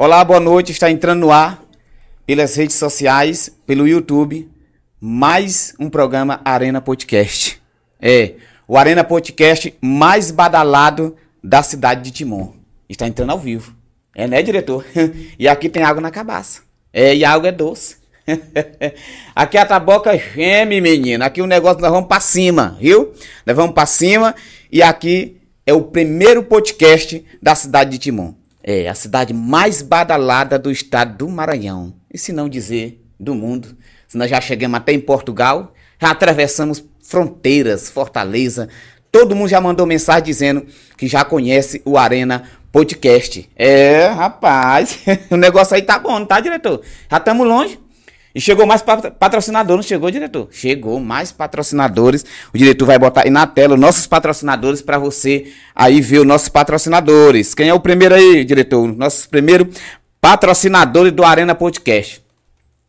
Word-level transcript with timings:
Olá, 0.00 0.24
boa 0.24 0.38
noite. 0.38 0.70
Está 0.70 0.88
entrando 0.88 1.20
no 1.20 1.32
ar 1.32 1.60
pelas 2.24 2.54
redes 2.54 2.76
sociais, 2.76 3.50
pelo 3.66 3.88
YouTube, 3.88 4.48
mais 5.00 5.74
um 5.76 5.90
programa 5.90 6.40
Arena 6.44 6.80
Podcast. 6.80 7.60
É, 8.00 8.34
o 8.68 8.76
Arena 8.76 9.02
Podcast 9.02 9.74
mais 9.80 10.30
badalado 10.30 11.16
da 11.42 11.64
cidade 11.64 12.02
de 12.02 12.10
Timon. 12.12 12.52
Está 12.88 13.08
entrando 13.08 13.30
ao 13.30 13.40
vivo. 13.40 13.74
É, 14.14 14.28
né, 14.28 14.40
diretor? 14.40 14.84
e 15.36 15.48
aqui 15.48 15.68
tem 15.68 15.82
água 15.82 16.00
na 16.00 16.12
cabaça. 16.12 16.62
É, 16.92 17.16
e 17.16 17.24
a 17.24 17.32
água 17.32 17.48
é 17.48 17.52
doce. 17.52 17.96
aqui 19.34 19.56
a 19.56 19.64
taboca 19.64 20.16
geme, 20.16 20.80
menino. 20.80 21.24
Aqui 21.24 21.40
o 21.40 21.46
negócio 21.46 21.80
nós 21.80 21.90
vamos 21.90 22.08
para 22.08 22.20
cima, 22.20 22.76
viu? 22.80 23.12
Nós 23.46 23.56
vamos 23.56 23.74
para 23.74 23.86
cima 23.86 24.34
e 24.70 24.82
aqui 24.82 25.40
é 25.66 25.72
o 25.72 25.82
primeiro 25.82 26.42
podcast 26.42 27.24
da 27.42 27.54
cidade 27.54 27.90
de 27.90 27.98
Timon. 27.98 28.34
É 28.62 28.88
a 28.88 28.94
cidade 28.94 29.32
mais 29.32 29.80
badalada 29.80 30.58
do 30.58 30.70
estado 30.70 31.16
do 31.18 31.28
Maranhão. 31.28 31.94
E 32.12 32.18
se 32.18 32.32
não 32.32 32.48
dizer 32.48 33.02
do 33.18 33.34
mundo. 33.34 33.76
Se 34.06 34.16
nós 34.16 34.30
já 34.30 34.40
chegamos 34.40 34.78
até 34.78 34.92
em 34.92 35.00
Portugal, 35.00 35.74
já 36.00 36.10
atravessamos 36.10 36.84
fronteiras, 37.02 37.88
Fortaleza. 37.90 38.68
Todo 39.10 39.34
mundo 39.34 39.48
já 39.48 39.60
mandou 39.60 39.86
mensagem 39.86 40.24
dizendo 40.24 40.66
que 40.96 41.08
já 41.08 41.24
conhece 41.24 41.82
o 41.84 41.96
Arena 41.96 42.44
Podcast. 42.70 43.48
É, 43.56 44.06
rapaz, 44.06 45.00
o 45.30 45.36
negócio 45.36 45.74
aí 45.74 45.82
tá 45.82 45.98
bom, 45.98 46.18
não 46.18 46.26
tá, 46.26 46.40
diretor? 46.40 46.82
Já 47.10 47.16
estamos 47.16 47.46
longe. 47.46 47.78
E 48.38 48.40
chegou 48.40 48.64
mais 48.64 48.80
patrocinador, 48.80 49.74
não 49.74 49.82
chegou, 49.82 50.12
diretor? 50.12 50.46
Chegou 50.52 51.00
mais 51.00 51.32
patrocinadores. 51.32 52.24
O 52.54 52.56
diretor 52.56 52.86
vai 52.86 52.96
botar 52.96 53.22
aí 53.22 53.30
na 53.30 53.48
tela 53.48 53.74
os 53.74 53.80
nossos 53.80 54.06
patrocinadores 54.06 54.80
para 54.80 54.96
você 54.96 55.52
aí 55.74 56.00
ver 56.00 56.20
os 56.20 56.24
nossos 56.24 56.48
patrocinadores. 56.48 57.52
Quem 57.52 57.68
é 57.68 57.74
o 57.74 57.80
primeiro 57.80 58.14
aí, 58.14 58.44
diretor? 58.44 58.86
Nossos 58.96 59.26
primeiros 59.26 59.76
patrocinadores 60.20 61.10
do 61.10 61.24
Arena 61.24 61.52
Podcast. 61.52 62.24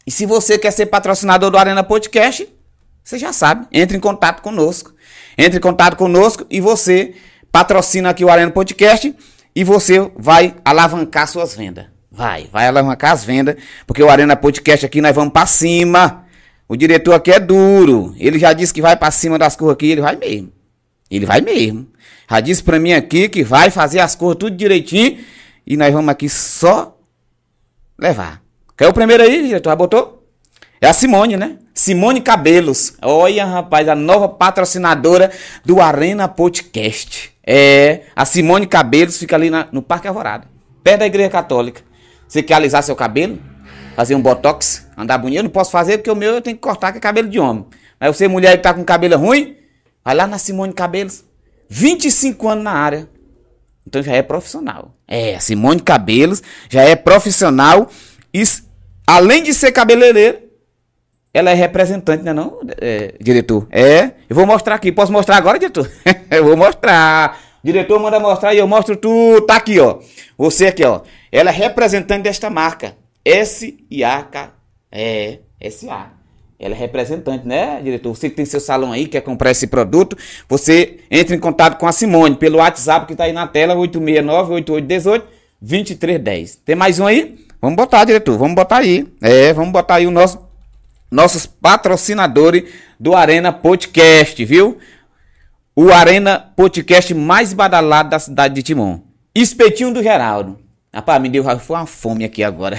E 0.05 0.11
se 0.11 0.27
você 0.27 0.55
quer 0.55 0.69
ser 0.69 0.85
patrocinador 0.85 1.49
do 1.49 1.57
Arena 1.57 1.83
Podcast, 1.83 2.47
você 3.03 3.17
já 3.17 3.33
sabe, 3.33 3.65
entre 3.71 3.97
em 3.97 3.99
contato 3.99 4.43
conosco. 4.43 4.93
Entre 5.35 5.57
em 5.57 5.61
contato 5.61 5.97
conosco 5.97 6.45
e 6.47 6.61
você 6.61 7.15
patrocina 7.51 8.11
aqui 8.11 8.23
o 8.23 8.29
Arena 8.29 8.51
Podcast 8.51 9.15
e 9.55 9.63
você 9.63 10.11
vai 10.15 10.53
alavancar 10.63 11.27
suas 11.27 11.55
vendas. 11.55 11.98
Vai, 12.11 12.47
vai 12.51 12.67
alavancar 12.67 13.11
as 13.11 13.23
vendas, 13.23 13.55
porque 13.85 14.01
o 14.01 14.09
Arena 14.09 14.35
Podcast 14.35 14.85
aqui 14.85 14.99
nós 14.99 15.15
vamos 15.15 15.31
para 15.31 15.45
cima. 15.45 16.25
O 16.67 16.75
diretor 16.75 17.13
aqui 17.13 17.31
é 17.31 17.39
duro. 17.39 18.15
Ele 18.17 18.39
já 18.39 18.51
disse 18.53 18.73
que 18.73 18.81
vai 18.81 18.95
para 18.95 19.11
cima 19.11 19.37
das 19.37 19.55
cores 19.55 19.73
aqui, 19.73 19.91
ele 19.91 20.01
vai 20.01 20.15
mesmo. 20.15 20.51
Ele 21.09 21.25
vai 21.25 21.41
mesmo. 21.41 21.87
Já 22.29 22.39
disse 22.39 22.63
para 22.63 22.79
mim 22.79 22.93
aqui 22.93 23.29
que 23.29 23.43
vai 23.43 23.69
fazer 23.69 23.99
as 23.99 24.15
cores 24.15 24.37
tudo 24.39 24.55
direitinho 24.55 25.19
e 25.65 25.77
nós 25.77 25.93
vamos 25.93 26.09
aqui 26.09 26.27
só 26.27 26.97
levar. 27.97 28.41
Quer 28.77 28.87
o 28.87 28.93
primeiro 28.93 29.23
aí, 29.23 29.47
diretor? 29.47 29.69
Já 29.69 29.75
botou? 29.75 30.27
É 30.81 30.87
a 30.87 30.93
Simone, 30.93 31.35
né? 31.35 31.57
Simone 31.73 32.21
Cabelos. 32.21 32.93
Olha, 33.01 33.45
rapaz, 33.45 33.87
a 33.87 33.95
nova 33.95 34.29
patrocinadora 34.29 35.31
do 35.65 35.81
Arena 35.81 36.27
Podcast. 36.27 37.31
É, 37.45 38.03
a 38.15 38.25
Simone 38.25 38.67
Cabelos 38.67 39.17
fica 39.17 39.35
ali 39.35 39.49
na, 39.49 39.67
no 39.71 39.81
Parque 39.81 40.07
Alvorada, 40.07 40.47
perto 40.83 40.99
da 40.99 41.05
Igreja 41.07 41.29
Católica. 41.29 41.88
Você 42.29 42.43
quer 42.43 42.53
alisar 42.53 42.83
seu 42.83 42.95
cabelo? 42.95 43.39
Fazer 43.95 44.13
um 44.13 44.21
botox? 44.21 44.87
Andar 44.95 45.17
bonito? 45.17 45.39
Eu 45.39 45.43
não 45.43 45.49
posso 45.49 45.71
fazer 45.71 45.97
porque 45.97 46.11
o 46.11 46.15
meu 46.15 46.35
eu 46.35 46.41
tenho 46.41 46.55
que 46.55 46.61
cortar 46.61 46.91
que 46.91 46.99
é 46.99 47.01
cabelo 47.01 47.27
de 47.27 47.39
homem. 47.39 47.65
Mas 47.99 48.15
você, 48.15 48.27
mulher 48.27 48.55
que 48.55 48.61
tá 48.61 48.71
com 48.71 48.83
cabelo 48.85 49.17
ruim, 49.17 49.57
vai 50.05 50.13
lá 50.13 50.27
na 50.27 50.37
Simone 50.37 50.71
Cabelos. 50.71 51.25
25 51.67 52.47
anos 52.47 52.63
na 52.63 52.71
área. 52.71 53.09
Então 53.85 54.03
já 54.03 54.13
é 54.13 54.21
profissional. 54.21 54.93
É, 55.07 55.35
a 55.35 55.39
Simone 55.39 55.79
Cabelos 55.79 56.43
já 56.69 56.83
é 56.83 56.95
profissional. 56.95 57.89
E, 58.31 58.43
além 59.07 59.41
de 59.41 59.51
ser 59.51 59.71
cabeleireiro, 59.71 60.37
ela 61.33 61.49
é 61.49 61.55
representante, 61.55 62.23
né 62.23 62.31
não, 62.31 62.59
é, 62.79 63.15
diretor? 63.19 63.67
É, 63.71 64.11
eu 64.29 64.35
vou 64.35 64.45
mostrar 64.45 64.75
aqui. 64.75 64.91
Posso 64.91 65.11
mostrar 65.11 65.35
agora, 65.35 65.57
diretor? 65.57 65.89
eu 66.29 66.45
vou 66.45 66.55
mostrar. 66.55 67.48
Diretor 67.63 67.99
manda 67.99 68.19
mostrar 68.19 68.53
e 68.53 68.57
eu 68.57 68.67
mostro 68.67 68.95
tudo. 68.95 69.41
Tá 69.41 69.55
aqui, 69.55 69.79
ó. 69.79 69.99
Você 70.37 70.67
aqui, 70.67 70.83
ó. 70.85 71.01
Ela 71.31 71.49
é 71.49 71.53
representante 71.53 72.23
desta 72.23 72.49
marca. 72.49 72.95
S-I-A-K. 73.25 74.53
É, 74.91 75.39
S-A. 75.59 76.19
Ela 76.59 76.75
é 76.75 76.77
representante, 76.77 77.47
né, 77.47 77.79
diretor? 77.81 78.13
Você 78.13 78.29
que 78.29 78.35
tem 78.35 78.43
seu 78.43 78.59
salão 78.59 78.91
aí, 78.91 79.07
quer 79.07 79.21
comprar 79.21 79.49
esse 79.51 79.65
produto, 79.65 80.17
você 80.47 80.99
entra 81.09 81.33
em 81.33 81.39
contato 81.39 81.77
com 81.77 81.87
a 81.87 81.91
Simone 81.93 82.35
pelo 82.35 82.57
WhatsApp 82.57 83.07
que 83.07 83.15
tá 83.15 83.23
aí 83.23 83.31
na 83.31 83.47
tela, 83.47 83.75
869-8818-2310. 85.63 86.57
Tem 86.65 86.75
mais 86.75 86.99
um 86.99 87.05
aí? 87.05 87.45
Vamos 87.61 87.77
botar, 87.77 88.03
diretor, 88.03 88.37
vamos 88.37 88.55
botar 88.55 88.79
aí. 88.79 89.07
É, 89.21 89.53
vamos 89.53 89.71
botar 89.71 89.95
aí 89.95 90.07
o 90.07 90.11
nosso, 90.11 90.45
nossos 91.09 91.45
patrocinadores 91.45 92.65
do 92.99 93.15
Arena 93.15 93.53
Podcast, 93.53 94.43
viu? 94.43 94.77
O 95.81 95.93
Arena 95.93 96.51
Podcast 96.57 97.13
mais 97.13 97.53
badalado 97.53 98.09
da 98.09 98.19
cidade 98.19 98.53
de 98.53 98.61
Timon. 98.61 98.99
Espetinho 99.33 99.93
do 99.93 100.03
Geraldo. 100.03 100.59
Rapaz, 100.93 101.21
me 101.21 101.29
deu 101.29 101.41
foi 101.57 101.77
uma 101.77 101.85
fome 101.85 102.25
aqui 102.25 102.43
agora. 102.43 102.77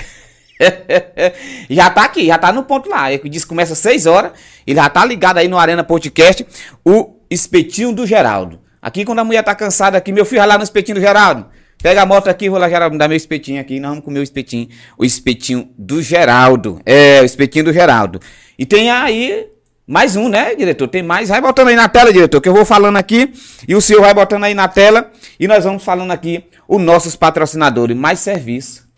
já 1.70 1.88
tá 1.88 2.04
aqui, 2.04 2.26
já 2.26 2.36
tá 2.36 2.52
no 2.52 2.62
ponto 2.62 2.90
lá. 2.90 3.10
Ele 3.10 3.26
diz 3.30 3.42
que 3.42 3.48
começa 3.48 3.72
às 3.72 3.78
6 3.78 4.04
horas. 4.04 4.32
Ele 4.66 4.76
já 4.76 4.86
tá 4.90 5.02
ligado 5.02 5.38
aí 5.38 5.48
no 5.48 5.56
Arena 5.56 5.82
Podcast. 5.82 6.46
O 6.84 7.16
espetinho 7.30 7.90
do 7.90 8.06
Geraldo. 8.06 8.60
Aqui 8.82 9.02
quando 9.06 9.20
a 9.20 9.24
mulher 9.24 9.42
tá 9.42 9.54
cansada 9.54 9.96
aqui, 9.96 10.12
meu 10.12 10.26
filho 10.26 10.42
vai 10.42 10.48
lá 10.48 10.58
no 10.58 10.64
espetinho 10.64 10.96
do 10.96 11.00
Geraldo. 11.00 11.46
Pega 11.82 12.02
a 12.02 12.04
moto 12.04 12.28
aqui, 12.28 12.50
vou 12.50 12.58
lá, 12.58 12.68
Geraldo, 12.68 12.92
me 12.92 12.98
dá 12.98 13.08
meu 13.08 13.16
espetinho 13.16 13.62
aqui. 13.62 13.80
Nós 13.80 13.92
vamos 13.92 14.04
comer 14.04 14.20
o 14.20 14.22
espetinho. 14.22 14.68
O 14.98 15.06
espetinho 15.06 15.70
do 15.78 16.02
Geraldo. 16.02 16.82
É, 16.84 17.22
o 17.22 17.24
espetinho 17.24 17.64
do 17.64 17.72
Geraldo. 17.72 18.20
E 18.58 18.66
tem 18.66 18.90
aí 18.90 19.48
mais 19.90 20.14
um, 20.14 20.28
né, 20.28 20.54
diretor? 20.54 20.86
Tem 20.86 21.02
mais. 21.02 21.30
Vai 21.30 21.40
botando 21.40 21.66
aí 21.66 21.74
na 21.74 21.88
tela, 21.88 22.12
diretor, 22.12 22.40
que 22.40 22.48
eu 22.48 22.54
vou 22.54 22.64
falando 22.64 22.96
aqui. 22.96 23.34
E 23.66 23.74
o 23.74 23.80
senhor 23.80 24.00
vai 24.00 24.14
botando 24.14 24.44
aí 24.44 24.54
na 24.54 24.68
tela. 24.68 25.10
E 25.38 25.48
nós 25.48 25.64
vamos 25.64 25.82
falando 25.82 26.12
aqui 26.12 26.44
os 26.68 26.80
nossos 26.80 27.16
patrocinadores. 27.16 27.96
Mais 27.96 28.20
serviço. 28.20 28.88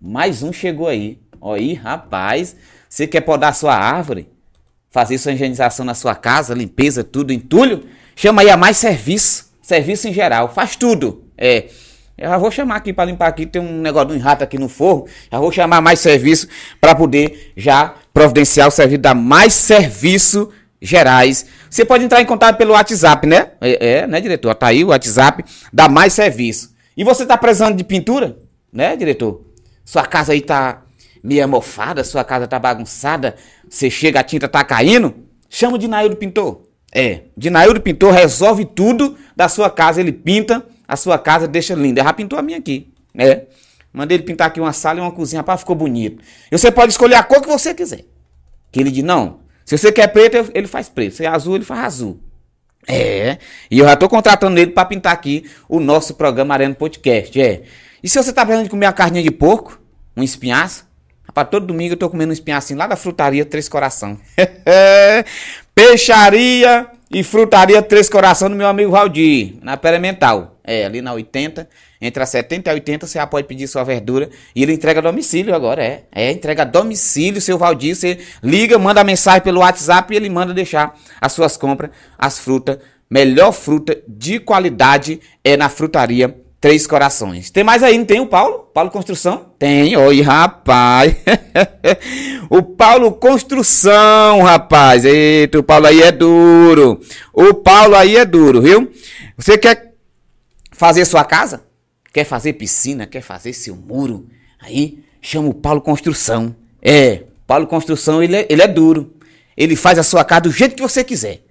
Mais 0.00 0.42
um 0.42 0.52
chegou 0.52 0.88
aí. 0.88 1.20
Aí, 1.40 1.74
rapaz. 1.74 2.56
Você 2.88 3.06
quer 3.06 3.20
podar 3.20 3.54
sua 3.54 3.76
árvore? 3.76 4.28
Fazer 4.90 5.18
sua 5.18 5.30
higienização 5.30 5.86
na 5.86 5.94
sua 5.94 6.16
casa, 6.16 6.52
limpeza, 6.52 7.04
tudo, 7.04 7.32
entulho? 7.32 7.84
Chama 8.16 8.42
aí 8.42 8.50
a 8.50 8.56
mais 8.56 8.76
serviço. 8.76 9.52
Serviço 9.62 10.08
em 10.08 10.12
geral. 10.12 10.52
Faz 10.52 10.74
tudo. 10.74 11.26
É. 11.38 11.68
Já 12.20 12.36
vou 12.36 12.50
chamar 12.50 12.76
aqui 12.76 12.92
para 12.92 13.06
limpar 13.06 13.28
aqui, 13.28 13.46
tem 13.46 13.62
um 13.62 13.80
negócio 13.80 14.10
de 14.10 14.16
um 14.16 14.18
rato 14.20 14.44
aqui 14.44 14.58
no 14.58 14.68
forro. 14.68 15.08
Já 15.32 15.38
vou 15.38 15.50
chamar 15.50 15.80
mais 15.80 16.00
serviço 16.00 16.48
para 16.78 16.94
poder 16.94 17.52
já 17.56 17.94
providenciar 18.12 18.68
o 18.68 18.70
serviço 18.70 19.00
da 19.00 19.14
mais 19.14 19.54
serviço 19.54 20.50
gerais. 20.82 21.46
Você 21.70 21.82
pode 21.82 22.04
entrar 22.04 22.20
em 22.20 22.26
contato 22.26 22.58
pelo 22.58 22.72
WhatsApp, 22.72 23.26
né? 23.26 23.52
É, 23.58 24.00
é 24.00 24.06
né, 24.06 24.20
diretor? 24.20 24.54
Tá 24.54 24.66
aí 24.66 24.84
o 24.84 24.88
WhatsApp 24.88 25.44
da 25.72 25.88
mais 25.88 26.12
serviço. 26.12 26.74
E 26.94 27.02
você 27.02 27.24
tá 27.24 27.38
precisando 27.38 27.74
de 27.74 27.84
pintura, 27.84 28.36
né, 28.70 28.94
diretor? 28.96 29.46
Sua 29.82 30.04
casa 30.04 30.32
aí 30.32 30.42
tá 30.42 30.82
meio 31.24 31.48
mofada, 31.48 32.04
sua 32.04 32.22
casa 32.22 32.46
tá 32.46 32.58
bagunçada, 32.58 33.34
você 33.68 33.88
chega, 33.88 34.20
a 34.20 34.22
tinta 34.22 34.46
tá 34.46 34.62
caindo, 34.62 35.14
chama 35.48 35.76
o 35.76 35.78
Dinaildo 35.78 36.16
Pintor. 36.16 36.62
É, 36.92 37.22
Dinaildo 37.34 37.80
Pintor 37.80 38.12
resolve 38.12 38.66
tudo 38.66 39.16
da 39.34 39.48
sua 39.48 39.70
casa, 39.70 40.00
ele 40.00 40.12
pinta 40.12 40.62
a 40.90 40.96
sua 40.96 41.18
casa, 41.18 41.46
deixa 41.46 41.74
linda. 41.74 42.02
Já 42.02 42.12
pintou 42.12 42.36
a 42.36 42.42
minha 42.42 42.58
aqui, 42.58 42.92
né? 43.14 43.42
Mandei 43.92 44.16
ele 44.16 44.24
pintar 44.24 44.48
aqui 44.48 44.60
uma 44.60 44.72
sala 44.72 44.98
e 44.98 45.02
uma 45.02 45.12
cozinha, 45.12 45.42
pá, 45.42 45.56
ficou 45.56 45.76
bonito. 45.76 46.20
E 46.50 46.58
você 46.58 46.70
pode 46.70 46.90
escolher 46.90 47.14
a 47.14 47.22
cor 47.22 47.40
que 47.40 47.46
você 47.46 47.72
quiser. 47.72 48.04
Que 48.72 48.80
ele 48.80 48.90
diz, 48.90 49.04
não, 49.04 49.38
se 49.64 49.78
você 49.78 49.92
quer 49.92 50.08
preto, 50.08 50.50
ele 50.52 50.66
faz 50.66 50.88
preto. 50.88 51.14
Se 51.14 51.24
é 51.24 51.28
azul, 51.28 51.54
ele 51.54 51.64
faz 51.64 51.80
azul. 51.84 52.20
É, 52.88 53.38
e 53.70 53.78
eu 53.78 53.84
já 53.84 53.94
tô 53.94 54.08
contratando 54.08 54.58
ele 54.58 54.72
para 54.72 54.84
pintar 54.84 55.12
aqui 55.12 55.48
o 55.68 55.78
nosso 55.78 56.14
programa 56.14 56.54
Arena 56.54 56.74
Podcast, 56.74 57.40
é. 57.40 57.62
E 58.02 58.08
se 58.08 58.20
você 58.20 58.32
tá 58.32 58.42
precisando 58.44 58.64
de 58.64 58.70
comer 58.70 58.86
uma 58.86 58.92
carninha 58.92 59.22
de 59.22 59.30
porco, 59.30 59.80
um 60.16 60.22
espinhaço, 60.22 60.88
Rapaz, 61.24 61.46
todo 61.48 61.66
domingo 61.66 61.92
eu 61.92 61.96
tô 61.96 62.10
comendo 62.10 62.30
um 62.30 62.32
espinhaço 62.32 62.74
lá 62.74 62.88
da 62.88 62.96
frutaria 62.96 63.44
Três 63.44 63.68
Coração. 63.68 64.18
Peixaria 65.72 66.90
e 67.10 67.24
frutaria 67.24 67.82
Três 67.82 68.08
Coração 68.08 68.48
do 68.48 68.54
meu 68.54 68.68
amigo 68.68 68.92
Valdir, 68.92 69.56
na 69.62 69.76
Perimental. 69.76 70.56
É, 70.62 70.84
ali 70.84 71.02
na 71.02 71.12
80, 71.12 71.68
entre 72.00 72.22
a 72.22 72.26
70 72.26 72.68
e 72.68 72.70
a 72.70 72.74
80 72.74 73.06
você 73.06 73.18
já 73.18 73.26
pode 73.26 73.48
pedir 73.48 73.66
sua 73.66 73.82
verdura 73.82 74.30
e 74.54 74.62
ele 74.62 74.72
entrega 74.72 75.00
a 75.00 75.02
domicílio 75.02 75.52
agora, 75.52 75.82
é. 75.82 76.04
É, 76.12 76.30
entrega 76.30 76.62
a 76.62 76.64
domicílio, 76.64 77.40
seu 77.40 77.58
Valdir, 77.58 77.96
você 77.96 78.18
liga, 78.40 78.78
manda 78.78 79.02
mensagem 79.02 79.40
pelo 79.40 79.60
WhatsApp 79.60 80.14
e 80.14 80.16
ele 80.16 80.30
manda 80.30 80.54
deixar 80.54 80.96
as 81.20 81.32
suas 81.32 81.56
compras, 81.56 81.90
as 82.16 82.38
frutas, 82.38 82.78
melhor 83.10 83.50
fruta 83.50 84.00
de 84.06 84.38
qualidade 84.38 85.18
é 85.42 85.56
na 85.56 85.68
frutaria 85.68 86.36
Três 86.60 86.86
Corações. 86.86 87.50
Tem 87.50 87.64
mais 87.64 87.82
aí, 87.82 87.96
não 87.96 88.04
tem 88.04 88.20
o 88.20 88.26
Paulo? 88.26 88.70
Paulo 88.74 88.90
Construção? 88.90 89.52
Tem, 89.58 89.96
oi, 89.96 90.20
rapaz. 90.20 91.16
o 92.50 92.62
Paulo 92.62 93.12
Construção, 93.12 94.42
rapaz. 94.42 95.06
Eita, 95.06 95.58
o 95.58 95.62
Paulo 95.62 95.86
aí 95.86 96.02
é 96.02 96.12
duro. 96.12 97.00
O 97.32 97.54
Paulo 97.54 97.96
aí 97.96 98.14
é 98.14 98.26
duro, 98.26 98.60
viu? 98.60 98.92
Você 99.38 99.56
quer 99.56 99.94
fazer 100.70 101.06
sua 101.06 101.24
casa? 101.24 101.64
Quer 102.12 102.24
fazer 102.24 102.52
piscina? 102.52 103.06
Quer 103.06 103.22
fazer 103.22 103.54
seu 103.54 103.74
muro? 103.74 104.28
Aí, 104.60 105.02
chama 105.22 105.48
o 105.48 105.54
Paulo 105.54 105.80
Construção. 105.80 106.54
É, 106.82 107.22
Paulo 107.46 107.66
Construção, 107.66 108.22
ele 108.22 108.36
é, 108.36 108.46
ele 108.50 108.60
é 108.60 108.68
duro. 108.68 109.14
Ele 109.56 109.74
faz 109.74 109.98
a 109.98 110.02
sua 110.02 110.24
casa 110.26 110.42
do 110.42 110.52
jeito 110.52 110.76
que 110.76 110.82
você 110.82 111.02
quiser. 111.02 111.42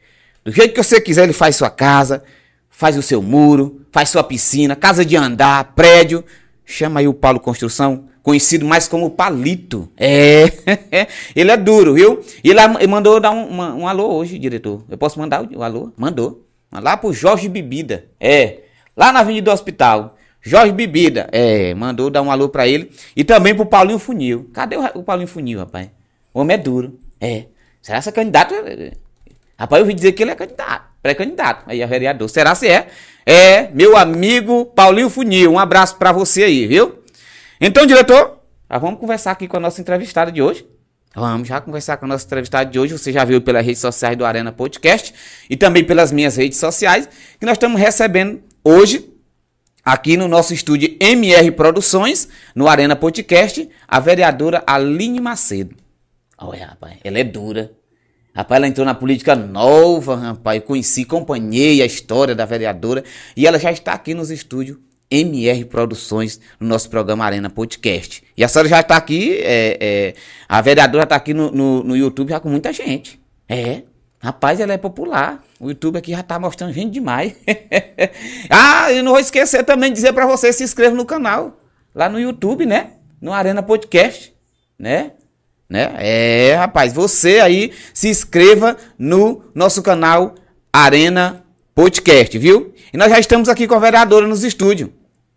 Do 0.46 0.52
jeito 0.52 0.76
que 0.76 0.84
você 0.84 1.02
quiser, 1.02 1.24
ele 1.24 1.34
faz 1.34 1.56
sua 1.56 1.72
casa 1.72 2.24
faz 2.80 2.98
o 2.98 3.02
seu 3.02 3.22
muro, 3.22 3.86
faz 3.92 4.08
sua 4.08 4.24
piscina, 4.24 4.74
casa 4.74 5.04
de 5.04 5.18
andar, 5.18 5.74
prédio. 5.76 6.24
Chama 6.66 7.02
aí 7.02 7.10
o 7.10 7.14
Paulo 7.14 7.38
Construção, 7.38 8.06
conhecido 8.24 8.66
mais 8.66 8.88
como 8.88 9.10
Palito. 9.10 9.92
É, 9.98 10.46
ele 11.36 11.52
é 11.52 11.58
duro, 11.58 11.96
viu? 11.96 12.22
E 12.42 12.50
ele 12.50 12.88
mandou 12.88 13.20
dar 13.20 13.32
um, 13.32 13.48
uma, 13.50 13.74
um 13.74 13.86
alô 13.86 14.14
hoje, 14.16 14.40
diretor. 14.40 14.82
Eu 14.88 14.98
posso 14.98 15.20
mandar 15.20 15.44
o, 15.44 15.58
o 15.58 15.62
alô? 15.62 15.92
Mandou. 15.98 16.48
Lá 16.72 16.96
pro 16.96 17.12
Jorge 17.12 17.50
Bebida. 17.50 18.06
É, 18.18 18.60
lá 18.96 19.12
na 19.12 19.20
Avenida 19.20 19.52
do 19.52 19.54
Hospital. 19.54 20.16
Jorge 20.42 20.72
Bebida. 20.72 21.28
É, 21.34 21.74
mandou 21.74 22.10
dar 22.10 22.22
um 22.22 22.32
alô 22.32 22.48
pra 22.48 22.66
ele. 22.66 22.90
E 23.14 23.26
também 23.26 23.54
pro 23.54 23.66
Paulinho 23.66 24.00
Funil. 24.00 24.50
Cadê 24.54 24.78
o, 24.78 24.86
o 25.00 25.04
Paulinho 25.04 25.28
Funil, 25.28 25.60
rapaz? 25.60 25.90
O 26.34 26.40
homem 26.40 26.56
é 26.56 26.58
duro. 26.58 26.98
É. 27.20 27.48
Será 27.82 27.98
essa 27.98 28.12
candidato? 28.14 28.56
Rapaz, 29.58 29.82
eu 29.82 29.84
ouvi 29.84 29.94
dizer 29.94 30.14
que 30.14 30.24
ele 30.24 30.32
é 30.32 30.36
candidato 30.36 30.89
pré-candidato 31.02 31.64
aí 31.68 31.82
a 31.82 31.88
vereador. 31.88 32.30
Será 32.30 32.56
se 32.56 32.68
é? 32.68 32.88
É, 33.26 33.70
meu 33.72 33.96
amigo 33.96 34.66
Paulinho 34.66 35.10
Funil. 35.10 35.52
Um 35.52 35.60
abraço 35.60 35.98
para 35.98 36.12
você 36.12 36.44
aí, 36.44 36.66
viu? 36.68 37.04
Então, 37.62 37.86
diretor, 37.86 38.40
vamos 38.70 39.00
conversar 39.00 39.32
aqui 39.32 39.48
com 39.48 39.58
a 39.58 39.60
nossa 39.60 39.82
entrevistada 39.82 40.32
de 40.32 40.42
hoje. 40.42 40.66
Vamos 41.16 41.48
já 41.48 41.60
conversar 41.60 41.98
com 41.98 42.06
a 42.06 42.08
nossa 42.08 42.26
entrevistada 42.26 42.70
de 42.70 42.80
hoje. 42.80 42.98
Você 42.98 43.12
já 43.12 43.26
viu 43.26 43.42
pelas 43.42 43.66
redes 43.66 43.82
sociais 43.82 44.16
do 44.16 44.26
Arena 44.26 44.52
Podcast 44.52 45.14
e 45.50 45.58
também 45.58 45.84
pelas 45.84 46.12
minhas 46.12 46.38
redes 46.38 46.58
sociais 46.58 47.10
que 47.40 47.46
nós 47.46 47.54
estamos 47.54 47.80
recebendo 47.80 48.42
hoje 48.64 49.10
aqui 49.84 50.16
no 50.16 50.28
nosso 50.28 50.54
estúdio 50.54 50.96
MR 51.00 51.52
Produções, 51.52 52.30
no 52.54 52.68
Arena 52.68 52.96
Podcast, 52.96 53.68
a 53.88 54.00
vereadora 54.00 54.64
Aline 54.68 55.20
Macedo. 55.20 55.76
Olha, 56.38 56.68
rapaz, 56.68 56.98
ela 57.04 57.20
é 57.20 57.24
dura. 57.24 57.72
Rapaz, 58.34 58.58
ela 58.58 58.68
entrou 58.68 58.86
na 58.86 58.94
política 58.94 59.36
nova, 59.36 60.16
rapaz. 60.16 60.62
Eu 60.62 60.68
conheci, 60.68 61.02
acompanhei 61.02 61.82
a 61.82 61.86
história 61.86 62.36
da 62.36 62.46
vereadora 62.46 63.04
e 63.36 63.48
ela 63.48 63.58
já 63.58 63.72
está 63.72 63.94
aqui 63.94 64.14
nos 64.14 64.30
estúdios 64.30 64.78
MR 65.12 65.66
Produções, 65.66 66.40
no 66.60 66.68
nosso 66.68 66.90
programa 66.90 67.26
Arena 67.26 67.50
Podcast. 67.50 68.24
E 68.38 68.44
a 68.44 68.48
senhora 68.48 68.70
já 68.70 68.80
está 68.80 68.96
aqui, 68.96 69.40
é, 69.42 69.78
é, 69.82 70.14
a 70.48 70.62
vereadora 70.62 71.04
está 71.04 71.16
aqui 71.16 71.34
no, 71.34 71.52
no, 71.52 71.84
no, 71.84 71.98
YouTube 71.98 72.30
já 72.30 72.40
com 72.40 72.50
muita 72.50 72.72
gente. 72.72 73.20
É, 73.48 73.82
rapaz, 74.20 74.60
ela 74.60 74.74
é 74.74 74.78
popular. 74.78 75.44
O 75.60 75.70
YouTube 75.70 75.98
aqui 75.98 76.12
já 76.12 76.20
está 76.20 76.38
mostrando 76.40 76.74
gente 76.74 76.92
demais. 76.92 77.36
ah, 78.50 78.94
eu 78.94 79.04
não 79.04 79.14
vou 79.14 79.20
esquecer 79.20 79.64
também 79.64 79.90
de 79.90 79.96
dizer 79.96 80.14
para 80.14 80.28
você 80.28 80.54
se 80.54 80.64
inscreva 80.64 80.96
no 80.96 81.06
canal, 81.06 81.60
lá 81.94 82.08
no 82.08 82.20
YouTube, 82.20 82.66
né? 82.68 82.92
No 83.20 83.34
Arena 83.34 83.64
Podcast, 83.64 84.32
né? 84.78 85.14
Né? 85.70 85.94
É, 86.00 86.56
rapaz, 86.56 86.92
você 86.92 87.40
aí 87.40 87.72
se 87.94 88.10
inscreva 88.10 88.76
no 88.98 89.44
nosso 89.54 89.84
canal 89.84 90.34
Arena 90.74 91.46
Podcast, 91.76 92.38
viu? 92.38 92.74
E 92.92 92.98
nós 92.98 93.10
já 93.12 93.20
estamos 93.20 93.48
aqui 93.48 93.68
com 93.68 93.76
a 93.76 93.80
vereadora 93.80 94.28
nos 94.28 94.44
estúdios, 94.44 94.90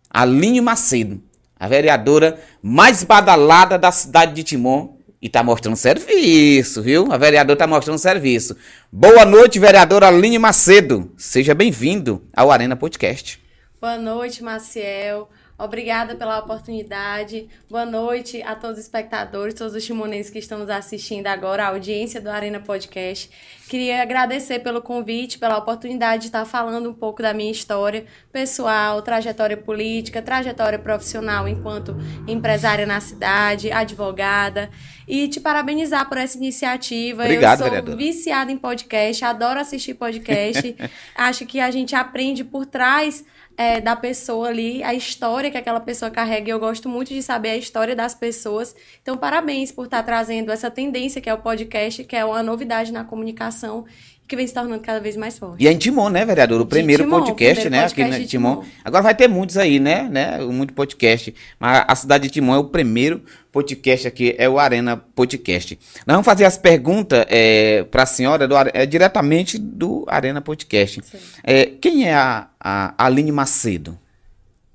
Aline 0.09 0.59
Macedo, 0.59 1.21
a 1.57 1.67
vereadora 1.67 2.39
mais 2.61 3.03
badalada 3.03 3.77
da 3.77 3.91
cidade 3.91 4.33
de 4.33 4.43
Timon 4.43 4.97
e 5.21 5.29
tá 5.29 5.41
mostrando 5.41 5.77
serviço, 5.77 6.81
viu? 6.81 7.07
A 7.11 7.17
vereadora 7.17 7.57
tá 7.57 7.67
mostrando 7.67 7.97
serviço. 7.97 8.57
Boa 8.91 9.23
noite, 9.23 9.59
vereadora 9.59 10.07
Aline 10.07 10.37
Macedo. 10.37 11.11
Seja 11.15 11.53
bem-vindo 11.53 12.21
ao 12.35 12.51
Arena 12.51 12.75
Podcast. 12.75 13.39
Boa 13.79 13.97
noite, 13.97 14.43
Maciel. 14.43 15.29
Obrigada 15.57 16.15
pela 16.15 16.39
oportunidade. 16.39 17.47
Boa 17.69 17.85
noite 17.85 18.41
a 18.41 18.55
todos 18.55 18.79
os 18.79 18.83
espectadores, 18.83 19.53
todos 19.53 19.75
os 19.75 19.83
chimonenses 19.83 20.31
que 20.31 20.39
estão 20.39 20.57
nos 20.57 20.69
assistindo 20.69 21.27
agora, 21.27 21.65
a 21.65 21.67
audiência 21.69 22.19
do 22.19 22.29
Arena 22.29 22.59
Podcast. 22.59 23.29
Queria 23.69 24.01
agradecer 24.01 24.59
pelo 24.59 24.81
convite, 24.81 25.37
pela 25.37 25.57
oportunidade 25.57 26.23
de 26.23 26.27
estar 26.27 26.43
falando 26.45 26.89
um 26.89 26.93
pouco 26.93 27.21
da 27.21 27.33
minha 27.33 27.51
história 27.51 28.05
pessoal, 28.31 29.01
trajetória 29.03 29.55
política, 29.55 30.23
trajetória 30.23 30.79
profissional 30.79 31.47
enquanto 31.47 31.95
empresária 32.27 32.87
na 32.87 32.99
cidade, 32.99 33.71
advogada. 33.71 34.71
E 35.07 35.27
te 35.27 35.39
parabenizar 35.39 36.07
por 36.09 36.17
essa 36.17 36.37
iniciativa. 36.37 37.23
Obrigado, 37.23 37.63
Eu 37.67 37.85
sou 37.85 37.95
viciada 37.95 38.51
em 38.51 38.57
podcast, 38.57 39.23
adoro 39.23 39.59
assistir 39.59 39.93
podcast. 39.93 40.75
Acho 41.15 41.45
que 41.45 41.59
a 41.59 41.69
gente 41.69 41.95
aprende 41.95 42.43
por 42.43 42.65
trás 42.65 43.23
é, 43.57 43.79
da 43.79 43.95
pessoa 43.95 44.49
ali, 44.49 44.83
a 44.83 44.93
história 44.93 45.51
que 45.51 45.57
aquela 45.57 45.79
pessoa 45.79 46.09
carrega. 46.09 46.49
Eu 46.49 46.59
gosto 46.59 46.89
muito 46.89 47.09
de 47.09 47.21
saber 47.21 47.49
a 47.49 47.57
história 47.57 47.95
das 47.95 48.15
pessoas. 48.15 48.75
Então, 49.01 49.17
parabéns 49.17 49.71
por 49.71 49.85
estar 49.85 50.03
trazendo 50.03 50.51
essa 50.51 50.71
tendência 50.71 51.21
que 51.21 51.29
é 51.29 51.33
o 51.33 51.37
podcast, 51.37 52.03
que 52.03 52.15
é 52.15 52.25
uma 52.25 52.41
novidade 52.41 52.91
na 52.91 53.03
comunicação 53.03 53.85
que 54.27 54.35
vem 54.35 54.47
se 54.47 54.53
tornando 54.53 54.81
cada 54.81 54.99
vez 54.99 55.15
mais 55.17 55.37
forte. 55.37 55.63
E 55.63 55.67
é 55.67 55.71
em 55.71 55.77
Timon, 55.77 56.09
né, 56.09 56.25
vereador? 56.25 56.61
O 56.61 56.65
primeiro 56.65 57.03
Timon, 57.03 57.19
podcast, 57.19 57.61
primeiro 57.61 57.69
né? 57.69 57.81
podcast 57.81 58.01
aqui 58.01 58.19
de 58.19 58.25
em 58.25 58.27
Timon. 58.27 58.55
Timon. 58.57 58.71
Agora 58.83 59.03
vai 59.03 59.15
ter 59.15 59.27
muitos 59.27 59.57
aí, 59.57 59.79
né? 59.79 60.07
né? 60.09 60.39
Muito 60.39 60.73
podcast. 60.73 61.33
Mas 61.59 61.85
a 61.87 61.95
cidade 61.95 62.27
de 62.27 62.29
Timon 62.33 62.55
é 62.55 62.57
o 62.57 62.63
primeiro 62.63 63.21
podcast 63.51 64.07
aqui, 64.07 64.33
é 64.37 64.47
o 64.47 64.57
Arena 64.57 64.97
Podcast. 64.97 65.77
Nós 66.07 66.15
vamos 66.15 66.25
fazer 66.25 66.45
as 66.45 66.57
perguntas 66.57 67.25
é, 67.29 67.83
para 67.83 68.03
a 68.03 68.05
senhora 68.05 68.47
do, 68.47 68.55
é, 68.73 68.85
diretamente 68.85 69.57
do 69.57 70.05
Arena 70.07 70.41
Podcast. 70.41 71.01
É, 71.43 71.65
quem 71.65 72.07
é 72.07 72.13
a, 72.13 72.47
a 72.59 73.05
Aline 73.05 73.31
Macedo? 73.31 73.99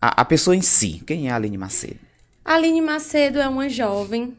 A, 0.00 0.20
a 0.20 0.24
pessoa 0.24 0.54
em 0.54 0.62
si. 0.62 1.02
Quem 1.06 1.28
é 1.28 1.32
a 1.32 1.36
Aline 1.36 1.58
Macedo? 1.58 1.98
Aline 2.44 2.80
Macedo 2.80 3.40
é 3.40 3.48
uma 3.48 3.68
jovem 3.68 4.36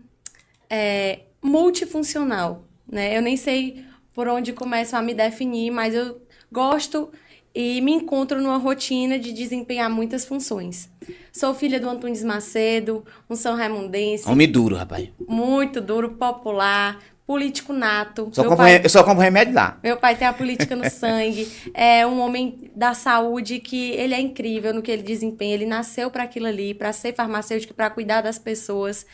é, 0.70 1.20
multifuncional, 1.42 2.64
né? 2.90 3.18
Eu 3.18 3.22
nem 3.22 3.36
sei 3.36 3.89
por 4.20 4.28
onde 4.28 4.52
começo 4.52 4.98
a 4.98 5.02
me 5.02 5.14
definir, 5.14 5.72
mas 5.72 5.96
eu 5.96 6.22
gosto 6.52 7.10
e 7.56 7.80
me 7.80 7.94
encontro 7.94 8.42
numa 8.42 8.58
rotina 8.58 9.18
de 9.18 9.32
desempenhar 9.32 9.90
muitas 9.90 10.26
funções. 10.26 10.90
Sou 11.32 11.54
filha 11.54 11.80
do 11.80 11.90
Antunes 11.90 12.22
Macedo, 12.22 13.06
um 13.30 13.36
São 13.38 13.56
Raimundense, 13.56 14.28
Homem 14.28 14.52
duro, 14.52 14.76
rapaz. 14.76 15.08
muito 15.26 15.80
duro, 15.80 16.10
popular, 16.16 17.00
político 17.26 17.72
nato. 17.72 18.30
Só 18.34 18.44
compro, 18.44 18.58
pai- 18.58 18.82
eu 18.84 18.90
só 18.90 19.06
compro 19.06 19.24
remédio 19.24 19.54
lá. 19.54 19.80
meu 19.82 19.96
pai 19.96 20.18
tem 20.18 20.28
a 20.28 20.34
política 20.34 20.76
no 20.76 20.84
sangue, 20.92 21.48
é 21.74 22.06
um 22.06 22.20
homem 22.20 22.70
da 22.76 22.94
saúde 22.94 23.60
que 23.60 23.92
ele 23.92 24.14
é 24.14 24.20
incrível 24.20 24.74
no 24.74 24.82
que 24.82 24.92
ele 24.92 25.02
desempenha. 25.02 25.54
Ele 25.54 25.66
nasceu 25.66 26.12
para 26.12 26.24
aquilo 26.24 26.48
ali, 26.48 26.74
para 26.74 26.92
ser 26.92 27.16
farmacêutico, 27.16 27.74
para 27.74 27.90
cuidar 27.90 28.20
das 28.20 28.38
pessoas. 28.38 29.06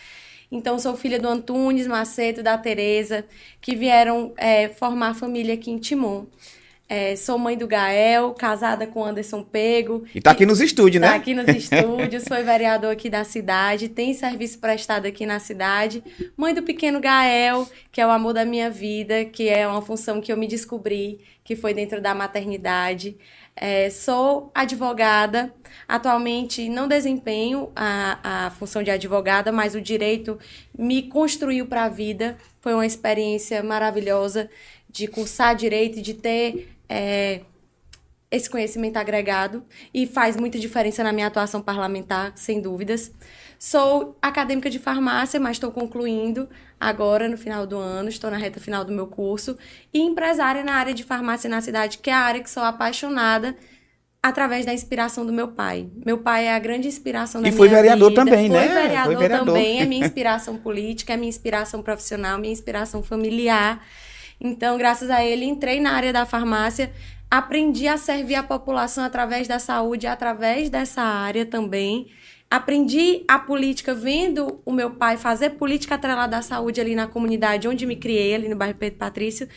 Então, 0.52 0.78
sou 0.80 0.96
filha 0.96 1.20
do 1.20 1.28
Antunes 1.28 1.88
Macedo 1.88 2.40
e 2.40 2.44
da 2.44 2.58
Tereza, 2.58 3.26
que 3.60 3.76
vieram 3.76 4.34
é, 4.38 4.70
formar 4.70 5.14
família 5.16 5.54
aqui 5.54 5.72
em 5.72 5.78
Timon. 5.78 6.26
É, 6.88 7.16
sou 7.16 7.40
mãe 7.40 7.58
do 7.58 7.68
Gael, 7.68 8.32
casada 8.36 8.86
com 8.86 9.04
Anderson 9.04 9.42
Pego. 9.42 10.04
E 10.14 10.22
tá 10.22 10.32
aqui 10.32 10.46
nos 10.46 10.62
estúdios, 10.62 11.02
né? 11.02 11.08
Tá 11.08 11.16
aqui 11.16 11.34
nos 11.34 11.48
estúdios, 11.50 12.26
foi 12.28 12.44
vereador 12.44 12.92
aqui 12.92 13.10
da 13.10 13.24
cidade, 13.24 13.90
tem 13.90 14.14
serviço 14.14 14.60
prestado 14.60 15.08
aqui 15.08 15.26
na 15.26 15.40
cidade. 15.40 16.04
Mãe 16.38 16.54
do 16.54 16.62
pequeno 16.62 17.00
Gael, 17.00 17.68
que 17.92 18.00
é 18.00 18.06
o 18.06 18.12
amor 18.12 18.34
da 18.34 18.46
minha 18.46 18.70
vida, 18.70 19.26
que 19.26 19.50
é 19.50 19.68
uma 19.68 19.82
função 19.82 20.22
que 20.22 20.32
eu 20.32 20.38
me 20.38 20.48
descobri, 20.48 21.22
que 21.44 21.56
foi 21.56 21.74
dentro 21.74 22.00
da 22.00 22.14
maternidade. 22.14 23.18
É, 23.56 23.90
sou 23.90 24.52
advogada, 24.54 25.54
atualmente 25.88 26.68
não 26.68 26.88
desempenho 26.88 27.72
a, 27.76 28.48
a 28.48 28.52
função 28.52 28.84
de 28.84 28.92
advogada, 28.92 29.52
mas 29.52 29.76
o 29.76 29.82
direito 29.82 30.38
me 30.78 31.04
construiu 31.04 31.66
para 31.66 31.86
a 31.86 31.90
vida. 31.90 32.38
Foi 32.60 32.74
uma 32.74 32.86
experiência 32.86 33.64
maravilhosa 33.64 34.50
de 34.90 35.08
cursar 35.08 35.56
direito 35.56 36.00
e 36.00 36.02
de 36.02 36.14
ter. 36.14 36.70
é, 36.90 37.42
esse 38.36 38.50
conhecimento 38.50 38.98
agregado 38.98 39.64
e 39.94 40.06
faz 40.06 40.36
muita 40.36 40.60
diferença 40.60 41.04
na 41.04 41.14
minha 41.14 41.28
atuação 41.28 41.62
parlamentar, 41.62 42.34
sem 42.36 42.60
dúvidas. 42.60 43.12
Sou 43.66 44.16
acadêmica 44.22 44.70
de 44.70 44.78
farmácia, 44.78 45.40
mas 45.40 45.54
estou 45.54 45.72
concluindo 45.72 46.48
agora 46.80 47.28
no 47.28 47.36
final 47.36 47.66
do 47.66 47.76
ano, 47.76 48.10
estou 48.10 48.30
na 48.30 48.38
reta 48.38 48.60
final 48.60 48.86
do 48.86 48.92
meu 48.94 49.08
curso, 49.08 49.58
e 49.92 50.00
empresária 50.00 50.64
na 50.64 50.74
área 50.74 50.94
de 50.94 51.04
farmácia 51.04 51.50
na 51.50 51.60
cidade, 51.62 51.98
que 51.98 52.12
é 52.12 52.14
a 52.14 52.20
área 52.20 52.44
que 52.44 52.48
sou 52.48 52.62
apaixonada 52.62 53.56
através 54.22 54.68
da 54.68 54.74
inspiração 54.74 55.26
do 55.26 55.34
meu 55.34 55.48
pai. 55.48 55.90
Meu 56.06 56.20
pai 56.20 56.46
é 56.46 56.54
a 56.54 56.60
grande 56.60 56.88
inspiração 56.88 57.42
da 57.42 57.48
E 57.48 57.50
minha 57.50 57.58
foi 57.58 57.68
vereador 57.68 58.10
vida. 58.10 58.24
também, 58.24 58.50
né? 58.50 58.68
vereador, 58.68 59.14
Foi 59.14 59.16
vereador. 59.16 59.48
também, 59.48 59.82
é 59.82 59.86
minha 59.88 60.06
inspiração 60.06 60.58
política, 60.58 61.14
é 61.14 61.18
minha 61.18 61.30
inspiração 61.30 61.82
profissional, 61.82 62.38
minha 62.38 62.54
inspiração 62.54 63.02
familiar. 63.02 63.84
Então, 64.40 64.78
graças 64.78 65.10
a 65.10 65.26
ele, 65.26 65.44
entrei 65.44 65.80
na 65.80 65.94
área 65.94 66.14
da 66.14 66.24
farmácia 66.24 66.92
Aprendi 67.30 67.88
a 67.88 67.98
servir 67.98 68.36
a 68.36 68.44
população 68.44 69.04
através 69.04 69.48
da 69.48 69.60
saúde, 69.60 70.08
através 70.08 70.70
dessa 70.70 71.02
área 71.02 71.46
também. 71.46 72.08
Aprendi 72.56 73.24
a 73.28 73.38
política 73.38 73.94
vendo 73.94 74.62
o 74.66 74.72
meu 74.72 74.92
pai 74.92 75.18
fazer 75.18 75.52
política 75.52 75.96
atrelada 75.96 76.38
à 76.38 76.42
saúde 76.42 76.80
ali 76.80 76.96
na 76.96 77.06
comunidade 77.06 77.68
onde 77.68 77.86
me 77.86 77.96
criei, 77.98 78.34
ali 78.34 78.48
no 78.48 78.56
bairro 78.56 78.76
Pedro 78.78 78.98
Patrício. 78.98 79.48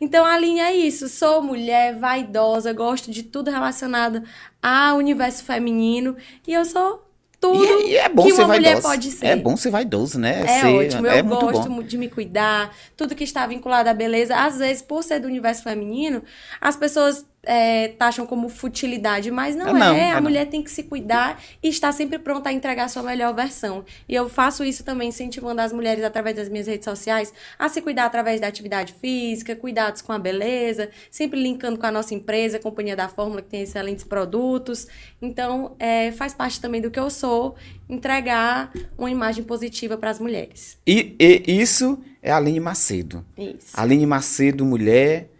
Então 0.00 0.24
a 0.24 0.36
linha 0.36 0.64
é 0.64 0.74
isso. 0.76 1.08
Sou 1.08 1.40
mulher, 1.40 1.96
vaidosa, 1.96 2.72
gosto 2.72 3.10
de 3.12 3.22
tudo 3.22 3.48
relacionado 3.50 4.22
ao 4.60 4.96
universo 4.96 5.44
feminino. 5.44 6.16
E 6.46 6.52
eu 6.52 6.64
sou 6.64 7.04
tudo 7.40 7.62
E, 7.64 7.90
e 7.90 7.96
é 7.96 8.08
bom 8.08 8.24
que 8.24 8.32
ser 8.32 8.40
uma 8.42 8.48
mulher 8.54 8.72
vaidosa. 8.72 8.88
pode 8.88 9.10
ser. 9.12 9.26
É 9.26 9.36
bom 9.36 9.56
ser 9.56 9.70
vaidoso, 9.70 10.18
né? 10.18 10.42
É 10.44 10.60
Ser- 10.60 10.66
ótimo, 10.66 11.06
eu 11.06 11.12
é 11.12 11.22
gosto 11.22 11.68
bom. 11.68 11.82
de 11.82 11.96
me 11.96 12.08
cuidar, 12.08 12.74
tudo 12.96 13.14
que 13.14 13.22
está 13.22 13.46
vinculado 13.46 13.88
à 13.88 13.94
beleza. 13.94 14.34
Às 14.34 14.58
vezes, 14.58 14.82
por 14.82 15.04
ser 15.04 15.20
do 15.20 15.28
universo 15.28 15.62
feminino, 15.62 16.22
as 16.60 16.74
pessoas 16.74 17.24
é, 17.50 17.88
taxam 17.88 18.26
como 18.26 18.46
futilidade, 18.50 19.30
mas 19.30 19.56
não, 19.56 19.68
É, 19.68 19.72
não, 19.72 19.94
é. 19.94 20.00
é 20.00 20.10
A 20.10 20.16
não. 20.16 20.22
mulher 20.22 20.44
tem 20.50 20.62
que 20.62 20.70
se 20.70 20.82
cuidar 20.82 21.42
e 21.62 21.68
estar 21.68 21.90
sempre 21.92 22.18
pronta 22.18 22.50
a 22.50 22.52
entregar 22.52 22.84
a 22.84 22.88
sua 22.88 23.02
melhor 23.02 23.34
versão. 23.34 23.86
E 24.06 24.14
eu 24.14 24.28
faço 24.28 24.62
isso 24.62 24.84
também, 24.84 25.08
incentivando 25.08 25.62
as 25.62 25.72
mulheres 25.72 26.04
através 26.04 26.36
das 26.36 26.50
minhas 26.50 26.66
redes 26.66 26.84
sociais 26.84 27.32
a 27.58 27.66
se 27.70 27.80
cuidar 27.80 28.04
através 28.04 28.38
da 28.38 28.46
atividade 28.46 28.92
física, 29.00 29.56
cuidados 29.56 30.02
com 30.02 30.12
a 30.12 30.18
beleza, 30.18 30.90
sempre 31.10 31.40
linkando 31.42 31.78
com 31.78 31.86
a 31.86 31.90
nossa 31.90 32.14
empresa, 32.14 32.58
a 32.58 32.60
Companhia 32.60 32.94
da 32.94 33.08
Fórmula, 33.08 33.40
que 33.40 33.48
tem 33.48 33.62
excelentes 33.62 34.04
produtos. 34.04 34.86
Então, 35.22 35.74
é, 35.78 36.12
faz 36.12 36.34
parte 36.34 36.60
também 36.60 36.82
do 36.82 36.90
que 36.90 37.00
eu 37.00 37.08
sou, 37.08 37.56
entregar 37.88 38.70
uma 38.98 39.10
imagem 39.10 39.42
positiva 39.42 39.96
para 39.96 40.10
as 40.10 40.20
mulheres. 40.20 40.76
E, 40.86 41.16
e 41.18 41.44
isso 41.60 41.98
é 42.22 42.30
a 42.30 42.36
Aline 42.36 42.60
Macedo. 42.60 43.24
Isso. 43.38 43.68
Aline 43.72 44.04
Macedo, 44.04 44.66
mulher 44.66 45.30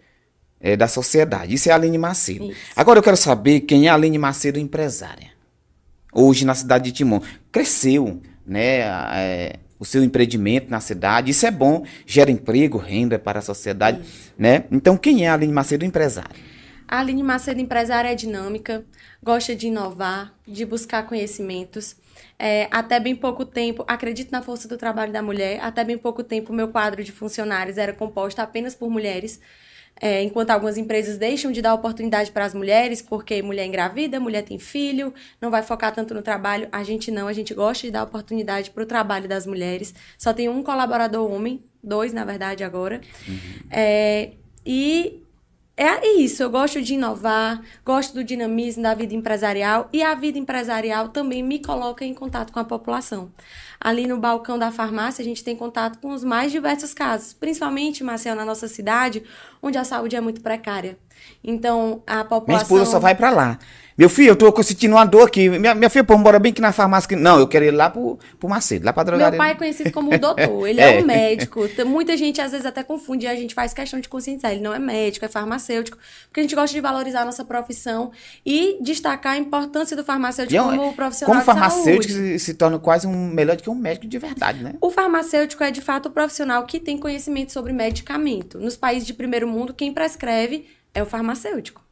é, 0.61 0.77
da 0.77 0.89
sociedade. 0.89 1.55
Isso 1.55 1.69
é 1.69 1.73
a 1.73 1.75
Aline 1.75 1.99
Macedo. 1.99 2.51
Isso. 2.51 2.61
Agora 2.75 2.99
eu 2.99 3.03
quero 3.03 3.17
saber 3.17 3.61
quem 3.61 3.87
é 3.87 3.91
a 3.91 3.95
Aline 3.95 4.19
Macedo 4.19 4.59
empresária. 4.59 5.31
Hoje 6.13 6.45
na 6.45 6.55
cidade 6.55 6.85
de 6.87 6.93
Timon. 6.93 7.21
Cresceu, 7.53 8.21
né? 8.47 8.81
é, 9.15 9.59
o 9.79 9.85
seu 9.85 10.03
empreendimento 10.03 10.71
na 10.71 10.81
cidade. 10.81 11.31
Isso 11.31 11.47
é 11.47 11.51
bom, 11.51 11.85
gera 12.07 12.31
emprego, 12.31 12.79
renda 12.79 13.19
para 13.19 13.39
a 13.39 13.43
sociedade, 13.43 14.01
né? 14.37 14.65
Então 14.71 14.97
quem 14.97 15.25
é 15.25 15.29
a 15.29 15.35
Aline 15.35 15.53
Macedo 15.53 15.85
empresária? 15.85 16.37
A 16.87 17.01
Aline 17.01 17.23
Macedo, 17.23 17.61
empresária, 17.61 18.11
é 18.11 18.15
dinâmica, 18.15 18.85
gosta 19.23 19.55
de 19.55 19.67
inovar, 19.67 20.35
de 20.47 20.65
buscar 20.65 21.07
conhecimentos. 21.07 21.95
É, 22.39 22.67
até 22.71 22.99
bem 22.99 23.15
pouco 23.15 23.45
tempo, 23.45 23.85
acredito 23.87 24.33
na 24.33 24.41
força 24.41 24.67
do 24.67 24.79
trabalho 24.79 25.13
da 25.13 25.23
mulher, 25.23 25.61
até 25.61 25.85
bem 25.85 25.99
pouco 25.99 26.25
tempo, 26.25 26.53
meu 26.53 26.69
quadro 26.69 27.05
de 27.05 27.13
funcionários 27.13 27.77
era 27.77 27.93
composto 27.93 28.41
apenas 28.41 28.75
por 28.75 28.89
mulheres. 28.89 29.39
É, 30.01 30.23
enquanto 30.23 30.51
algumas 30.51 30.79
empresas 30.79 31.19
deixam 31.19 31.51
de 31.51 31.61
dar 31.61 31.75
oportunidade 31.75 32.31
para 32.31 32.45
as 32.45 32.55
mulheres, 32.55 33.03
porque 33.03 33.43
mulher 33.43 33.67
engravida, 33.67 34.21
mulher 34.21 34.43
tem 34.43 34.59
filho, 34.59 35.13
não 35.41 35.51
vai 35.51 35.63
focar 35.63 35.93
tanto 35.93 36.15
no 36.15 36.23
trabalho. 36.23 36.69
A 36.71 36.83
gente 36.85 37.11
não, 37.11 37.27
a 37.27 37.33
gente 37.33 37.53
gosta 37.53 37.87
de 37.87 37.91
dar 37.91 38.05
oportunidade 38.05 38.71
para 38.71 38.83
o 38.83 38.87
trabalho 38.87 39.29
das 39.29 39.47
mulheres. 39.47 39.95
Só 40.17 40.33
tem 40.33 40.49
um 40.49 40.63
colaborador 40.63 41.31
homem, 41.31 41.65
dois, 41.83 42.13
na 42.13 42.25
verdade, 42.25 42.63
agora. 42.63 43.01
É, 43.71 44.33
e 44.65 45.23
é 45.85 46.17
isso, 46.17 46.43
eu 46.43 46.51
gosto 46.51 46.83
de 46.83 46.95
inovar, 46.95 47.63
gosto 47.85 48.15
do 48.15 48.25
dinamismo 48.25 48.83
da 48.83 48.95
vida 48.95 49.15
empresarial 49.15 49.89
e 49.93 50.03
a 50.03 50.15
vida 50.15 50.39
empresarial 50.39 51.09
também 51.11 51.43
me 51.43 51.61
coloca 51.61 52.05
em 52.05 52.13
contato 52.13 52.53
com 52.53 52.59
a 52.59 52.65
população. 52.65 53.31
Ali 53.81 54.07
no 54.09 54.19
balcão 54.19 54.59
da 54.59 54.73
farmácia, 54.73 55.23
a 55.23 55.25
gente 55.25 55.45
tem 55.45 55.55
contato 55.55 56.01
com 56.01 56.13
os 56.13 56.25
mais 56.25 56.51
diversos 56.51 56.93
casos, 56.93 57.33
principalmente, 57.33 58.03
Marcel, 58.03 58.35
na 58.35 58.45
nossa 58.45 58.67
cidade, 58.67 59.23
onde 59.63 59.79
a 59.79 59.85
saúde 59.85 60.17
é 60.17 60.21
muito 60.21 60.41
precária. 60.41 60.99
Então, 61.45 62.03
a 62.07 62.25
população. 62.25 62.47
Minha 62.47 62.63
esposa 62.63 62.85
só 62.87 62.99
vai 62.99 63.15
pra 63.15 63.31
lá. 63.31 63.59
Meu 63.99 64.09
filho, 64.09 64.29
eu 64.31 64.37
tô 64.37 64.63
sentindo 64.63 64.95
uma 64.95 65.05
dor 65.05 65.27
aqui. 65.27 65.49
Minha, 65.49 65.75
minha 65.75 65.91
filha, 65.91 66.05
pô, 66.05 66.17
bora 66.19 66.39
bem 66.39 66.53
aqui 66.53 66.61
na 66.61 66.71
farmácia. 66.71 67.09
que- 67.09 67.17
Não, 67.17 67.37
eu 67.41 67.49
quero 67.49 67.65
ir 67.65 67.73
lá 67.73 67.91
pro, 67.91 68.17
pro 68.39 68.49
Macedo, 68.49 68.87
lá 68.87 68.93
pra 68.93 69.03
drogaria. 69.03 69.31
Meu 69.33 69.39
pai 69.39 69.51
é 69.51 69.55
conhecido 69.57 69.91
como 69.91 70.15
o 70.15 70.19
doutor, 70.21 70.69
ele 70.69 70.81
é, 70.81 70.99
É. 70.99 71.03
um 71.03 71.05
médico. 71.05 71.63
Muita 71.85 72.17
gente 72.17 72.41
às 72.41 72.53
vezes 72.53 72.65
até 72.65 72.85
confunde, 72.85 73.27
e 73.27 73.29
a 73.29 73.35
gente 73.35 73.55
faz 73.57 73.75
questão 73.75 73.99
de 73.99 74.09
conscientizar. 74.09 74.53
Ele 74.53 74.61
não 74.61 74.73
é 74.73 74.79
médico, 74.79 75.25
é 75.25 75.29
farmacêutico, 75.29 75.99
porque 76.29 76.39
a 76.39 76.43
gente 76.45 76.55
gosta 76.55 76.73
de 76.73 76.81
valorizar 76.81 77.23
a 77.23 77.25
nossa 77.25 77.45
profissão 77.45 78.13
e 78.47 78.79
destacar 78.81 79.33
a 79.33 79.37
importância 79.39 79.97
do 79.97 80.05
farmacêutico 80.05 80.55
E 80.55 80.57
é 80.57 80.77
como 80.77 80.93
profissional 80.95 81.35
Como 81.35 81.41
de 81.41 81.45
farmacêutico 81.61 82.13
se, 82.15 82.39
se 82.39 82.55
torna 82.55 82.79
quase 82.79 83.05
um 83.09 83.27
melhor 83.27 83.57
do 83.57 83.65
que 83.65 83.71
um 83.71 83.75
médico 83.75 84.07
de 84.07 84.17
verdade, 84.19 84.63
né? 84.63 84.75
O 84.81 84.93
farmacêutico 84.93 85.65
é 85.65 85.73
de 85.73 85.81
fato 85.81 86.07
o 86.07 86.11
profissional 86.13 86.65
que 86.67 86.79
tem 86.79 86.97
conhecimento 86.97 87.51
sobre 87.53 87.73
medicamento. 87.73 88.61
Nos 88.61 88.77
países 88.77 89.09
de 89.09 89.13
primeiro 89.13 89.49
mundo, 89.49 89.75
quem 89.75 89.93
prescreve 89.93 90.67
é 90.95 91.03
o 91.03 91.07
farmacêutico. 91.07 91.83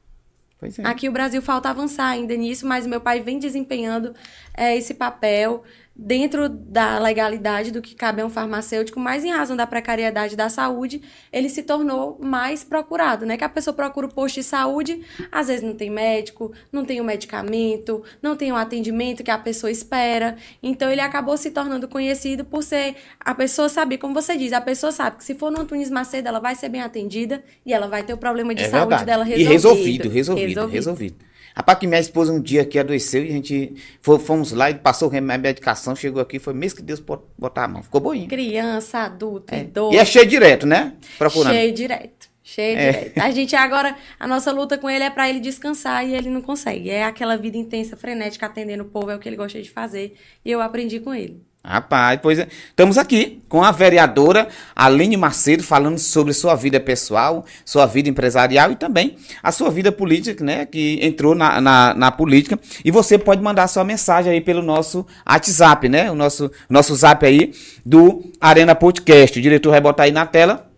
É. 0.63 0.87
Aqui 0.87 1.09
o 1.09 1.13
Brasil 1.13 1.43
falta 1.43 1.69
avançar 1.69 2.09
ainda 2.09 2.35
nisso, 2.35 2.67
mas 2.67 2.87
meu 2.87 3.01
pai 3.01 3.21
vem 3.21 3.39
desempenhando 3.39 4.15
eh, 4.57 4.77
esse 4.77 4.95
papel 4.95 5.63
dentro 5.99 6.49
da 6.49 6.99
legalidade 6.99 7.71
do 7.71 7.81
que 7.81 7.95
cabe 7.95 8.21
a 8.21 8.27
um 8.27 8.31
farmacêutico, 8.31 9.01
mas 9.01 9.25
em 9.25 9.31
razão 9.31 9.57
da 9.57 9.67
precariedade 9.67 10.37
da 10.37 10.49
saúde, 10.49 11.01
ele 11.33 11.49
se 11.49 11.63
tornou 11.63 12.19
mais 12.21 12.63
procurado, 12.63 13.25
né? 13.25 13.37
Que 13.37 13.45
a 13.45 13.49
pessoa 13.49 13.73
procura 13.73 14.07
o 14.07 14.13
posto 14.13 14.37
de 14.37 14.43
saúde, 14.43 15.01
às 15.33 15.49
vezes 15.49 15.63
não 15.63 15.75
tem 15.75 15.89
médico, 15.89 16.53
não 16.71 16.85
tem 16.85 17.01
o 17.01 17.05
medicamento, 17.05 18.03
não 18.23 18.37
tem 18.37 18.53
o 18.53 18.57
atendimento 18.57 19.25
que 19.25 19.31
a 19.31 19.39
pessoa 19.39 19.71
espera. 19.71 20.37
Então 20.63 20.91
ele 20.91 21.01
acabou 21.01 21.37
se 21.37 21.51
tornando 21.51 21.89
conhecido 21.89 22.45
por 22.45 22.63
ser 22.63 22.97
a 23.19 23.35
pessoa 23.35 23.69
saber, 23.69 23.99
como 23.99 24.13
você 24.13 24.37
diz, 24.37 24.53
a 24.53 24.61
pessoa 24.61 24.93
sabe 24.93 25.17
que 25.17 25.25
se 25.25 25.35
for 25.35 25.51
no 25.51 25.61
Antunes 25.61 25.91
Macedo, 25.91 26.29
ela 26.29 26.41
vai 26.41 26.55
ser 26.55 26.69
bem 26.69 26.83
atendida 26.83 27.43
e 27.65 27.73
ela 27.73 27.89
vai 27.89 28.03
ter 28.03 28.13
o 28.13 28.19
problema 28.19 28.55
de 28.55 28.63
É 28.65 28.69
saúde 28.69 28.89
verdade. 28.89 29.05
dela 29.07 29.25
E 29.29 29.43
resolvido. 29.45 30.09
resolvido, 30.09 30.09
resolvido, 30.11 30.67
resolvido. 30.67 31.17
Rapaz, 31.57 31.79
que 31.79 31.87
minha 31.87 31.99
esposa 32.01 32.31
um 32.33 32.41
dia 32.41 32.61
aqui 32.63 32.79
adoeceu 32.79 33.25
e 33.25 33.29
a 33.31 33.33
gente 33.33 33.75
fo- 34.03 34.19
fomos 34.19 34.53
lá 34.53 34.71
e 34.71 34.75
passou 34.75 35.11
a 35.11 35.21
medicação, 35.39 35.97
chegou 35.97 36.21
aqui, 36.21 36.39
foi 36.39 36.53
mesmo 36.53 36.77
que 36.77 36.83
Deus 36.83 37.01
bot- 37.01 37.25
botar 37.39 37.65
a 37.65 37.69
mão. 37.69 37.83
Ficou 37.83 37.99
boinha. 37.99 38.29
Criança, 38.29 38.99
adulto, 38.99 39.55
É. 39.55 39.61
idoso. 39.61 39.95
E 39.95 39.99
é 39.99 40.05
cheio 40.05 40.27
direto, 40.27 40.67
né? 40.67 40.93
Procurando. 41.17 41.55
Cheio 41.55 41.73
direto. 41.73 42.29
Cheio 42.43 42.79
É. 42.79 42.93
direto. 42.93 43.19
A 43.19 43.31
gente 43.33 43.57
agora, 43.57 43.97
a 44.21 44.27
nossa 44.29 44.53
luta 44.53 44.77
com 44.77 44.91
ele 44.91 45.03
é 45.05 45.09
pra 45.11 45.31
ele 45.31 45.41
descansar 45.41 46.07
e 46.07 46.15
ele 46.15 46.29
não 46.29 46.43
consegue. 46.43 46.91
É 46.91 47.05
aquela 47.05 47.37
vida 47.37 47.57
intensa, 47.57 47.97
frenética, 47.97 48.45
atendendo 48.45 48.83
o 48.83 48.87
povo, 48.87 49.11
é 49.11 49.17
o 49.17 49.19
que 49.19 49.27
ele 49.27 49.37
gosta 49.37 49.61
de 49.63 49.71
fazer. 49.71 50.15
E 50.45 50.51
eu 50.51 50.61
aprendi 50.61 51.01
com 51.01 51.15
ele. 51.15 51.43
Rapaz, 51.69 52.21
pois 52.23 52.39
é. 52.39 52.47
Estamos 52.69 52.97
aqui 52.97 53.43
com 53.49 53.65
a 53.65 53.73
vereadora 53.73 54.47
Aline 54.75 55.17
Macedo 55.17 55.65
falando 55.65 55.99
sobre 55.99 56.33
sua 56.33 56.55
vida 56.55 56.79
pessoal, 56.79 57.45
sua 57.65 57.87
vida 57.87 58.09
empresarial 58.09 58.71
e 58.71 58.77
também 58.77 59.17
a 59.43 59.51
sua 59.51 59.69
vida 59.69 59.91
política, 59.91 60.45
né? 60.45 60.65
Que 60.65 61.01
entrou 61.03 61.35
na, 61.35 61.61
na, 61.61 61.93
na 61.93 62.13
política. 62.13 62.57
E 62.85 62.93
você 62.93 63.19
pode 63.19 63.43
mandar 63.43 63.67
sua 63.67 63.83
mensagem 63.83 64.33
aí 64.33 64.41
pelo 64.41 64.63
nosso 64.63 65.05
WhatsApp, 65.29 65.89
né? 65.89 66.09
O 66.09 66.15
nosso, 66.15 66.53
nosso 66.71 66.95
zap 66.95 67.27
aí 67.27 67.53
do 67.85 68.23
Arena 68.41 68.77
Podcast. 68.77 69.37
O 69.37 69.43
diretor 69.43 69.71
vai 69.71 69.81
botar 69.81 70.05
aí 70.05 70.13
na 70.13 70.25
tela. 70.25 70.71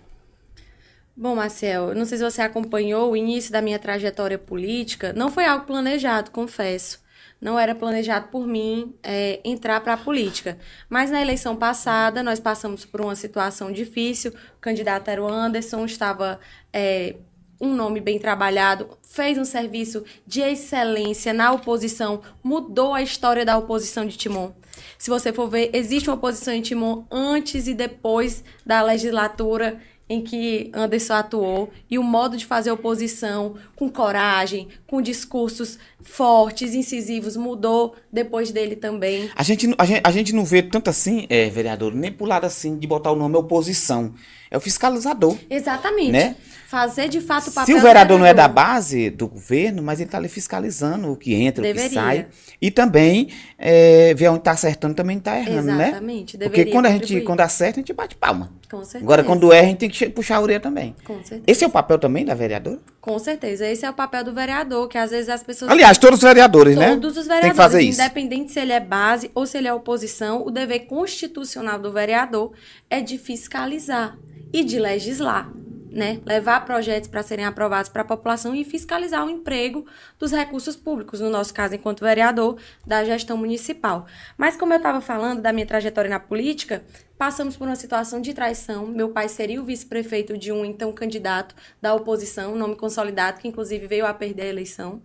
Bom, 1.21 1.35
Marcel, 1.35 1.93
não 1.93 2.03
sei 2.03 2.17
se 2.17 2.23
você 2.23 2.41
acompanhou 2.41 3.11
o 3.11 3.15
início 3.15 3.51
da 3.51 3.61
minha 3.61 3.77
trajetória 3.77 4.39
política. 4.39 5.13
Não 5.13 5.29
foi 5.29 5.45
algo 5.45 5.67
planejado, 5.67 6.31
confesso. 6.31 6.99
Não 7.39 7.59
era 7.59 7.75
planejado 7.75 8.29
por 8.29 8.47
mim 8.47 8.95
é, 9.03 9.39
entrar 9.45 9.79
para 9.81 9.93
a 9.93 9.97
política. 9.97 10.57
Mas 10.89 11.11
na 11.11 11.21
eleição 11.21 11.55
passada, 11.55 12.23
nós 12.23 12.39
passamos 12.39 12.85
por 12.85 13.01
uma 13.01 13.15
situação 13.15 13.71
difícil. 13.71 14.31
O 14.57 14.59
candidato 14.59 15.09
era 15.09 15.21
o 15.21 15.27
Anderson, 15.27 15.85
estava 15.85 16.39
é, 16.73 17.17
um 17.61 17.71
nome 17.71 18.01
bem 18.01 18.17
trabalhado, 18.17 18.97
fez 19.03 19.37
um 19.37 19.45
serviço 19.45 20.03
de 20.25 20.41
excelência 20.41 21.31
na 21.33 21.51
oposição, 21.51 22.23
mudou 22.43 22.95
a 22.95 23.03
história 23.03 23.45
da 23.45 23.55
oposição 23.59 24.07
de 24.07 24.17
Timon. 24.17 24.53
Se 24.97 25.11
você 25.11 25.31
for 25.31 25.47
ver, 25.47 25.69
existe 25.71 26.09
uma 26.09 26.15
oposição 26.15 26.51
em 26.51 26.63
Timon 26.63 27.05
antes 27.11 27.67
e 27.67 27.75
depois 27.75 28.43
da 28.65 28.81
legislatura 28.81 29.79
em 30.11 30.21
que 30.21 30.69
Anderson 30.73 31.13
atuou 31.13 31.71
e 31.89 31.97
o 31.97 32.03
modo 32.03 32.35
de 32.35 32.45
fazer 32.45 32.69
oposição 32.69 33.55
com 33.77 33.87
coragem, 33.87 34.67
com 34.91 35.01
discursos 35.01 35.79
fortes, 36.01 36.73
incisivos, 36.73 37.37
mudou 37.37 37.95
depois 38.11 38.51
dele 38.51 38.75
também. 38.75 39.31
A 39.33 39.41
gente, 39.41 39.73
a 39.77 39.85
gente, 39.85 40.01
a 40.03 40.11
gente 40.11 40.35
não 40.35 40.43
vê 40.43 40.61
tanto 40.61 40.89
assim, 40.89 41.25
é, 41.29 41.49
vereador, 41.49 41.95
nem 41.95 42.11
pro 42.11 42.25
lado 42.25 42.45
assim 42.45 42.77
de 42.77 42.85
botar 42.85 43.09
o 43.09 43.15
nome 43.15 43.37
oposição. 43.37 44.13
É 44.51 44.57
o 44.57 44.59
fiscalizador. 44.59 45.37
Exatamente. 45.49 46.11
Né? 46.11 46.35
Fazer 46.67 47.07
de 47.07 47.21
fato 47.21 47.49
o 47.49 47.53
papel. 47.53 47.73
Se 47.73 47.79
o 47.79 47.81
vereador 47.81 48.19
não 48.19 48.25
é 48.25 48.33
da 48.33 48.49
base 48.49 49.09
do 49.09 49.29
governo, 49.29 49.81
mas 49.81 49.99
ele 49.99 50.09
está 50.09 50.17
ali 50.17 50.27
fiscalizando 50.27 51.09
o 51.09 51.15
que 51.15 51.33
entra, 51.33 51.61
Deveria. 51.61 51.85
o 51.85 51.89
que 51.89 51.95
sai. 51.95 52.27
E 52.61 52.69
também 52.69 53.29
é, 53.57 54.13
ver 54.13 54.27
onde 54.27 54.39
está 54.39 54.51
acertando 54.51 54.93
também 54.93 55.17
está 55.17 55.37
errando, 55.37 55.69
Exatamente. 55.69 55.77
né? 55.77 55.87
Exatamente. 55.87 56.37
Porque 56.37 56.65
quando 56.65 56.85
a 56.87 56.89
gente 56.89 57.21
quando 57.21 57.39
acerta, 57.39 57.79
a 57.79 57.81
gente 57.81 57.93
bate 57.93 58.15
palma. 58.15 58.51
Com 58.69 58.83
certeza. 58.83 59.03
Agora, 59.03 59.23
quando 59.23 59.51
erra, 59.53 59.67
a 59.67 59.69
gente 59.69 59.79
tem 59.79 59.89
que 59.89 60.09
puxar 60.09 60.37
a 60.37 60.41
orelha 60.41 60.59
também. 60.59 60.95
Com 61.05 61.15
certeza. 61.15 61.43
Esse 61.45 61.63
é 61.63 61.67
o 61.67 61.69
papel 61.69 61.97
também 61.97 62.25
da 62.25 62.33
vereadora? 62.33 62.79
Com 63.01 63.19
certeza. 63.19 63.65
Esse 63.65 63.85
é 63.85 63.89
o 63.89 63.93
papel 63.93 64.23
do 64.23 64.33
vereador, 64.33 64.80
que 64.87 64.97
às 64.97 65.11
vezes 65.11 65.29
as 65.29 65.43
pessoas. 65.43 65.71
Aliás, 65.71 65.97
todos 65.97 66.19
os 66.19 66.23
vereadores, 66.23 66.75
todos 66.75 66.89
né? 66.89 66.95
Todos 66.95 67.17
os 67.17 67.27
vereadores. 67.27 67.41
Tem 67.41 67.51
que 67.51 67.55
fazer 67.57 67.81
isso. 67.81 68.01
Independente 68.01 68.51
se 68.51 68.59
ele 68.59 68.73
é 68.73 68.79
base 68.79 69.31
ou 69.33 69.45
se 69.45 69.57
ele 69.57 69.67
é 69.67 69.73
oposição, 69.73 70.45
o 70.45 70.51
dever 70.51 70.81
constitucional 70.87 71.79
do 71.79 71.91
vereador 71.91 72.51
é 72.89 73.01
de 73.01 73.17
fiscalizar 73.17 74.17
e 74.53 74.63
de 74.63 74.79
legislar. 74.79 75.51
Né? 75.89 76.21
Levar 76.25 76.63
projetos 76.63 77.09
para 77.09 77.21
serem 77.21 77.43
aprovados 77.43 77.89
para 77.89 78.01
a 78.01 78.05
população 78.05 78.55
e 78.55 78.63
fiscalizar 78.63 79.25
o 79.25 79.29
emprego 79.29 79.85
dos 80.17 80.31
recursos 80.31 80.73
públicos, 80.77 81.19
no 81.19 81.29
nosso 81.29 81.53
caso, 81.53 81.75
enquanto 81.75 81.99
vereador 81.99 82.57
da 82.87 83.03
gestão 83.03 83.35
municipal. 83.35 84.05
Mas, 84.37 84.55
como 84.55 84.71
eu 84.71 84.77
estava 84.77 85.01
falando 85.01 85.41
da 85.41 85.51
minha 85.51 85.65
trajetória 85.65 86.09
na 86.09 86.17
política, 86.17 86.81
passamos 87.21 87.55
por 87.55 87.67
uma 87.67 87.75
situação 87.75 88.19
de 88.19 88.33
traição. 88.33 88.87
Meu 88.87 89.09
pai 89.09 89.29
seria 89.29 89.61
o 89.61 89.63
vice-prefeito 89.63 90.35
de 90.35 90.51
um 90.51 90.65
então 90.65 90.91
candidato 90.91 91.53
da 91.79 91.93
oposição, 91.93 92.55
nome 92.55 92.75
consolidado, 92.75 93.39
que 93.39 93.47
inclusive 93.47 93.85
veio 93.85 94.07
a 94.07 94.11
perder 94.11 94.41
a 94.41 94.47
eleição. 94.47 94.99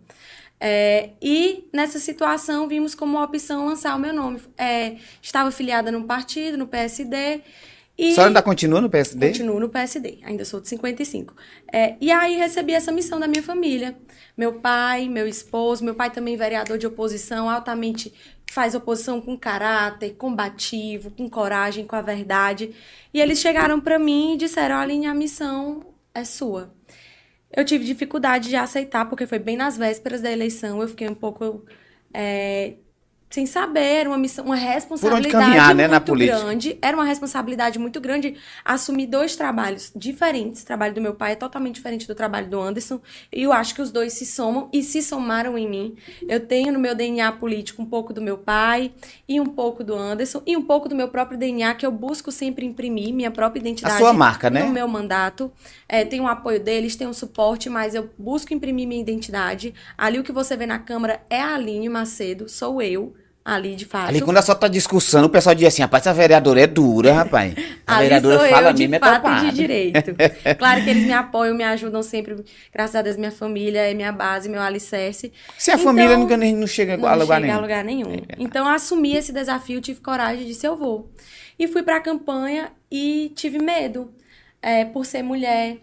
É, 0.59 1.11
e 1.21 1.69
nessa 1.71 1.99
situação 1.99 2.67
vimos 2.67 2.95
como 2.95 3.23
opção 3.23 3.67
lançar 3.67 3.95
o 3.95 3.99
meu 3.99 4.15
nome. 4.15 4.41
É, 4.57 4.97
estava 5.21 5.51
filiada 5.51 5.93
num 5.93 6.05
partido, 6.05 6.57
no 6.57 6.67
PSD. 6.67 7.43
E... 7.99 8.13
A 8.13 8.15
senhora 8.15 8.31
ainda 8.31 8.43
continua 8.43 8.81
no 8.81 8.89
PSD? 8.89 9.27
Continuo 9.27 9.61
no 9.61 9.69
PSD, 9.69 10.21
ainda 10.23 10.47
sou 10.47 10.59
de 10.59 10.71
55. 10.71 11.35
É, 11.71 11.97
e 12.01 12.11
aí 12.11 12.39
recebi 12.39 12.73
essa 12.73 12.91
missão 12.91 13.21
da 13.21 13.29
minha 13.29 13.43
família. 13.43 13.95
Meu 14.35 14.55
pai, 14.55 15.07
meu 15.07 15.29
esposo, 15.29 15.85
meu 15.85 15.95
pai 15.95 16.11
também 16.11 16.35
vereador 16.35 16.79
de 16.79 16.87
oposição, 16.87 17.51
altamente 17.51 18.13
faz 18.51 18.75
oposição 18.75 19.21
com 19.21 19.37
caráter, 19.37 20.15
combativo, 20.17 21.11
com 21.11 21.29
coragem, 21.29 21.87
com 21.87 21.97
a 21.97 22.03
verdade. 22.03 22.75
E 23.13 23.21
eles 23.21 23.39
chegaram 23.39 23.81
para 23.81 23.99
mim 23.99 24.35
e 24.35 24.37
disseram: 24.37 24.77
Aline, 24.77 25.07
a 25.07 25.15
missão 25.15 25.95
é 26.15 26.25
sua. 26.25 26.75
Eu 27.51 27.65
tive 27.65 27.85
dificuldade 27.85 28.49
de 28.49 28.57
aceitar, 28.57 29.09
porque 29.09 29.27
foi 29.27 29.39
bem 29.39 29.57
nas 29.57 29.77
vésperas 29.77 30.21
da 30.21 30.31
eleição, 30.31 30.83
eu 30.83 30.89
fiquei 30.89 31.09
um 31.09 31.15
pouco 31.15 31.65
é, 32.13 32.75
sem 33.29 33.45
saber, 33.45 34.07
uma 34.07 34.17
missão, 34.17 34.45
uma 34.45 34.57
responsabilidade 34.57 35.33
caminhar, 35.33 35.75
né, 35.75 35.89
muito 35.89 36.15
grande. 36.15 36.79
Era 36.81 36.97
uma 36.97 37.05
responsabilidade 37.05 37.79
muito 37.79 38.01
grande 38.01 38.37
assumir 38.65 39.07
dois 39.07 39.35
trabalhos 39.35 39.93
diferentes. 39.95 40.63
O 40.63 40.67
trabalho 40.67 40.95
do 40.95 41.01
meu 41.01 41.15
pai 41.15 41.33
é 41.33 41.35
totalmente 41.35 41.75
diferente 41.75 42.07
do 42.07 42.15
trabalho 42.15 42.49
do 42.49 42.61
Anderson. 42.61 43.01
E 43.33 43.43
eu 43.43 43.53
acho 43.53 43.75
que 43.75 43.83
os 43.83 43.91
dois 43.91 44.13
se 44.13 44.25
somam 44.25 44.71
e 44.73 44.83
se 44.83 45.03
somaram 45.03 45.59
em 45.59 45.69
mim. 45.69 45.97
Eu 46.29 46.41
tenho 46.41 46.73
no 46.73 46.79
meu 46.79 46.95
DNA 46.95 47.31
político 47.33 47.83
um 47.83 47.87
pouco 47.87 48.13
do 48.13 48.23
meu 48.23 48.39
pai 48.39 48.93
e 49.29 49.41
um 49.41 49.47
pouco 49.47 49.83
do 49.83 49.95
Anderson 49.95 50.41
e 50.47 50.57
um 50.57 50.63
pouco 50.63 50.89
do 50.89 50.95
meu 50.95 51.09
próprio 51.09 51.39
DNA 51.39 51.75
que 51.75 51.85
eu 51.85 51.91
busco 51.91 52.31
sempre 52.31 52.65
imprimir, 52.65 53.13
minha 53.13 53.31
própria 53.31 53.61
identidade. 53.61 53.97
A 53.97 53.99
sua 53.99 54.13
marca, 54.13 54.49
né? 54.49 54.63
No 54.63 54.71
meu 54.71 54.87
mandato. 54.87 55.53
É, 55.89 56.05
tem 56.05 56.21
o 56.21 56.29
apoio 56.29 56.61
deles, 56.61 56.97
tem 56.97 57.07
o 57.07 57.15
suporte, 57.15 57.69
mas 57.69 57.95
eu 57.95 58.09
busco 58.17 58.55
imprimir 58.55 58.87
minha 58.87 59.01
identidade. 59.01 59.75
Ali 59.99 60.19
o 60.19 60.25
que 60.25 60.33
você 60.33 60.57
vê 60.57 60.65
na 60.65 60.79
câmera 60.79 61.21
é 61.29 61.41
a 61.41 61.55
Aline 61.55 61.89
Macedo, 61.89 62.49
sou 62.49 62.81
eu 62.81 63.15
ali 63.47 63.77
de 63.77 63.85
fato. 63.85 64.09
Ali 64.09 64.21
quando 64.21 64.39
a 64.39 64.43
senhora 64.43 64.61
tá 64.61 64.67
discussando, 64.67 65.27
o 65.27 65.31
pessoal 65.31 65.55
diz 65.55 65.69
assim, 65.69 65.81
rapaz, 65.81 66.05
essa 66.05 66.13
vereadora 66.13 66.61
é 66.61 66.67
dura, 66.67 67.13
rapaz. 67.15 67.55
A 67.87 68.01
vereadora 68.01 68.41
sou 68.41 68.49
fala 68.49 68.71
eu 68.71 68.73
de 68.73 68.99
fato 68.99 69.29
e 69.29 69.51
de 69.51 69.57
direito. 69.57 70.17
claro 70.59 70.83
que 70.83 70.91
eles 70.91 71.05
me 71.05 71.13
apoiam, 71.13 71.55
me 71.55 71.63
ajudam 71.63 72.03
sempre, 72.03 72.45
graças 72.73 72.97
a 72.97 73.03
Deus, 73.03 73.17
minha 73.17 73.31
família 73.31 73.89
é 73.89 73.95
minha 73.95 74.11
base, 74.11 74.49
meu 74.49 74.61
alicerce. 74.61 75.33
Se 75.57 75.71
a 75.71 75.75
então, 75.75 75.85
família 75.85 76.17
nunca 76.17 76.37
não 76.37 76.67
chega 76.67 76.97
não 76.97 77.07
a 77.07 77.15
lugar 77.15 77.37
chega 77.37 77.47
nenhum. 77.47 77.57
a 77.57 77.61
lugar 77.61 77.85
nenhum. 77.85 78.15
É. 78.15 78.35
Então, 78.37 78.67
assumi 78.67 79.17
esse 79.17 79.33
desafio, 79.33 79.81
tive 79.81 80.01
coragem 80.01 80.45
de 80.45 80.53
ser 80.53 80.67
eu 80.67 80.77
vou. 80.77 81.09
E 81.57 81.69
fui 81.69 81.85
pra 81.85 82.01
campanha 82.01 82.73
e 82.91 83.33
tive 83.37 83.59
medo, 83.59 84.13
é, 84.61 84.85
por 84.85 85.07
ser 85.07 85.23
mulher, 85.23 85.77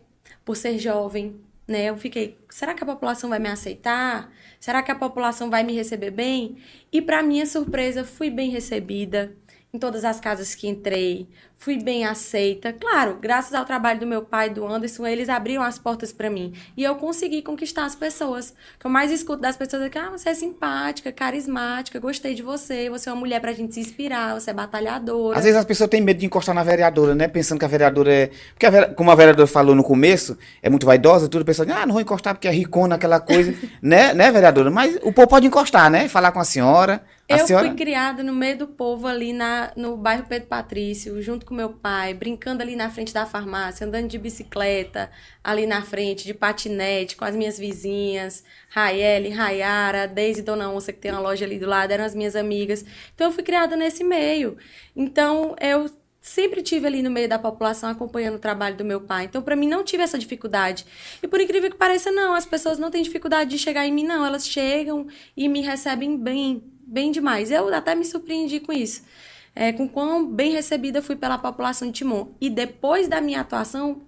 por 0.43 0.57
ser 0.57 0.77
jovem, 0.77 1.37
né? 1.65 1.85
Eu 1.85 1.97
fiquei, 1.97 2.37
será 2.49 2.73
que 2.73 2.83
a 2.83 2.85
população 2.85 3.29
vai 3.29 3.39
me 3.39 3.47
aceitar? 3.47 4.29
Será 4.63 4.81
que 4.81 4.91
a 4.91 4.95
população 4.95 5.49
vai 5.49 5.61
me 5.61 5.73
receber 5.73 6.09
bem? 6.09 6.55
E 6.89 7.01
para 7.01 7.21
minha 7.21 7.45
surpresa, 7.45 8.05
fui 8.05 8.29
bem 8.29 8.49
recebida 8.49 9.35
em 9.73 9.77
todas 9.77 10.05
as 10.05 10.21
casas 10.21 10.55
que 10.55 10.69
entrei, 10.69 11.27
fui 11.63 11.77
bem 11.77 12.03
aceita. 12.03 12.73
Claro, 12.73 13.17
graças 13.21 13.53
ao 13.53 13.63
trabalho 13.63 14.01
do 14.01 14.05
meu 14.05 14.21
pai 14.21 14.47
e 14.47 14.49
do 14.49 14.67
Anderson, 14.67 15.07
eles 15.07 15.29
abriram 15.29 15.63
as 15.63 15.79
portas 15.79 16.11
para 16.11 16.29
mim. 16.29 16.53
E 16.75 16.83
eu 16.83 16.95
consegui 16.95 17.41
conquistar 17.41 17.85
as 17.85 17.95
pessoas. 17.95 18.49
O 18.49 18.79
que 18.81 18.85
eu 18.85 18.91
mais 18.91 19.09
escuto 19.11 19.41
das 19.41 19.55
pessoas 19.55 19.83
é 19.83 19.89
que 19.89 19.97
ah, 19.97 20.09
você 20.09 20.29
é 20.29 20.33
simpática, 20.33 21.09
carismática, 21.09 21.99
gostei 21.99 22.35
de 22.35 22.41
você, 22.41 22.89
você 22.89 23.09
é 23.09 23.13
uma 23.13 23.19
mulher 23.19 23.39
pra 23.39 23.53
gente 23.53 23.73
se 23.73 23.79
inspirar, 23.79 24.37
você 24.37 24.49
é 24.49 24.53
batalhadora. 24.53 25.37
Às 25.37 25.45
vezes 25.45 25.57
as 25.57 25.63
pessoas 25.63 25.89
têm 25.89 26.01
medo 26.01 26.19
de 26.19 26.25
encostar 26.25 26.53
na 26.53 26.63
vereadora, 26.63 27.15
né? 27.15 27.29
Pensando 27.29 27.59
que 27.59 27.65
a 27.65 27.69
vereadora 27.69 28.13
é. 28.13 28.29
Porque, 28.53 28.65
a 28.65 28.93
como 28.93 29.09
a 29.09 29.15
vereadora 29.15 29.47
falou 29.47 29.73
no 29.73 29.83
começo, 29.83 30.37
é 30.61 30.69
muito 30.69 30.85
vaidosa, 30.85 31.29
tudo, 31.29 31.45
diz, 31.45 31.61
ah, 31.61 31.85
não 31.85 31.93
vou 31.93 32.01
encostar 32.01 32.33
porque 32.33 32.47
é 32.49 32.51
ricona, 32.51 32.95
aquela 32.95 33.21
coisa. 33.21 33.55
né, 33.81 34.13
né, 34.13 34.29
vereadora? 34.31 34.69
Mas 34.69 34.97
o 35.01 35.13
povo 35.13 35.29
pode 35.29 35.47
encostar, 35.47 35.89
né? 35.89 36.09
Falar 36.09 36.33
com 36.33 36.41
a 36.41 36.45
senhora. 36.45 37.01
A 37.29 37.37
eu 37.37 37.47
senhora... 37.47 37.67
fui 37.67 37.75
criada 37.75 38.21
no 38.21 38.33
meio 38.33 38.57
do 38.57 38.67
povo 38.67 39.07
ali 39.07 39.31
na, 39.31 39.71
no 39.77 39.95
bairro 39.95 40.25
Pedro 40.27 40.47
Patrício, 40.47 41.21
junto 41.21 41.45
com 41.45 41.52
meu 41.53 41.69
pai, 41.69 42.13
brincando 42.13 42.61
ali 42.61 42.75
na 42.75 42.89
frente 42.89 43.13
da 43.13 43.25
farmácia, 43.25 43.85
andando 43.85 44.07
de 44.07 44.17
bicicleta 44.17 45.11
ali 45.43 45.65
na 45.65 45.81
frente, 45.81 46.25
de 46.25 46.33
patinete, 46.33 47.15
com 47.15 47.25
as 47.25 47.35
minhas 47.35 47.57
vizinhas, 47.57 48.43
Raiele, 48.69 49.29
Rayara, 49.29 50.07
Deise 50.07 50.41
Dona 50.41 50.69
Onça, 50.69 50.91
que 50.91 50.99
tem 50.99 51.11
uma 51.11 51.21
loja 51.21 51.45
ali 51.45 51.59
do 51.59 51.67
lado, 51.67 51.91
eram 51.91 52.03
as 52.03 52.15
minhas 52.15 52.35
amigas. 52.35 52.83
Então 53.13 53.27
eu 53.27 53.33
fui 53.33 53.43
criada 53.43 53.75
nesse 53.75 54.03
meio. 54.03 54.57
Então 54.95 55.55
eu 55.61 55.89
sempre 56.23 56.63
tive 56.63 56.87
ali 56.87 57.03
no 57.03 57.11
meio 57.11 57.27
da 57.27 57.37
população 57.37 57.89
acompanhando 57.89 58.35
o 58.35 58.39
trabalho 58.39 58.77
do 58.77 58.85
meu 58.85 59.01
pai. 59.01 59.25
Então, 59.25 59.41
para 59.41 59.57
mim, 59.57 59.67
não 59.67 59.83
tive 59.83 60.03
essa 60.03 60.17
dificuldade. 60.17 60.85
E 61.21 61.27
por 61.27 61.39
incrível 61.39 61.69
que 61.69 61.75
pareça, 61.75 62.11
não, 62.11 62.33
as 62.33 62.45
pessoas 62.45 62.79
não 62.79 62.89
têm 62.89 63.03
dificuldade 63.03 63.49
de 63.49 63.59
chegar 63.59 63.85
em 63.85 63.91
mim, 63.91 64.05
não. 64.05 64.25
Elas 64.25 64.47
chegam 64.47 65.05
e 65.35 65.49
me 65.49 65.61
recebem 65.61 66.17
bem, 66.17 66.63
bem 66.87 67.11
demais. 67.11 67.51
Eu 67.51 67.71
até 67.75 67.93
me 67.93 68.05
surpreendi 68.05 68.61
com 68.61 68.71
isso. 68.71 69.03
É, 69.55 69.71
com 69.71 69.87
quão 69.87 70.25
bem 70.25 70.51
recebida 70.51 71.01
fui 71.01 71.15
pela 71.15 71.37
população 71.37 71.87
de 71.87 71.93
Timon. 71.99 72.29
E 72.41 72.49
depois 72.49 73.07
da 73.07 73.21
minha 73.21 73.41
atuação, 73.41 74.01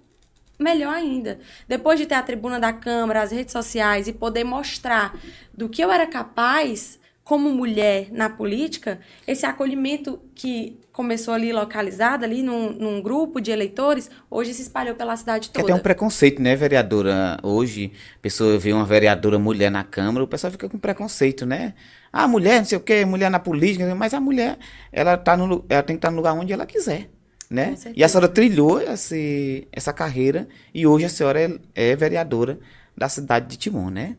melhor 0.58 0.94
ainda. 0.94 1.38
Depois 1.68 1.98
de 1.98 2.06
ter 2.06 2.14
a 2.14 2.22
tribuna 2.22 2.58
da 2.58 2.72
Câmara, 2.72 3.22
as 3.22 3.30
redes 3.30 3.52
sociais 3.52 4.08
e 4.08 4.12
poder 4.12 4.44
mostrar 4.44 5.16
do 5.52 5.68
que 5.68 5.82
eu 5.82 5.90
era 5.90 6.06
capaz 6.06 6.98
como 7.26 7.50
mulher 7.50 8.06
na 8.12 8.30
política, 8.30 9.00
esse 9.26 9.44
acolhimento 9.44 10.20
que 10.32 10.78
começou 10.92 11.34
ali 11.34 11.52
localizado, 11.52 12.24
ali 12.24 12.40
num, 12.40 12.70
num, 12.70 13.02
grupo 13.02 13.40
de 13.40 13.50
eleitores, 13.50 14.08
hoje 14.30 14.54
se 14.54 14.62
espalhou 14.62 14.94
pela 14.94 15.16
cidade 15.16 15.50
toda. 15.50 15.60
Que 15.60 15.66
tem 15.66 15.74
um 15.74 15.82
preconceito, 15.82 16.40
né, 16.40 16.54
vereadora? 16.54 17.36
Hoje, 17.42 17.90
a 18.14 18.20
pessoa 18.20 18.56
vê 18.56 18.72
uma 18.72 18.84
vereadora 18.84 19.40
mulher 19.40 19.72
na 19.72 19.82
Câmara, 19.82 20.22
o 20.22 20.28
pessoal 20.28 20.52
fica 20.52 20.68
com 20.68 20.78
preconceito, 20.78 21.44
né? 21.44 21.74
Ah, 22.12 22.28
mulher, 22.28 22.60
não 22.60 22.64
sei 22.64 22.78
o 22.78 22.80
quê, 22.80 23.04
mulher 23.04 23.28
na 23.28 23.40
política, 23.40 23.92
mas 23.96 24.14
a 24.14 24.20
mulher, 24.20 24.56
ela, 24.92 25.16
tá 25.16 25.36
no, 25.36 25.64
ela 25.68 25.82
tem 25.82 25.96
que 25.96 25.98
estar 25.98 26.12
no 26.12 26.18
lugar 26.18 26.32
onde 26.32 26.52
ela 26.52 26.64
quiser. 26.64 27.10
né? 27.50 27.74
E 27.96 28.04
a 28.04 28.08
senhora 28.08 28.28
trilhou 28.28 28.80
esse, 28.80 29.66
essa 29.72 29.92
carreira 29.92 30.46
e 30.72 30.86
hoje 30.86 31.06
a 31.06 31.08
senhora 31.08 31.40
é, 31.42 31.58
é 31.74 31.96
vereadora 31.96 32.60
da 32.96 33.08
cidade 33.08 33.48
de 33.48 33.56
Timon, 33.56 33.90
né? 33.90 34.16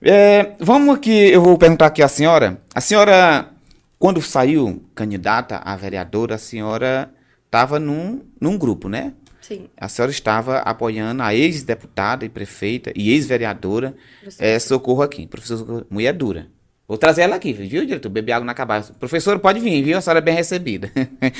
É, 0.00 0.52
vamos 0.60 0.94
aqui, 0.94 1.10
eu 1.10 1.42
vou 1.42 1.58
perguntar 1.58 1.86
aqui 1.86 2.02
à 2.02 2.08
senhora. 2.08 2.60
A 2.72 2.80
senhora, 2.80 3.50
quando 3.98 4.22
saiu 4.22 4.82
candidata 4.94 5.60
a 5.64 5.76
vereadora, 5.76 6.36
a 6.36 6.38
senhora 6.38 7.10
estava 7.44 7.80
num, 7.80 8.22
num 8.40 8.56
grupo, 8.56 8.88
né? 8.88 9.12
Sim. 9.40 9.68
A 9.76 9.88
senhora 9.88 10.12
estava 10.12 10.58
apoiando 10.58 11.22
a 11.22 11.34
ex-deputada 11.34 12.24
e 12.24 12.28
prefeita 12.28 12.92
e 12.94 13.10
ex-vereadora 13.10 13.96
é, 14.38 14.58
Socorro 14.58 15.02
aqui, 15.02 15.26
professora 15.26 15.58
Socorro, 15.60 15.86
mulher 15.90 16.12
dura. 16.12 16.46
Vou 16.86 16.96
trazer 16.96 17.22
ela 17.22 17.36
aqui, 17.36 17.52
viu, 17.52 17.84
diretor? 17.84 18.08
Beber 18.08 18.32
água 18.32 18.46
na 18.46 18.54
cabeça. 18.54 18.94
Professor, 18.94 19.38
pode 19.40 19.58
vir, 19.58 19.82
viu? 19.82 19.98
A 19.98 20.00
senhora 20.00 20.20
é 20.20 20.22
bem 20.22 20.34
recebida. 20.34 20.90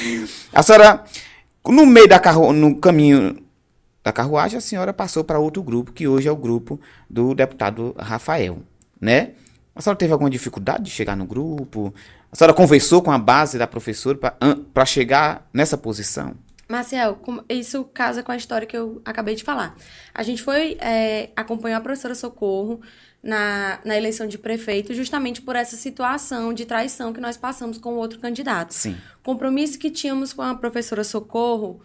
a 0.53 0.63
senhora, 0.63 1.05
no 1.67 1.87
meio 1.87 2.09
da 2.09 2.19
carro, 2.19 2.53
no 2.53 2.77
caminho 2.77 3.48
da 4.09 4.13
carruagem, 4.13 4.57
a 4.57 4.61
senhora 4.61 4.93
passou 4.93 5.23
para 5.23 5.39
outro 5.39 5.63
grupo, 5.63 5.93
que 5.93 6.09
hoje 6.09 6.27
é 6.27 6.33
o 6.33 6.37
grupo 6.37 6.81
do 7.11 7.35
deputado 7.35 7.95
Rafael, 7.99 8.63
né? 8.99 9.33
A 9.75 9.83
senhora 9.83 9.99
teve 9.99 10.13
alguma 10.13 10.31
dificuldade 10.31 10.85
de 10.85 10.91
chegar 10.91 11.15
no 11.15 11.27
grupo? 11.27 11.95
A 12.33 12.37
senhora 12.37 12.55
conversou 12.55 13.03
com 13.03 13.13
a 13.13 13.19
base 13.19 13.59
da 13.59 13.67
professora 13.67 14.19
para 14.73 14.87
chegar 14.87 15.47
nessa 15.53 15.77
posição? 15.77 16.35
Marcel, 16.67 17.19
isso 17.49 17.85
casa 17.85 18.23
com 18.23 18.33
a 18.33 18.37
história 18.37 18.67
que 18.67 18.77
eu 18.77 19.01
acabei 19.05 19.35
de 19.35 19.45
falar. 19.45 19.77
A 20.13 20.23
gente 20.23 20.43
foi 20.43 20.77
é, 20.81 21.31
acompanhar 21.37 21.77
a 21.77 21.81
professora 21.81 22.15
Socorro 22.15 22.81
na, 23.23 23.79
na 23.85 23.97
eleição 23.97 24.27
de 24.27 24.39
prefeito 24.39 24.95
justamente 24.95 25.43
por 25.43 25.55
essa 25.55 25.77
situação 25.77 26.53
de 26.53 26.65
traição 26.65 27.13
que 27.13 27.21
nós 27.21 27.37
passamos 27.37 27.79
com 27.79 27.95
o 27.95 27.97
outro 27.97 28.19
candidato. 28.19 28.73
Sim. 28.73 28.97
Compromisso 29.23 29.79
que 29.79 29.91
tínhamos 29.91 30.33
com 30.33 30.43
a 30.43 30.55
professora 30.55 31.05
Socorro 31.05 31.81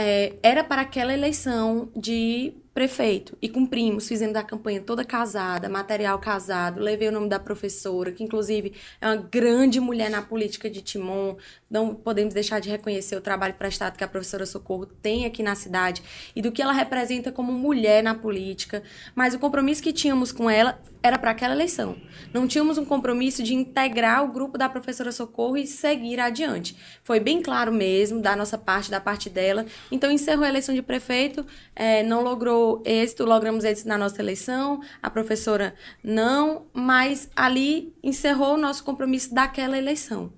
é, 0.00 0.36
era 0.44 0.62
para 0.62 0.82
aquela 0.82 1.12
eleição 1.12 1.90
de 1.96 2.54
prefeito. 2.72 3.36
E 3.42 3.48
cumprimos, 3.48 4.06
fizemos 4.06 4.36
a 4.36 4.44
campanha 4.44 4.80
toda 4.80 5.04
casada, 5.04 5.68
material 5.68 6.20
casado, 6.20 6.80
levei 6.80 7.08
o 7.08 7.12
nome 7.12 7.28
da 7.28 7.40
professora, 7.40 8.12
que 8.12 8.22
inclusive 8.22 8.74
é 9.00 9.06
uma 9.08 9.16
grande 9.16 9.80
mulher 9.80 10.08
na 10.08 10.22
política 10.22 10.70
de 10.70 10.80
Timon, 10.80 11.34
não 11.68 11.92
podemos 11.92 12.32
deixar 12.32 12.60
de 12.60 12.70
reconhecer 12.70 13.16
o 13.16 13.20
trabalho 13.20 13.54
prestado 13.54 13.96
que 13.96 14.04
a 14.04 14.08
professora 14.08 14.46
Socorro 14.46 14.86
tem 14.86 15.26
aqui 15.26 15.42
na 15.42 15.56
cidade 15.56 16.00
e 16.36 16.40
do 16.40 16.52
que 16.52 16.62
ela 16.62 16.72
representa 16.72 17.32
como 17.32 17.50
mulher 17.50 18.00
na 18.00 18.14
política, 18.14 18.84
mas 19.16 19.34
o 19.34 19.40
compromisso 19.40 19.82
que 19.82 19.92
tínhamos 19.92 20.30
com 20.30 20.48
ela 20.48 20.80
era 21.02 21.18
para 21.18 21.30
aquela 21.30 21.54
eleição. 21.54 21.96
Não 22.32 22.46
tínhamos 22.46 22.78
um 22.78 22.84
compromisso 22.84 23.42
de 23.42 23.54
integrar 23.54 24.24
o 24.24 24.32
grupo 24.32 24.58
da 24.58 24.68
professora 24.68 25.12
Socorro 25.12 25.56
e 25.56 25.66
seguir 25.66 26.20
adiante. 26.20 26.76
Foi 27.02 27.20
bem 27.20 27.40
claro 27.40 27.72
mesmo, 27.72 28.20
da 28.20 28.34
nossa 28.34 28.58
parte, 28.58 28.90
da 28.90 29.00
parte 29.00 29.30
dela. 29.30 29.66
Então, 29.90 30.10
encerrou 30.10 30.44
a 30.44 30.48
eleição 30.48 30.74
de 30.74 30.82
prefeito, 30.82 31.46
é, 31.74 32.02
não 32.02 32.22
logrou 32.22 32.82
êxito, 32.84 33.24
logramos 33.24 33.64
êxito 33.64 33.88
na 33.88 33.98
nossa 33.98 34.20
eleição, 34.20 34.80
a 35.02 35.10
professora 35.10 35.74
não, 36.02 36.66
mas 36.72 37.30
ali 37.34 37.94
encerrou 38.02 38.54
o 38.54 38.58
nosso 38.58 38.84
compromisso 38.84 39.34
daquela 39.34 39.78
eleição. 39.78 40.37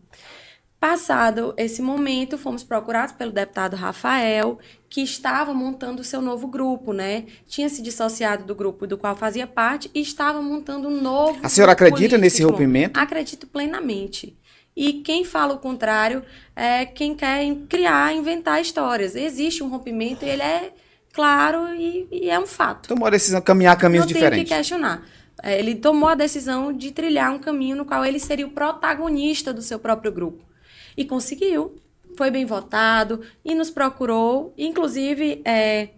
Passado 0.80 1.52
esse 1.58 1.82
momento, 1.82 2.38
fomos 2.38 2.64
procurados 2.64 3.14
pelo 3.14 3.30
deputado 3.30 3.76
Rafael, 3.76 4.58
que 4.88 5.02
estava 5.02 5.52
montando 5.52 6.00
o 6.00 6.04
seu 6.04 6.22
novo 6.22 6.48
grupo, 6.48 6.94
né? 6.94 7.26
Tinha 7.46 7.68
se 7.68 7.82
dissociado 7.82 8.44
do 8.44 8.54
grupo 8.54 8.86
do 8.86 8.96
qual 8.96 9.14
fazia 9.14 9.46
parte 9.46 9.90
e 9.94 10.00
estava 10.00 10.40
montando 10.40 10.88
um 10.88 10.98
novo. 10.98 11.38
A 11.42 11.50
senhora 11.50 11.72
acredita 11.72 12.16
político. 12.16 12.20
nesse 12.22 12.42
rompimento? 12.42 12.98
Acredito 12.98 13.46
plenamente. 13.46 14.34
E 14.74 14.94
quem 14.94 15.22
fala 15.22 15.52
o 15.52 15.58
contrário 15.58 16.22
é 16.56 16.86
quem 16.86 17.14
quer 17.14 17.54
criar, 17.68 18.14
inventar 18.14 18.58
histórias. 18.58 19.14
Existe 19.14 19.62
um 19.62 19.68
rompimento 19.68 20.24
e 20.24 20.30
ele 20.30 20.42
é 20.42 20.72
claro 21.12 21.74
e, 21.74 22.08
e 22.10 22.30
é 22.30 22.40
um 22.40 22.46
fato. 22.46 22.88
Tomou 22.88 23.06
a 23.06 23.10
decisão 23.10 23.40
de 23.40 23.44
caminhar 23.44 23.76
caminhos 23.76 24.06
diferentes. 24.06 24.38
Não 24.38 24.44
tem 24.46 24.46
que 24.46 24.54
questionar. 24.54 25.06
É, 25.42 25.58
ele 25.58 25.74
tomou 25.74 26.08
a 26.08 26.14
decisão 26.14 26.72
de 26.72 26.90
trilhar 26.90 27.30
um 27.32 27.38
caminho 27.38 27.76
no 27.76 27.84
qual 27.84 28.02
ele 28.02 28.18
seria 28.18 28.46
o 28.46 28.50
protagonista 28.50 29.52
do 29.52 29.60
seu 29.60 29.78
próprio 29.78 30.10
grupo. 30.10 30.49
E 30.96 31.04
conseguiu. 31.04 31.76
Foi 32.16 32.30
bem 32.30 32.44
votado 32.44 33.22
e 33.44 33.54
nos 33.54 33.70
procurou. 33.70 34.52
Inclusive, 34.58 35.40
é, 35.44 35.90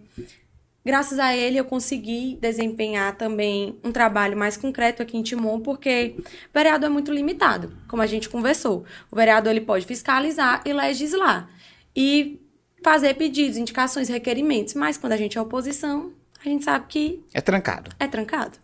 graças 0.85 1.19
a 1.19 1.35
ele, 1.35 1.57
eu 1.57 1.65
consegui 1.65 2.37
desempenhar 2.39 3.15
também 3.17 3.79
um 3.83 3.91
trabalho 3.91 4.37
mais 4.37 4.57
concreto 4.57 5.01
aqui 5.01 5.17
em 5.17 5.23
Timon, 5.23 5.59
porque 5.59 6.15
o 6.17 6.53
vereador 6.53 6.89
é 6.89 6.93
muito 6.93 7.11
limitado, 7.11 7.75
como 7.87 8.01
a 8.01 8.07
gente 8.07 8.29
conversou. 8.29 8.85
O 9.11 9.15
vereador 9.15 9.51
ele 9.51 9.61
pode 9.61 9.85
fiscalizar 9.85 10.61
e 10.65 10.73
legislar. 10.73 11.49
E 11.95 12.39
fazer 12.83 13.13
pedidos, 13.15 13.57
indicações, 13.57 14.09
requerimentos. 14.09 14.73
Mas 14.73 14.97
quando 14.97 15.13
a 15.13 15.17
gente 15.17 15.37
é 15.37 15.41
oposição, 15.41 16.11
a 16.43 16.49
gente 16.49 16.63
sabe 16.63 16.85
que. 16.87 17.23
É 17.33 17.41
trancado. 17.41 17.91
É 17.99 18.07
trancado. 18.07 18.57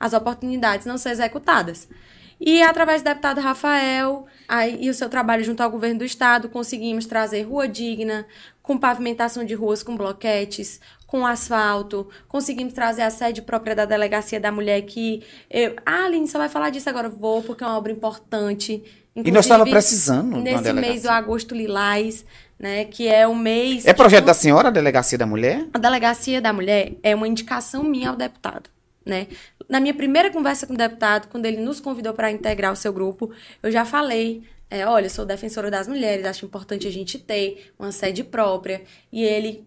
As 0.00 0.12
oportunidades 0.12 0.86
não 0.86 0.98
são 0.98 1.12
executadas. 1.12 1.88
E 2.40 2.62
através 2.62 3.02
do 3.02 3.06
deputado 3.06 3.40
Rafael 3.40 4.26
aí, 4.46 4.78
e 4.80 4.90
o 4.90 4.94
seu 4.94 5.08
trabalho 5.08 5.42
junto 5.42 5.62
ao 5.62 5.70
governo 5.70 6.00
do 6.00 6.04
estado, 6.04 6.48
conseguimos 6.48 7.06
trazer 7.06 7.42
rua 7.42 7.66
digna, 7.66 8.26
com 8.62 8.76
pavimentação 8.76 9.44
de 9.44 9.54
ruas 9.54 9.82
com 9.82 9.96
bloquetes, 9.96 10.80
com 11.06 11.24
asfalto. 11.24 12.08
Conseguimos 12.28 12.72
trazer 12.72 13.02
a 13.02 13.10
sede 13.10 13.40
própria 13.40 13.74
da 13.74 13.84
Delegacia 13.84 14.40
da 14.40 14.50
Mulher, 14.50 14.82
que. 14.82 15.22
Eu, 15.48 15.76
ah, 15.86 16.04
Aline, 16.04 16.26
você 16.26 16.36
vai 16.36 16.48
falar 16.48 16.70
disso 16.70 16.88
agora? 16.88 17.08
Vou, 17.08 17.42
porque 17.42 17.62
é 17.62 17.66
uma 17.66 17.78
obra 17.78 17.92
importante. 17.92 18.82
Inclusive, 19.14 19.30
e 19.30 19.32
nós 19.32 19.44
estávamos 19.44 19.70
precisando. 19.70 20.36
Nesse 20.38 20.72
mês 20.72 21.02
do 21.02 21.10
agosto 21.10 21.54
lilás, 21.54 22.24
né? 22.58 22.84
Que 22.84 23.08
é 23.08 23.26
o 23.26 23.34
mês. 23.34 23.86
É 23.86 23.94
projeto 23.94 24.22
de... 24.22 24.26
da 24.26 24.34
senhora, 24.34 24.68
a 24.68 24.70
Delegacia 24.70 25.16
da 25.16 25.26
Mulher? 25.26 25.66
A 25.72 25.78
Delegacia 25.78 26.40
da 26.40 26.52
Mulher 26.52 26.96
é 27.02 27.14
uma 27.14 27.26
indicação 27.26 27.82
minha 27.82 28.10
ao 28.10 28.16
deputado. 28.16 28.68
Né? 29.06 29.28
Na 29.68 29.80
minha 29.80 29.94
primeira 29.94 30.30
conversa 30.30 30.66
com 30.66 30.74
o 30.74 30.76
deputado, 30.76 31.28
quando 31.28 31.46
ele 31.46 31.60
nos 31.60 31.80
convidou 31.80 32.14
para 32.14 32.30
integrar 32.30 32.72
o 32.72 32.76
seu 32.76 32.92
grupo, 32.92 33.32
eu 33.62 33.70
já 33.70 33.84
falei 33.84 34.44
é, 34.70 34.86
olha, 34.86 35.08
sou 35.08 35.24
defensora 35.24 35.70
das 35.70 35.86
mulheres, 35.86 36.26
acho 36.26 36.44
importante 36.44 36.86
a 36.86 36.90
gente 36.90 37.18
ter 37.18 37.72
uma 37.78 37.92
sede 37.92 38.24
própria. 38.24 38.82
E 39.12 39.22
ele, 39.22 39.66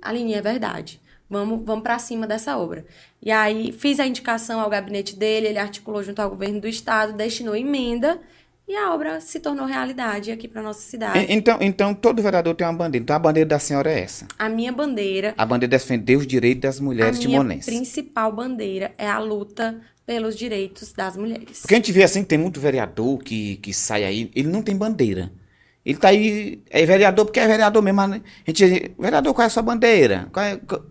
Aline, 0.00 0.34
é 0.34 0.40
verdade. 0.40 1.00
Vamos, 1.28 1.62
vamos 1.62 1.82
para 1.82 1.98
cima 1.98 2.26
dessa 2.26 2.56
obra. 2.56 2.86
E 3.20 3.30
aí 3.30 3.72
fiz 3.72 4.00
a 4.00 4.06
indicação 4.06 4.60
ao 4.60 4.70
gabinete 4.70 5.16
dele, 5.16 5.48
ele 5.48 5.58
articulou 5.58 6.02
junto 6.02 6.20
ao 6.20 6.30
governo 6.30 6.60
do 6.60 6.68
estado, 6.68 7.12
destinou 7.12 7.54
emenda 7.54 8.20
e 8.68 8.76
a 8.76 8.92
obra 8.92 9.18
se 9.20 9.40
tornou 9.40 9.64
realidade 9.64 10.30
aqui 10.30 10.46
para 10.46 10.60
nossa 10.60 10.82
cidade. 10.82 11.24
Então, 11.30 11.56
então, 11.60 11.94
todo 11.94 12.20
vereador 12.22 12.54
tem 12.54 12.66
uma 12.66 12.74
bandeira. 12.74 13.02
Então, 13.02 13.16
a 13.16 13.18
bandeira 13.18 13.48
da 13.48 13.58
senhora 13.58 13.90
é 13.90 14.00
essa? 14.00 14.26
A 14.38 14.46
minha 14.48 14.70
bandeira. 14.70 15.32
A 15.38 15.46
bandeira 15.46 15.70
defender 15.70 16.16
os 16.16 16.26
direitos 16.26 16.60
das 16.60 16.78
mulheres 16.78 17.18
timonenses. 17.18 17.66
A 17.66 17.70
minha 17.70 17.82
principal 17.82 18.30
bandeira 18.30 18.92
é 18.98 19.08
a 19.08 19.18
luta 19.18 19.80
pelos 20.04 20.36
direitos 20.36 20.92
das 20.92 21.16
mulheres. 21.16 21.60
Porque 21.60 21.74
a 21.74 21.78
gente 21.78 21.90
vê 21.92 22.02
assim, 22.02 22.22
tem 22.22 22.36
muito 22.36 22.60
vereador 22.60 23.18
que, 23.18 23.56
que 23.56 23.72
sai 23.72 24.04
aí, 24.04 24.30
ele 24.34 24.48
não 24.48 24.60
tem 24.60 24.76
bandeira. 24.76 25.32
Ele 25.84 25.96
tá 25.96 26.08
aí, 26.08 26.62
é 26.68 26.84
vereador 26.84 27.24
porque 27.24 27.40
é 27.40 27.46
vereador 27.46 27.82
mesmo. 27.82 28.00
A 28.02 28.20
gente, 28.46 28.92
vereador, 28.98 29.32
qual 29.32 29.44
é 29.44 29.46
a 29.46 29.50
sua 29.50 29.62
bandeira? 29.62 30.28
Qual 30.30 30.44
é, 30.44 30.56
qual... 30.56 30.84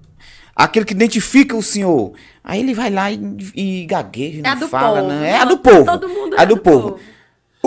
Aquele 0.56 0.86
que 0.86 0.94
identifica 0.94 1.56
o 1.56 1.62
senhor. 1.62 2.14
Aí 2.44 2.60
ele 2.60 2.74
vai 2.74 2.90
lá 2.90 3.12
e, 3.12 3.20
e 3.56 3.86
gagueja, 3.86 4.42
não 4.42 4.50
é 4.50 4.56
do 4.56 4.68
fala, 4.68 5.02
povo. 5.02 5.14
não. 5.14 5.24
É 5.24 5.38
a 5.38 5.46
do 5.46 5.60
povo. 5.60 5.86
Todo 5.86 6.10
mundo 6.10 6.36
é, 6.36 6.42
é 6.42 6.46
do, 6.48 6.56
do 6.56 6.62
povo. 6.62 6.92
povo. 6.94 7.17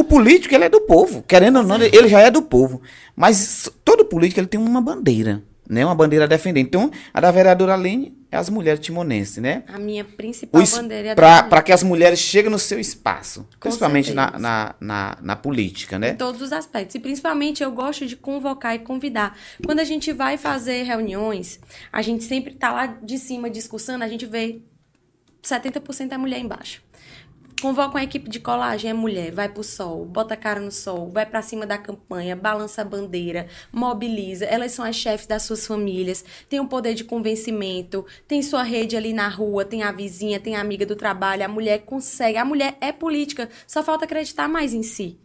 O 0.01 0.05
político, 0.05 0.55
ele 0.55 0.65
é 0.65 0.69
do 0.71 0.81
povo. 0.81 1.23
Querendo 1.29 1.59
ou 1.59 1.63
não, 1.63 1.77
ele 1.77 2.09
já 2.09 2.21
é 2.21 2.31
do 2.31 2.41
povo. 2.41 2.81
Mas 3.15 3.71
todo 3.85 4.03
político, 4.03 4.41
ele 4.41 4.47
tem 4.47 4.59
uma 4.59 4.81
bandeira, 4.81 5.43
né? 5.69 5.85
Uma 5.85 5.95
bandeira 5.95 6.25
a 6.25 6.29
defender. 6.29 6.59
Então, 6.59 6.91
a 7.13 7.21
da 7.21 7.31
vereadora 7.31 7.77
Lene 7.77 8.17
é 8.33 8.39
as 8.39 8.49
mulheres 8.49 8.81
timonenses, 8.81 9.37
né? 9.37 9.63
A 9.69 9.79
minha 9.79 10.03
principal 10.03 10.65
bandeira 10.65 11.09
é 11.11 11.15
Para 11.15 11.61
que 11.61 11.71
as 11.71 11.83
mulheres 11.83 12.19
cheguem 12.19 12.51
no 12.51 12.59
seu 12.59 12.81
espaço. 12.81 13.43
Com 13.43 13.69
principalmente 13.69 14.15
na, 14.15 14.39
na, 14.39 14.75
na, 14.81 15.19
na, 15.21 15.37
política, 15.37 15.99
né? 15.99 16.13
Em 16.13 16.17
todos 16.17 16.41
os 16.41 16.51
aspectos. 16.51 16.95
E 16.95 16.99
principalmente 16.99 17.63
eu 17.63 17.71
gosto 17.71 18.07
de 18.07 18.17
convocar 18.17 18.75
e 18.75 18.79
convidar. 18.79 19.37
Quando 19.67 19.81
a 19.81 19.85
gente 19.85 20.15
vai 20.15 20.39
fazer 20.39 20.85
reuniões, 20.85 21.61
a 21.93 22.01
gente 22.01 22.25
sempre 22.25 22.55
tá 22.55 22.73
lá 22.73 22.87
de 22.87 23.19
cima 23.19 23.51
discussando, 23.51 24.03
a 24.03 24.09
gente 24.09 24.25
vê 24.25 24.63
70% 25.43 26.13
é 26.13 26.17
mulher 26.17 26.39
embaixo. 26.39 26.83
Convoca 27.61 27.91
uma 27.91 28.03
equipe 28.03 28.31
de 28.31 28.41
colagem, 28.41 28.91
é 28.91 28.95
mulher, 28.95 29.33
vai 29.33 29.47
pro 29.47 29.63
sol, 29.63 30.07
bota 30.07 30.33
a 30.33 30.37
cara 30.37 30.61
no 30.61 30.73
sol, 30.73 31.11
vai 31.11 31.27
para 31.27 31.43
cima 31.43 31.67
da 31.67 31.77
campanha, 31.77 32.35
balança 32.35 32.81
a 32.81 32.85
bandeira, 32.87 33.49
mobiliza. 33.71 34.47
Elas 34.47 34.73
são 34.73 34.83
as 34.83 34.97
chefes 34.97 35.27
das 35.27 35.43
suas 35.43 35.67
famílias, 35.67 36.25
tem 36.49 36.59
um 36.59 36.67
poder 36.67 36.95
de 36.95 37.05
convencimento, 37.05 38.07
tem 38.27 38.43
sua 38.43 38.63
rede 38.63 38.97
ali 38.97 39.13
na 39.13 39.29
rua, 39.29 39.63
tem 39.63 39.83
a 39.83 39.93
vizinha, 39.93 40.41
tem 40.41 40.57
a 40.57 40.61
amiga 40.63 40.87
do 40.87 40.97
trabalho. 40.97 41.45
A 41.45 41.49
mulher 41.49 41.81
consegue, 41.81 42.39
a 42.39 42.47
mulher 42.47 42.79
é 42.81 42.93
política, 42.93 43.51
só 43.67 43.83
falta 43.83 44.07
acreditar 44.07 44.49
mais 44.49 44.73
em 44.73 44.83
si. 44.83 45.19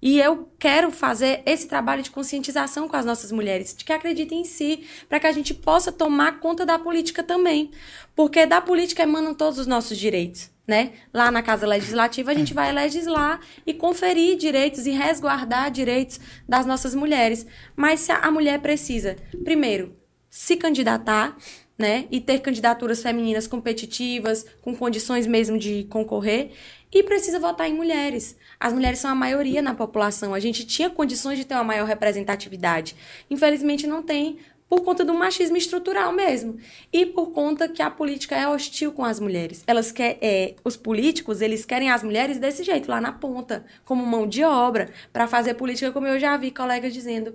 E 0.00 0.20
eu 0.20 0.48
quero 0.58 0.90
fazer 0.92 1.42
esse 1.44 1.66
trabalho 1.66 2.02
de 2.02 2.10
conscientização 2.10 2.88
com 2.88 2.96
as 2.96 3.04
nossas 3.04 3.32
mulheres, 3.32 3.74
de 3.76 3.84
que 3.84 3.92
acreditem 3.92 4.42
em 4.42 4.44
si, 4.44 4.86
para 5.08 5.18
que 5.18 5.26
a 5.26 5.32
gente 5.32 5.52
possa 5.52 5.90
tomar 5.90 6.38
conta 6.38 6.64
da 6.64 6.78
política 6.78 7.22
também. 7.22 7.70
Porque 8.14 8.46
da 8.46 8.60
política 8.60 9.02
emanam 9.02 9.34
todos 9.34 9.58
os 9.58 9.66
nossos 9.66 9.98
direitos. 9.98 10.50
Né? 10.66 10.92
Lá 11.14 11.30
na 11.30 11.42
Casa 11.42 11.66
Legislativa, 11.66 12.30
a 12.30 12.34
gente 12.34 12.52
vai 12.52 12.70
legislar 12.70 13.40
e 13.66 13.72
conferir 13.72 14.36
direitos 14.36 14.86
e 14.86 14.90
resguardar 14.90 15.70
direitos 15.70 16.20
das 16.46 16.66
nossas 16.66 16.94
mulheres. 16.94 17.46
Mas 17.74 18.00
se 18.00 18.12
a 18.12 18.30
mulher 18.30 18.60
precisa, 18.60 19.16
primeiro, 19.42 19.96
se 20.28 20.56
candidatar, 20.56 21.36
né? 21.78 22.06
E 22.10 22.20
ter 22.20 22.40
candidaturas 22.40 23.00
femininas 23.00 23.46
competitivas, 23.46 24.44
com 24.60 24.74
condições 24.74 25.26
mesmo 25.26 25.56
de 25.56 25.84
concorrer. 25.84 26.50
E 26.92 27.02
precisa 27.02 27.38
votar 27.38 27.68
em 27.68 27.74
mulheres. 27.74 28.36
As 28.58 28.72
mulheres 28.72 28.98
são 28.98 29.10
a 29.10 29.14
maioria 29.14 29.62
na 29.62 29.74
população. 29.74 30.34
A 30.34 30.40
gente 30.40 30.66
tinha 30.66 30.90
condições 30.90 31.38
de 31.38 31.44
ter 31.44 31.54
uma 31.54 31.62
maior 31.62 31.86
representatividade. 31.86 32.96
Infelizmente 33.30 33.86
não 33.86 34.02
tem, 34.02 34.38
por 34.68 34.82
conta 34.82 35.04
do 35.04 35.14
machismo 35.14 35.56
estrutural 35.56 36.12
mesmo. 36.12 36.58
E 36.92 37.06
por 37.06 37.30
conta 37.30 37.68
que 37.68 37.82
a 37.82 37.90
política 37.90 38.36
é 38.36 38.48
hostil 38.48 38.90
com 38.92 39.04
as 39.04 39.20
mulheres. 39.20 39.62
Elas 39.66 39.92
quer, 39.92 40.18
é, 40.20 40.54
os 40.64 40.76
políticos, 40.76 41.40
eles 41.40 41.64
querem 41.64 41.90
as 41.90 42.02
mulheres 42.02 42.38
desse 42.38 42.64
jeito, 42.64 42.90
lá 42.90 43.00
na 43.00 43.12
ponta, 43.12 43.64
como 43.84 44.04
mão 44.04 44.26
de 44.26 44.42
obra, 44.42 44.90
para 45.12 45.28
fazer 45.28 45.54
política, 45.54 45.92
como 45.92 46.06
eu 46.06 46.18
já 46.18 46.36
vi 46.36 46.50
colegas 46.50 46.92
dizendo 46.92 47.34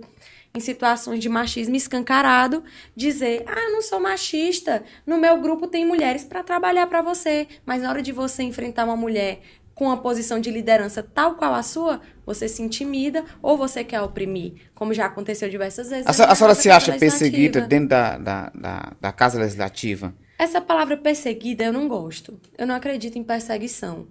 em 0.56 0.60
situações 0.60 1.18
de 1.18 1.28
machismo 1.28 1.74
escancarado, 1.74 2.62
dizer: 2.94 3.42
"Ah, 3.46 3.70
não 3.72 3.82
sou 3.82 3.98
machista, 3.98 4.84
no 5.04 5.18
meu 5.18 5.40
grupo 5.40 5.66
tem 5.66 5.84
mulheres 5.84 6.22
para 6.22 6.44
trabalhar 6.44 6.86
para 6.86 7.02
você", 7.02 7.48
mas 7.66 7.82
na 7.82 7.90
hora 7.90 8.00
de 8.00 8.12
você 8.12 8.44
enfrentar 8.44 8.84
uma 8.84 8.96
mulher 8.96 9.40
com 9.74 9.86
uma 9.86 9.96
posição 9.96 10.38
de 10.38 10.52
liderança 10.52 11.02
tal 11.02 11.34
qual 11.34 11.52
a 11.52 11.62
sua, 11.64 12.00
você 12.24 12.48
se 12.48 12.62
intimida 12.62 13.24
ou 13.42 13.58
você 13.58 13.82
quer 13.82 14.00
oprimir, 14.00 14.70
como 14.72 14.94
já 14.94 15.06
aconteceu 15.06 15.50
diversas 15.50 15.90
vezes. 15.90 16.06
A, 16.06 16.30
a 16.30 16.34
senhora 16.36 16.54
se 16.54 16.70
acha 16.70 16.92
perseguida 16.96 17.60
dentro 17.62 17.88
da, 17.88 18.16
da, 18.16 18.52
da, 18.54 18.92
da 19.00 19.12
Casa 19.12 19.40
Legislativa? 19.40 20.14
Essa 20.38 20.60
palavra 20.60 20.96
perseguida 20.96 21.64
eu 21.64 21.72
não 21.72 21.88
gosto. 21.88 22.40
Eu 22.56 22.66
não 22.66 22.74
acredito 22.76 23.18
em 23.18 23.24
perseguição. 23.24 24.06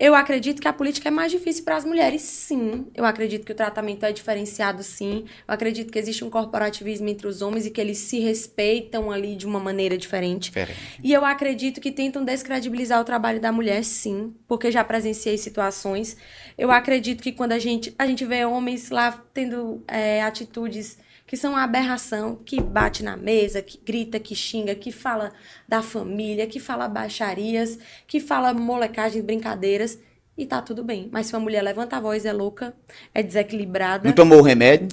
Eu 0.00 0.14
acredito 0.14 0.62
que 0.62 0.66
a 0.66 0.72
política 0.72 1.08
é 1.08 1.10
mais 1.10 1.30
difícil 1.30 1.62
para 1.62 1.76
as 1.76 1.84
mulheres, 1.84 2.22
sim. 2.22 2.86
Eu 2.94 3.04
acredito 3.04 3.44
que 3.44 3.52
o 3.52 3.54
tratamento 3.54 4.06
é 4.06 4.10
diferenciado, 4.10 4.82
sim. 4.82 5.26
Eu 5.46 5.52
acredito 5.52 5.92
que 5.92 5.98
existe 5.98 6.24
um 6.24 6.30
corporativismo 6.30 7.06
entre 7.06 7.26
os 7.26 7.42
homens 7.42 7.66
e 7.66 7.70
que 7.70 7.78
eles 7.78 7.98
se 7.98 8.18
respeitam 8.18 9.10
ali 9.10 9.36
de 9.36 9.44
uma 9.44 9.60
maneira 9.60 9.98
diferente. 9.98 10.44
diferente. 10.44 10.80
E 11.04 11.12
eu 11.12 11.22
acredito 11.22 11.82
que 11.82 11.92
tentam 11.92 12.24
descredibilizar 12.24 12.98
o 12.98 13.04
trabalho 13.04 13.38
da 13.38 13.52
mulher, 13.52 13.84
sim, 13.84 14.34
porque 14.48 14.70
já 14.70 14.82
presenciei 14.82 15.36
situações. 15.36 16.16
Eu 16.56 16.70
acredito 16.70 17.22
que 17.22 17.32
quando 17.32 17.52
a 17.52 17.58
gente, 17.58 17.94
a 17.98 18.06
gente 18.06 18.24
vê 18.24 18.46
homens 18.46 18.88
lá 18.88 19.22
tendo 19.34 19.84
é, 19.86 20.22
atitudes 20.22 20.96
que 21.30 21.36
são 21.36 21.52
uma 21.52 21.62
aberração, 21.62 22.34
que 22.44 22.60
bate 22.60 23.04
na 23.04 23.16
mesa, 23.16 23.62
que 23.62 23.78
grita, 23.78 24.18
que 24.18 24.34
xinga, 24.34 24.74
que 24.74 24.90
fala 24.90 25.30
da 25.68 25.80
família, 25.80 26.44
que 26.44 26.58
fala 26.58 26.88
baixarias, 26.88 27.78
que 28.04 28.18
fala 28.18 28.52
molecagem, 28.52 29.22
brincadeiras, 29.22 29.96
e 30.36 30.44
tá 30.44 30.60
tudo 30.60 30.82
bem. 30.82 31.08
Mas 31.12 31.28
se 31.28 31.32
uma 31.32 31.38
mulher 31.38 31.62
levanta 31.62 31.98
a 31.98 32.00
voz, 32.00 32.24
é 32.26 32.32
louca, 32.32 32.74
é 33.14 33.22
desequilibrada. 33.22 34.08
Não 34.08 34.12
tomou 34.12 34.40
o 34.40 34.42
remédio? 34.42 34.88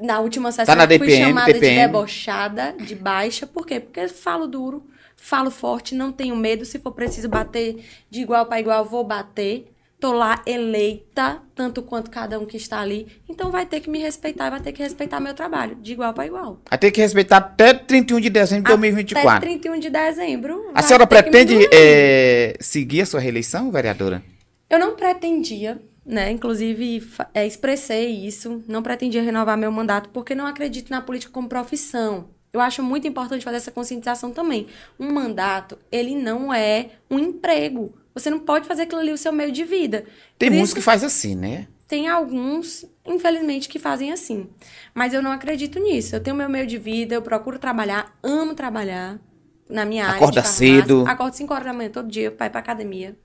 Na 0.00 0.20
última 0.20 0.52
sessão 0.52 0.66
tá 0.66 0.76
na 0.76 0.86
DPM, 0.86 1.10
fui 1.10 1.24
chamada 1.26 1.52
DPM. 1.52 1.74
de 1.74 1.80
debochada, 1.80 2.76
de 2.78 2.94
baixa. 2.94 3.44
Por 3.44 3.66
quê? 3.66 3.80
Porque 3.80 4.06
falo 4.06 4.46
duro, 4.46 4.86
falo 5.16 5.50
forte, 5.50 5.96
não 5.96 6.12
tenho 6.12 6.36
medo. 6.36 6.64
Se 6.64 6.78
for 6.78 6.92
preciso 6.92 7.28
bater 7.28 7.84
de 8.08 8.20
igual 8.20 8.46
para 8.46 8.60
igual, 8.60 8.84
vou 8.84 9.02
bater 9.02 9.66
tô 10.02 10.12
lá 10.12 10.42
eleita, 10.44 11.40
tanto 11.54 11.80
quanto 11.80 12.10
cada 12.10 12.36
um 12.36 12.44
que 12.44 12.56
está 12.56 12.80
ali. 12.80 13.06
Então 13.28 13.52
vai 13.52 13.64
ter 13.64 13.78
que 13.78 13.88
me 13.88 14.00
respeitar 14.00 14.48
e 14.48 14.50
vai 14.50 14.60
ter 14.60 14.72
que 14.72 14.82
respeitar 14.82 15.20
meu 15.20 15.32
trabalho, 15.32 15.76
de 15.76 15.92
igual 15.92 16.12
para 16.12 16.26
igual. 16.26 16.60
Vai 16.68 16.76
ter 16.76 16.90
que 16.90 17.00
respeitar 17.00 17.36
até 17.36 17.72
31 17.72 18.18
de 18.18 18.28
dezembro 18.28 18.64
de 18.64 18.68
2024. 18.70 19.30
Até 19.30 19.46
31 19.46 19.78
de 19.78 19.90
dezembro. 19.90 20.70
A 20.74 20.82
senhora 20.82 21.06
pretende 21.06 21.54
é, 21.72 22.56
seguir 22.58 23.02
a 23.02 23.06
sua 23.06 23.20
reeleição, 23.20 23.70
vereadora? 23.70 24.20
Eu 24.68 24.80
não 24.80 24.96
pretendia, 24.96 25.80
né? 26.04 26.32
Inclusive, 26.32 27.08
é, 27.32 27.46
expressei 27.46 28.26
isso. 28.26 28.60
Não 28.66 28.82
pretendia 28.82 29.22
renovar 29.22 29.56
meu 29.56 29.70
mandato 29.70 30.08
porque 30.08 30.34
não 30.34 30.46
acredito 30.46 30.90
na 30.90 31.00
política 31.00 31.32
como 31.32 31.48
profissão. 31.48 32.28
Eu 32.52 32.60
acho 32.60 32.82
muito 32.82 33.06
importante 33.06 33.44
fazer 33.44 33.58
essa 33.58 33.70
conscientização 33.70 34.32
também. 34.32 34.66
Um 34.98 35.12
mandato, 35.12 35.78
ele 35.92 36.16
não 36.16 36.52
é 36.52 36.90
um 37.08 37.20
emprego. 37.20 37.94
Você 38.14 38.30
não 38.30 38.38
pode 38.38 38.66
fazer 38.66 38.82
aquilo 38.82 39.00
ali 39.00 39.12
o 39.12 39.18
seu 39.18 39.32
meio 39.32 39.52
de 39.52 39.64
vida. 39.64 40.04
Tem 40.38 40.50
Por 40.50 40.56
muitos 40.56 40.74
que 40.74 40.80
faz 40.80 41.02
assim, 41.02 41.34
né? 41.34 41.66
Tem 41.88 42.08
alguns, 42.08 42.86
infelizmente, 43.06 43.68
que 43.68 43.78
fazem 43.78 44.12
assim. 44.12 44.48
Mas 44.94 45.12
eu 45.12 45.22
não 45.22 45.30
acredito 45.30 45.78
nisso. 45.78 46.16
Eu 46.16 46.20
tenho 46.20 46.36
meu 46.36 46.48
meio 46.48 46.66
de 46.66 46.78
vida, 46.78 47.14
eu 47.14 47.22
procuro 47.22 47.58
trabalhar, 47.58 48.16
amo 48.22 48.54
trabalhar 48.54 49.20
na 49.68 49.84
minha 49.84 50.04
área. 50.04 50.16
Acorda 50.16 50.42
cedo. 50.42 51.04
Acordo 51.06 51.34
5 51.34 51.52
horas 51.52 51.66
da 51.66 51.72
manhã 51.72 51.90
todo 51.90 52.08
dia 52.08 52.30
para 52.30 52.46
ir 52.46 52.50
pra 52.50 52.60
academia. 52.60 53.16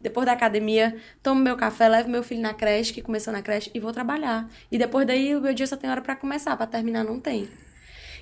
Depois 0.00 0.26
da 0.26 0.32
academia, 0.32 0.96
tomo 1.22 1.40
meu 1.40 1.56
café, 1.56 1.88
levo 1.88 2.10
meu 2.10 2.22
filho 2.22 2.42
na 2.42 2.52
creche, 2.52 2.92
que 2.92 3.00
começou 3.00 3.32
na 3.32 3.40
creche, 3.40 3.70
e 3.74 3.80
vou 3.80 3.92
trabalhar. 3.92 4.48
E 4.70 4.76
depois 4.76 5.06
daí, 5.06 5.34
o 5.34 5.40
meu 5.40 5.54
dia 5.54 5.66
só 5.66 5.76
tem 5.76 5.88
hora 5.88 6.02
para 6.02 6.14
começar, 6.14 6.56
para 6.56 6.66
terminar 6.66 7.04
não 7.04 7.18
tem. 7.18 7.48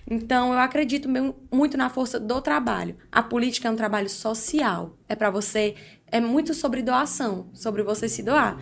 Então, 0.09 0.53
eu 0.53 0.59
acredito 0.59 1.09
muito 1.51 1.77
na 1.77 1.89
força 1.89 2.19
do 2.19 2.41
trabalho. 2.41 2.97
A 3.11 3.23
política 3.23 3.69
é 3.69 3.71
um 3.71 3.77
trabalho 3.77 4.09
social. 4.09 4.97
É 5.09 5.15
para 5.15 5.31
você. 5.31 5.75
É 6.07 6.21
muito 6.21 6.55
sobre 6.55 6.83
doação, 6.83 7.49
sobre 7.55 7.83
você 7.83 8.09
se 8.09 8.23
doar. 8.23 8.59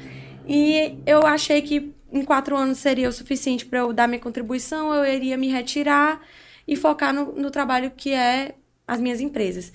E 0.47 0.99
eu 1.07 1.27
achei 1.27 1.63
que 1.63 1.95
em 2.13 2.25
quatro 2.25 2.57
anos 2.57 2.79
seria 2.79 3.09
o 3.09 3.13
suficiente 3.13 3.65
para 3.65 3.81
eu 3.81 3.93
dar 3.93 4.09
minha 4.09 4.21
contribuição, 4.21 4.93
eu 4.93 5.05
iria 5.13 5.37
me 5.37 5.49
retirar 5.49 6.21
e 6.67 6.77
focar 6.77 7.15
no, 7.15 7.33
no 7.33 7.51
trabalho 7.51 7.93
que 7.97 8.13
é 8.13 8.55
as 8.87 9.01
minhas 9.01 9.21
empresas. 9.21 9.73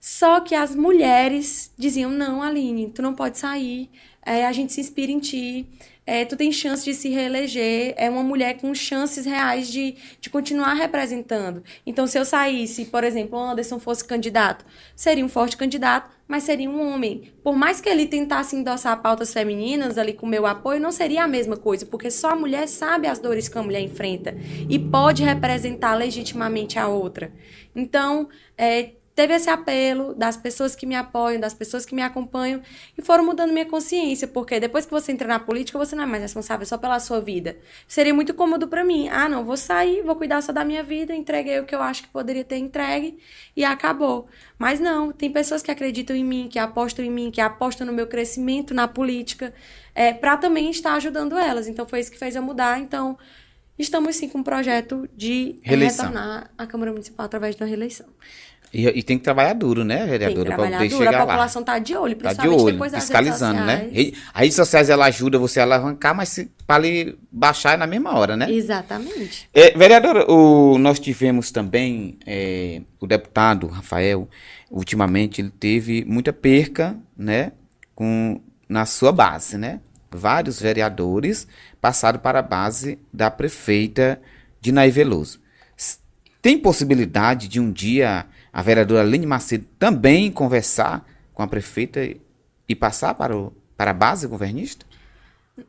Só 0.00 0.40
que 0.40 0.54
as 0.54 0.74
mulheres 0.74 1.72
diziam: 1.78 2.10
não, 2.10 2.42
Aline, 2.42 2.90
tu 2.90 3.00
não 3.00 3.14
pode 3.14 3.38
sair, 3.38 3.90
é, 4.24 4.46
a 4.46 4.52
gente 4.52 4.72
se 4.72 4.80
inspira 4.80 5.12
em 5.12 5.18
ti 5.18 5.68
é, 6.06 6.24
tu 6.24 6.36
tem 6.36 6.52
chance 6.52 6.84
de 6.84 6.94
se 6.94 7.08
reeleger, 7.08 7.94
é 7.96 8.10
uma 8.10 8.22
mulher 8.22 8.58
com 8.58 8.74
chances 8.74 9.24
reais 9.24 9.68
de, 9.68 9.96
de 10.20 10.28
continuar 10.28 10.74
representando. 10.74 11.62
Então, 11.86 12.06
se 12.06 12.18
eu 12.18 12.24
saísse, 12.24 12.84
por 12.86 13.04
exemplo, 13.04 13.38
o 13.38 13.42
Anderson 13.42 13.78
fosse 13.78 14.04
candidato, 14.04 14.64
seria 14.94 15.24
um 15.24 15.28
forte 15.28 15.56
candidato, 15.56 16.10
mas 16.28 16.44
seria 16.44 16.68
um 16.68 16.92
homem. 16.92 17.32
Por 17.42 17.56
mais 17.56 17.80
que 17.80 17.88
ele 17.88 18.06
tentasse 18.06 18.56
endossar 18.56 19.00
pautas 19.00 19.32
femininas 19.32 19.96
ali 19.96 20.12
com 20.12 20.26
meu 20.26 20.46
apoio, 20.46 20.80
não 20.80 20.92
seria 20.92 21.24
a 21.24 21.28
mesma 21.28 21.56
coisa, 21.56 21.86
porque 21.86 22.10
só 22.10 22.30
a 22.30 22.36
mulher 22.36 22.66
sabe 22.68 23.06
as 23.06 23.18
dores 23.18 23.48
que 23.48 23.58
a 23.58 23.62
mulher 23.62 23.80
enfrenta 23.80 24.36
e 24.68 24.78
pode 24.78 25.22
representar 25.22 25.94
legitimamente 25.94 26.78
a 26.78 26.86
outra. 26.86 27.32
Então, 27.74 28.28
é, 28.56 28.92
teve 29.14 29.34
esse 29.34 29.48
apelo 29.48 30.14
das 30.14 30.36
pessoas 30.36 30.74
que 30.74 30.84
me 30.84 30.94
apoiam, 30.94 31.40
das 31.40 31.54
pessoas 31.54 31.86
que 31.86 31.94
me 31.94 32.02
acompanham 32.02 32.60
e 32.98 33.02
foram 33.02 33.24
mudando 33.24 33.52
minha 33.52 33.66
consciência, 33.66 34.26
porque 34.26 34.58
depois 34.58 34.84
que 34.84 34.90
você 34.90 35.12
entra 35.12 35.28
na 35.28 35.38
política, 35.38 35.78
você 35.78 35.94
não 35.94 36.02
é 36.02 36.06
mais 36.06 36.22
responsável 36.22 36.66
só 36.66 36.76
pela 36.76 36.98
sua 36.98 37.20
vida. 37.20 37.56
Seria 37.86 38.12
muito 38.12 38.34
cômodo 38.34 38.66
para 38.66 38.84
mim. 38.84 39.08
Ah, 39.08 39.28
não, 39.28 39.44
vou 39.44 39.56
sair, 39.56 40.02
vou 40.02 40.16
cuidar 40.16 40.42
só 40.42 40.52
da 40.52 40.64
minha 40.64 40.82
vida, 40.82 41.14
entreguei 41.14 41.60
o 41.60 41.64
que 41.64 41.74
eu 41.74 41.82
acho 41.82 42.02
que 42.02 42.08
poderia 42.08 42.44
ter 42.44 42.56
entregue 42.56 43.18
e 43.56 43.64
acabou. 43.64 44.26
Mas 44.58 44.80
não, 44.80 45.12
tem 45.12 45.30
pessoas 45.30 45.62
que 45.62 45.70
acreditam 45.70 46.16
em 46.16 46.24
mim, 46.24 46.48
que 46.48 46.58
apostam 46.58 47.04
em 47.04 47.10
mim, 47.10 47.30
que 47.30 47.40
apostam 47.40 47.86
no 47.86 47.92
meu 47.92 48.06
crescimento 48.06 48.74
na 48.74 48.88
política, 48.88 49.54
é, 49.94 50.12
para 50.12 50.36
também 50.36 50.70
estar 50.70 50.94
ajudando 50.94 51.38
elas. 51.38 51.68
Então 51.68 51.86
foi 51.86 52.00
isso 52.00 52.10
que 52.10 52.18
fez 52.18 52.34
eu 52.34 52.42
mudar. 52.42 52.80
Então, 52.80 53.16
estamos 53.78 54.16
sim 54.16 54.28
com 54.28 54.38
um 54.38 54.42
projeto 54.42 55.08
de 55.14 55.58
reeleição. 55.62 56.06
retornar 56.06 56.50
à 56.56 56.66
Câmara 56.66 56.90
Municipal 56.90 57.26
através 57.26 57.56
uma 57.56 57.66
reeleição. 57.66 58.06
E, 58.74 58.88
e, 58.88 59.02
tem 59.04 59.16
que 59.16 59.22
trabalhar 59.22 59.52
duro, 59.52 59.84
né, 59.84 60.04
vereadora? 60.04 60.34
Tem 60.34 60.44
que 60.44 60.56
trabalhar 60.56 60.88
duro. 60.88 61.08
A 61.08 61.20
população 61.20 61.60
está 61.60 61.78
de 61.78 61.96
olho, 61.96 62.16
tá 62.16 62.32
de 62.32 62.48
olho, 62.48 62.72
depois 62.72 62.90
das 62.90 63.04
fiscalizando, 63.04 63.62
redes 63.62 64.12
né? 64.12 64.20
As 64.34 64.40
redes 64.40 64.56
sociais 64.56 64.90
ela 64.90 65.06
ajuda 65.06 65.38
você 65.38 65.60
a 65.60 65.62
alavancar, 65.62 66.12
mas 66.12 66.44
para 66.66 66.74
ali 66.74 67.16
baixar 67.30 67.74
é 67.74 67.76
na 67.76 67.86
mesma 67.86 68.18
hora, 68.18 68.36
né? 68.36 68.50
Exatamente. 68.50 69.48
É, 69.54 69.70
vereadora, 69.78 70.28
o, 70.28 70.76
nós 70.76 70.98
tivemos 70.98 71.52
também 71.52 72.18
é, 72.26 72.82
o 72.98 73.06
deputado 73.06 73.68
Rafael, 73.68 74.28
ultimamente 74.68 75.40
ele 75.40 75.50
teve 75.50 76.04
muita 76.04 76.32
perca, 76.32 76.96
né, 77.16 77.52
com 77.94 78.40
na 78.68 78.86
sua 78.86 79.12
base, 79.12 79.56
né? 79.56 79.78
Vários 80.10 80.60
vereadores 80.60 81.46
passaram 81.80 82.18
para 82.18 82.40
a 82.40 82.42
base 82.42 82.98
da 83.12 83.30
prefeita 83.30 84.20
de 84.60 84.72
Veloso. 84.90 85.38
Tem 86.42 86.58
possibilidade 86.58 87.46
de 87.46 87.60
um 87.60 87.70
dia 87.70 88.26
a 88.54 88.62
vereadora 88.62 89.02
Aline 89.02 89.26
Macedo 89.26 89.66
também 89.80 90.30
conversar 90.30 91.04
com 91.34 91.42
a 91.42 91.46
prefeita 91.48 92.08
e 92.68 92.74
passar 92.76 93.12
para, 93.14 93.36
o, 93.36 93.52
para 93.76 93.90
a 93.90 93.94
base 93.94 94.28
governista? 94.28 94.86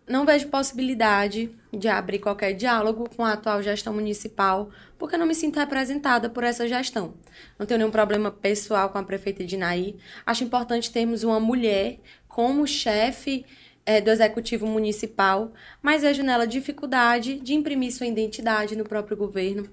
Não 0.08 0.24
vejo 0.24 0.50
possibilidade 0.50 1.50
de 1.74 1.88
abrir 1.88 2.20
qualquer 2.20 2.54
diálogo 2.54 3.10
com 3.10 3.26
a 3.26 3.34
atual 3.34 3.64
gestão 3.64 3.92
municipal, 3.92 4.70
porque 5.00 5.18
não 5.18 5.26
me 5.26 5.34
sinto 5.34 5.58
representada 5.58 6.30
por 6.30 6.44
essa 6.44 6.68
gestão. 6.68 7.16
Não 7.58 7.66
tenho 7.66 7.80
nenhum 7.80 7.92
problema 7.92 8.30
pessoal 8.30 8.90
com 8.90 9.00
a 9.00 9.04
prefeita 9.04 9.44
de 9.44 9.58
Naí. 9.58 9.96
Acho 10.24 10.44
importante 10.44 10.92
termos 10.92 11.24
uma 11.24 11.40
mulher 11.40 12.00
como 12.28 12.68
chefe 12.68 13.46
é, 13.86 14.02
do 14.02 14.10
executivo 14.10 14.66
municipal, 14.66 15.54
mas 15.82 16.02
vejo 16.02 16.24
nela 16.24 16.48
dificuldade 16.48 17.40
de 17.40 17.54
imprimir 17.54 17.94
sua 17.94 18.08
identidade 18.08 18.76
no 18.76 18.84
próprio 18.84 19.16
governo. 19.16 19.70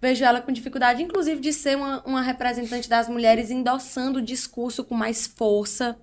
Vejo 0.00 0.24
ela 0.24 0.40
com 0.40 0.52
dificuldade, 0.52 1.02
inclusive, 1.02 1.40
de 1.40 1.52
ser 1.52 1.76
uma, 1.76 2.02
uma 2.04 2.22
representante 2.22 2.88
das 2.88 3.08
mulheres 3.08 3.50
endossando 3.50 4.20
o 4.20 4.22
discurso 4.22 4.84
com 4.84 4.94
mais 4.94 5.26
força. 5.26 5.98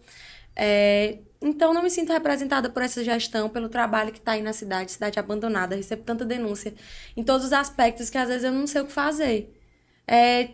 É, 0.56 1.20
então, 1.42 1.74
não 1.74 1.84
me 1.84 1.90
sinto 1.90 2.12
representada 2.12 2.70
por 2.70 2.82
essa 2.82 3.04
gestão, 3.04 3.50
pelo 3.50 3.70
trabalho 3.70 4.12
que 4.12 4.20
está 4.20 4.34
aí 4.34 4.42
na 4.42 4.54
cidade, 4.54 4.92
cidade 4.92 5.20
abandonada. 5.20 5.76
Recebo 5.76 6.04
tanta 6.04 6.26
denúncia 6.26 6.74
em 7.16 7.24
todos 7.24 7.46
os 7.48 7.54
aspectos 7.54 8.10
que 8.10 8.18
às 8.18 8.28
vezes 8.28 8.44
eu 8.44 8.52
não 8.52 8.68
sei 8.68 8.82
o 8.82 8.86
que 8.86 8.92
fazer. 8.92 9.54
É 10.08 10.50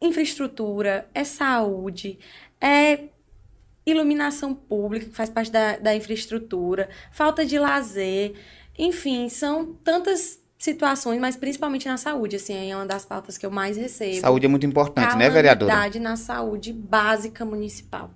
infraestrutura, 0.00 1.08
é 1.14 1.24
saúde, 1.24 2.18
é 2.60 3.08
iluminação 3.86 4.52
pública, 4.54 5.06
que 5.06 5.14
faz 5.14 5.30
parte 5.30 5.50
da, 5.50 5.76
da 5.76 5.94
infraestrutura, 5.94 6.88
falta 7.12 7.46
de 7.46 7.58
lazer, 7.58 8.34
enfim, 8.76 9.28
são 9.28 9.74
tantas 9.84 10.40
situações, 10.58 11.20
mas 11.20 11.36
principalmente 11.36 11.86
na 11.86 11.96
saúde, 11.96 12.36
assim, 12.36 12.70
é 12.70 12.74
uma 12.74 12.86
das 12.86 13.04
pautas 13.04 13.38
que 13.38 13.46
eu 13.46 13.50
mais 13.50 13.76
recebo. 13.76 14.20
Saúde 14.20 14.46
é 14.46 14.48
muito 14.48 14.66
importante, 14.66 15.16
né, 15.16 15.30
vereadora? 15.30 15.70
Calamidade 15.70 16.00
na 16.00 16.16
saúde 16.16 16.72
básica 16.72 17.44
municipal. 17.44 18.10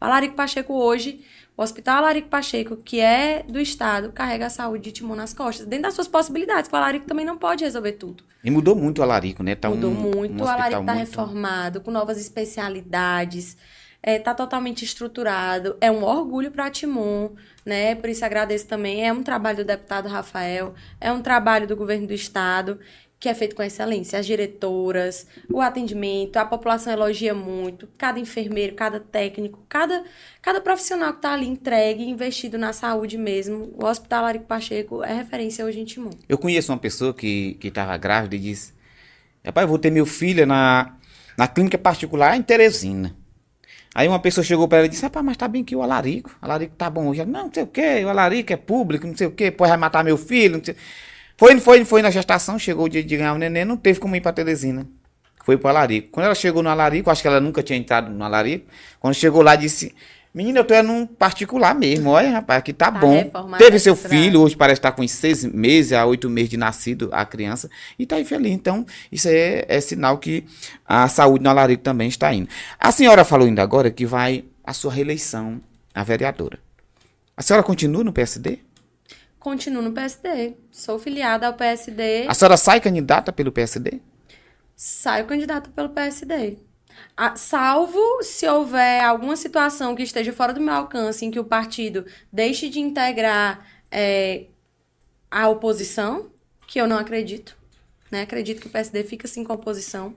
O 0.00 0.04
Alarico 0.04 0.34
Pacheco 0.34 0.74
hoje, 0.74 1.24
o 1.56 1.62
Hospital 1.62 1.98
Alarico 1.98 2.28
Pacheco, 2.28 2.76
que 2.76 3.00
é 3.00 3.42
do 3.42 3.60
Estado, 3.60 4.12
carrega 4.12 4.46
a 4.46 4.50
saúde 4.50 4.84
de 4.84 4.92
Timon 4.92 5.14
nas 5.16 5.34
costas, 5.34 5.66
dentro 5.66 5.84
das 5.84 5.94
suas 5.94 6.08
possibilidades, 6.08 6.70
o 6.72 6.76
Alarico 6.76 7.06
também 7.06 7.24
não 7.24 7.36
pode 7.36 7.64
resolver 7.64 7.92
tudo. 7.92 8.24
E 8.42 8.50
mudou 8.50 8.74
muito 8.74 9.00
o 9.00 9.02
Alarico, 9.02 9.42
né? 9.42 9.54
Tá 9.54 9.68
mudou 9.68 9.90
um, 9.90 9.94
muito, 9.94 10.42
um 10.42 10.46
o 10.46 10.48
Alarico 10.48 10.80
está 10.80 10.94
muito... 10.94 11.06
reformado, 11.06 11.80
com 11.80 11.90
novas 11.90 12.18
especialidades, 12.18 13.56
é, 14.02 14.18
tá 14.18 14.34
totalmente 14.34 14.84
estruturado. 14.84 15.76
É 15.80 15.90
um 15.90 16.04
orgulho 16.04 16.50
para 16.50 16.70
Timon, 16.70 17.30
né? 17.64 17.94
Por 17.94 18.08
isso 18.08 18.24
agradeço 18.24 18.66
também. 18.66 19.06
É 19.06 19.12
um 19.12 19.22
trabalho 19.22 19.58
do 19.58 19.64
deputado 19.64 20.08
Rafael, 20.08 20.74
é 21.00 21.12
um 21.12 21.22
trabalho 21.22 21.66
do 21.66 21.76
governo 21.76 22.06
do 22.06 22.14
estado 22.14 22.78
que 23.20 23.28
é 23.28 23.34
feito 23.34 23.54
com 23.54 23.62
excelência. 23.62 24.18
As 24.18 24.24
diretoras, 24.24 25.26
o 25.52 25.60
atendimento, 25.60 26.38
a 26.38 26.44
população 26.46 26.90
elogia 26.90 27.34
muito. 27.34 27.86
Cada 27.98 28.18
enfermeiro, 28.18 28.74
cada 28.74 28.98
técnico, 28.98 29.62
cada, 29.68 30.02
cada 30.40 30.58
profissional 30.58 31.12
que 31.12 31.18
está 31.18 31.34
ali 31.34 31.46
entregue, 31.46 32.02
investido 32.02 32.56
na 32.56 32.72
saúde 32.72 33.18
mesmo. 33.18 33.74
O 33.76 33.84
Hospital 33.84 34.22
Larico 34.22 34.46
Pacheco 34.46 35.04
é 35.04 35.12
referência 35.12 35.66
hoje 35.66 35.80
em 35.80 35.84
Timon. 35.84 36.10
Eu 36.26 36.38
conheço 36.38 36.72
uma 36.72 36.78
pessoa 36.78 37.12
que 37.12 37.58
estava 37.62 37.94
grávida 37.98 38.36
e 38.36 38.38
disse: 38.38 38.72
Rapaz, 39.44 39.68
vou 39.68 39.78
ter 39.78 39.90
meu 39.90 40.06
filho 40.06 40.46
na, 40.46 40.96
na 41.36 41.46
clínica 41.46 41.76
particular 41.76 42.34
em 42.38 42.42
Teresina. 42.42 43.19
Aí 43.94 44.06
uma 44.06 44.18
pessoa 44.20 44.44
chegou 44.44 44.68
para 44.68 44.78
ela 44.78 44.86
e 44.86 44.90
disse: 44.90 45.02
Rapaz, 45.02 45.24
mas 45.24 45.36
tá 45.36 45.48
bem 45.48 45.64
que 45.64 45.74
o 45.74 45.82
Alarico. 45.82 46.30
O 46.40 46.44
Alarico 46.44 46.74
tá 46.76 46.88
bom 46.88 47.08
hoje. 47.08 47.24
Não, 47.24 47.44
não 47.44 47.50
sei 47.52 47.62
o 47.62 47.66
quê, 47.66 48.04
o 48.04 48.08
Alarico 48.08 48.52
é 48.52 48.56
público, 48.56 49.06
não 49.06 49.16
sei 49.16 49.26
o 49.26 49.30
quê, 49.32 49.50
depois 49.50 49.68
vai 49.68 49.78
matar 49.78 50.04
meu 50.04 50.16
filho. 50.16 50.58
Não 50.58 50.64
sei. 50.64 50.76
Foi, 51.36 51.58
foi, 51.58 51.84
foi 51.84 52.02
na 52.02 52.10
gestação, 52.10 52.58
chegou 52.58 52.84
o 52.84 52.88
dia 52.88 53.02
de 53.02 53.16
ganhar 53.16 53.32
o 53.32 53.38
neném, 53.38 53.64
não 53.64 53.76
teve 53.76 53.98
como 53.98 54.14
ir 54.14 54.20
pra 54.20 54.32
Teresina. 54.32 54.86
Foi 55.44 55.56
pro 55.56 55.68
Alarico. 55.68 56.08
Quando 56.10 56.26
ela 56.26 56.34
chegou 56.34 56.62
no 56.62 56.68
Alarico, 56.68 57.10
acho 57.10 57.22
que 57.22 57.28
ela 57.28 57.40
nunca 57.40 57.62
tinha 57.62 57.78
entrado 57.78 58.10
no 58.10 58.22
Alarico. 58.22 58.66
Quando 59.00 59.14
chegou 59.14 59.42
lá, 59.42 59.56
disse: 59.56 59.94
Menina, 60.32 60.60
eu 60.60 60.64
tô 60.64 60.80
num 60.82 61.06
particular 61.06 61.74
mesmo. 61.74 62.10
Olha, 62.10 62.30
rapaz, 62.30 62.60
aqui 62.60 62.72
tá, 62.72 62.90
tá 62.90 62.98
bom. 63.00 63.30
Teve 63.58 63.80
seu 63.80 63.96
filho, 63.96 64.40
hoje 64.40 64.56
parece 64.56 64.78
estar 64.78 64.92
tá 64.92 64.96
com 64.96 65.06
seis 65.06 65.44
meses 65.44 65.92
a 65.92 66.06
oito 66.06 66.30
meses 66.30 66.50
de 66.50 66.56
nascido 66.56 67.10
a 67.12 67.24
criança. 67.24 67.68
E 67.98 68.06
tá 68.06 68.16
aí 68.16 68.24
feliz. 68.24 68.52
Então, 68.52 68.86
isso 69.10 69.28
é, 69.28 69.64
é 69.68 69.80
sinal 69.80 70.18
que 70.18 70.44
a 70.86 71.08
saúde 71.08 71.42
no 71.42 71.50
Alarico 71.50 71.82
também 71.82 72.08
está 72.08 72.32
indo. 72.32 72.48
A 72.78 72.92
senhora 72.92 73.24
falou 73.24 73.46
ainda 73.46 73.62
agora 73.62 73.90
que 73.90 74.06
vai 74.06 74.44
a 74.64 74.72
sua 74.72 74.92
reeleição 74.92 75.60
a 75.92 76.04
vereadora. 76.04 76.60
A 77.36 77.42
senhora 77.42 77.64
continua 77.64 78.04
no 78.04 78.12
PSD? 78.12 78.60
Continuo 79.40 79.82
no 79.82 79.90
PSD. 79.90 80.54
Sou 80.70 80.98
filiada 80.98 81.48
ao 81.48 81.54
PSD. 81.54 82.26
A 82.28 82.34
senhora 82.34 82.56
sai 82.56 82.80
candidata 82.80 83.32
pelo 83.32 83.50
PSD? 83.50 84.00
Saio 84.76 85.26
candidata 85.26 85.70
pelo 85.74 85.88
PSD. 85.88 86.56
A, 87.16 87.36
salvo 87.36 88.22
se 88.22 88.46
houver 88.48 89.02
alguma 89.02 89.36
situação 89.36 89.94
que 89.94 90.02
esteja 90.02 90.32
fora 90.32 90.52
do 90.52 90.60
meu 90.60 90.74
alcance, 90.74 91.24
em 91.24 91.30
que 91.30 91.38
o 91.38 91.44
partido 91.44 92.06
deixe 92.32 92.68
de 92.68 92.80
integrar 92.80 93.66
é, 93.90 94.46
a 95.30 95.48
oposição, 95.48 96.30
que 96.66 96.80
eu 96.80 96.86
não 96.86 96.98
acredito. 96.98 97.56
Né? 98.10 98.22
Acredito 98.22 98.60
que 98.60 98.66
o 98.66 98.70
PSD 98.70 99.04
fica 99.04 99.26
assim 99.26 99.44
com 99.44 99.52
a 99.52 99.56
oposição. 99.56 100.14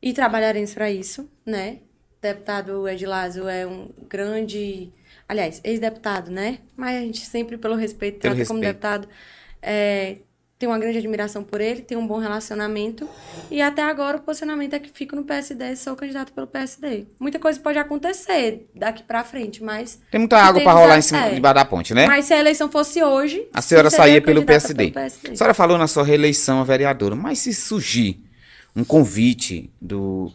E 0.00 0.12
trabalharemos 0.12 0.74
para 0.74 0.90
isso, 0.90 1.28
né? 1.44 1.80
O 2.18 2.22
deputado 2.22 2.88
Edilásio 2.88 3.48
é 3.48 3.66
um 3.66 3.90
grande. 4.08 4.92
Aliás, 5.28 5.60
ex-deputado, 5.64 6.30
né? 6.30 6.60
Mas 6.76 6.96
a 6.96 7.00
gente 7.00 7.26
sempre, 7.26 7.58
pelo 7.58 7.74
respeito, 7.74 8.20
trata 8.20 8.46
como 8.46 8.60
deputado. 8.60 9.08
É, 9.60 10.18
tenho 10.58 10.72
uma 10.72 10.78
grande 10.78 10.98
admiração 10.98 11.44
por 11.44 11.60
ele, 11.60 11.82
tenho 11.82 12.00
um 12.00 12.06
bom 12.06 12.18
relacionamento. 12.18 13.08
E 13.48 13.62
até 13.62 13.82
agora 13.82 14.16
o 14.16 14.20
posicionamento 14.20 14.74
é 14.74 14.80
que 14.80 14.90
fico 14.90 15.14
no 15.14 15.22
PSD, 15.22 15.76
sou 15.76 15.94
candidato 15.94 16.32
pelo 16.32 16.48
PSD. 16.48 17.06
Muita 17.18 17.38
coisa 17.38 17.60
pode 17.60 17.78
acontecer 17.78 18.68
daqui 18.74 19.04
para 19.04 19.22
frente, 19.22 19.62
mas. 19.62 20.00
Tem 20.10 20.18
muita 20.18 20.36
água 20.36 20.60
para 20.62 20.72
rolar 20.72 20.98
em 20.98 21.02
cima 21.02 21.26
é. 21.26 21.34
debaixo 21.34 21.54
da 21.54 21.64
ponte, 21.64 21.94
né? 21.94 22.06
Mas 22.08 22.24
se 22.24 22.34
a 22.34 22.40
eleição 22.40 22.68
fosse 22.68 23.02
hoje. 23.02 23.46
A 23.54 23.62
senhora 23.62 23.88
saía 23.88 24.20
pelo 24.20 24.44
PSD. 24.44 24.74
pelo 24.74 24.92
PSD. 24.92 25.30
A 25.30 25.36
senhora 25.36 25.54
falou 25.54 25.78
na 25.78 25.86
sua 25.86 26.02
reeleição 26.02 26.60
a 26.60 26.64
vereadora, 26.64 27.14
mas 27.14 27.38
se 27.38 27.54
surgir 27.54 28.20
um 28.74 28.82
convite 28.82 29.70
do. 29.80 30.32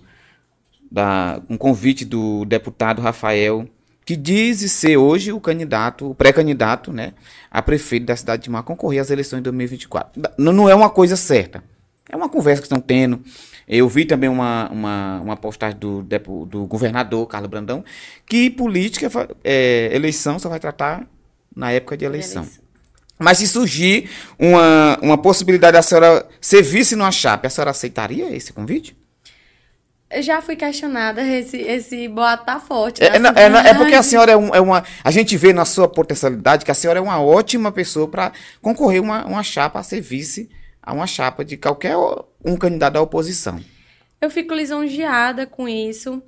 Da, 0.90 1.42
um 1.50 1.58
convite 1.58 2.06
do 2.06 2.46
deputado 2.46 3.02
Rafael 3.02 3.68
que 4.06 4.16
diz 4.16 4.60
ser 4.72 4.98
hoje 4.98 5.32
o 5.32 5.40
candidato, 5.40 6.12
o 6.12 6.16
pré-candidato, 6.16 6.92
né, 6.92 7.14
a 7.50 7.62
prefeito 7.62 8.06
da 8.06 8.16
cidade 8.16 8.44
de 8.44 8.50
Mar 8.50 8.64
concorrer 8.64 9.02
às 9.02 9.10
eleições 9.10 9.40
de 9.40 9.44
2024. 9.44 10.22
Não, 10.38 10.70
é 10.70 10.76
uma 10.76 10.90
coisa 10.90 11.16
certa. 11.16 11.64
É 12.10 12.16
uma 12.16 12.30
conversa 12.30 12.62
que 12.62 12.66
estão 12.66 12.82
tendo. 12.82 13.22
Eu 13.68 13.88
vi 13.88 14.06
também 14.06 14.30
uma, 14.30 14.70
uma, 14.70 15.22
uma 15.22 15.38
postagem 15.38 15.80
do, 15.80 16.04
do 16.46 16.66
governador 16.66 17.26
Carlos 17.28 17.50
Brandão 17.50 17.84
que 18.26 18.50
política, 18.50 19.10
é, 19.44 19.90
eleição 19.94 20.38
só 20.38 20.50
vai 20.50 20.60
tratar 20.60 21.08
na 21.56 21.72
época 21.72 21.96
de 21.96 22.04
eleição. 22.04 22.44
eleição. 22.44 22.64
Mas 23.18 23.38
se 23.38 23.48
surgir 23.48 24.10
uma, 24.38 24.98
uma 25.02 25.18
possibilidade 25.18 25.74
da 25.74 25.82
senhora 25.82 26.28
ser 26.42 26.62
vice 26.62 26.96
numa 26.96 27.12
chapa, 27.12 27.48
a 27.48 27.50
senhora 27.50 27.72
aceitaria 27.72 28.36
esse 28.36 28.52
convite? 28.52 28.98
Já 30.22 30.42
fui 30.42 30.56
questionada, 30.56 31.22
esse, 31.26 31.58
esse 31.58 32.08
boato 32.08 32.46
tá 32.46 32.60
forte. 32.60 33.04
É, 33.04 33.08
é, 33.08 33.70
é, 33.70 33.74
porque 33.74 33.96
a 33.96 34.04
senhora 34.04 34.32
é, 34.32 34.38
um, 34.38 34.54
é, 34.54 34.62
uma. 34.62 34.84
A 35.04 35.12
gente 35.12 35.36
vê 35.38 35.54
na 35.54 35.66
sua 35.66 35.88
potencialidade 35.88 36.66
que 36.66 36.72
a 36.72 36.76
senhora 36.76 37.00
é 37.00 37.02
uma 37.02 37.22
ótima 37.22 37.72
pessoa 37.72 38.08
para 38.08 38.32
concorrer 38.62 39.02
uma, 39.02 39.26
uma 39.26 39.44
chapa 39.44 39.80
a 39.80 39.84
ser 39.84 40.02
vice 40.02 40.50
a 40.84 40.94
uma 40.94 41.08
chapa 41.08 41.46
de 41.46 41.56
qualquer 41.56 41.96
um 42.44 42.58
candidato 42.58 42.96
da 42.96 43.02
oposição. 43.02 43.60
Eu 44.20 44.30
fico 44.30 44.54
lisonjeada 44.54 45.48
com 45.48 45.68
isso, 45.68 46.22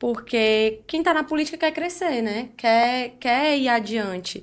porque 0.00 0.80
quem 0.86 1.02
está 1.02 1.12
na 1.12 1.22
política 1.22 1.58
quer 1.58 1.72
crescer, 1.72 2.22
né? 2.22 2.48
Quer, 2.56 3.16
quer 3.20 3.58
ir 3.58 3.68
adiante. 3.68 4.42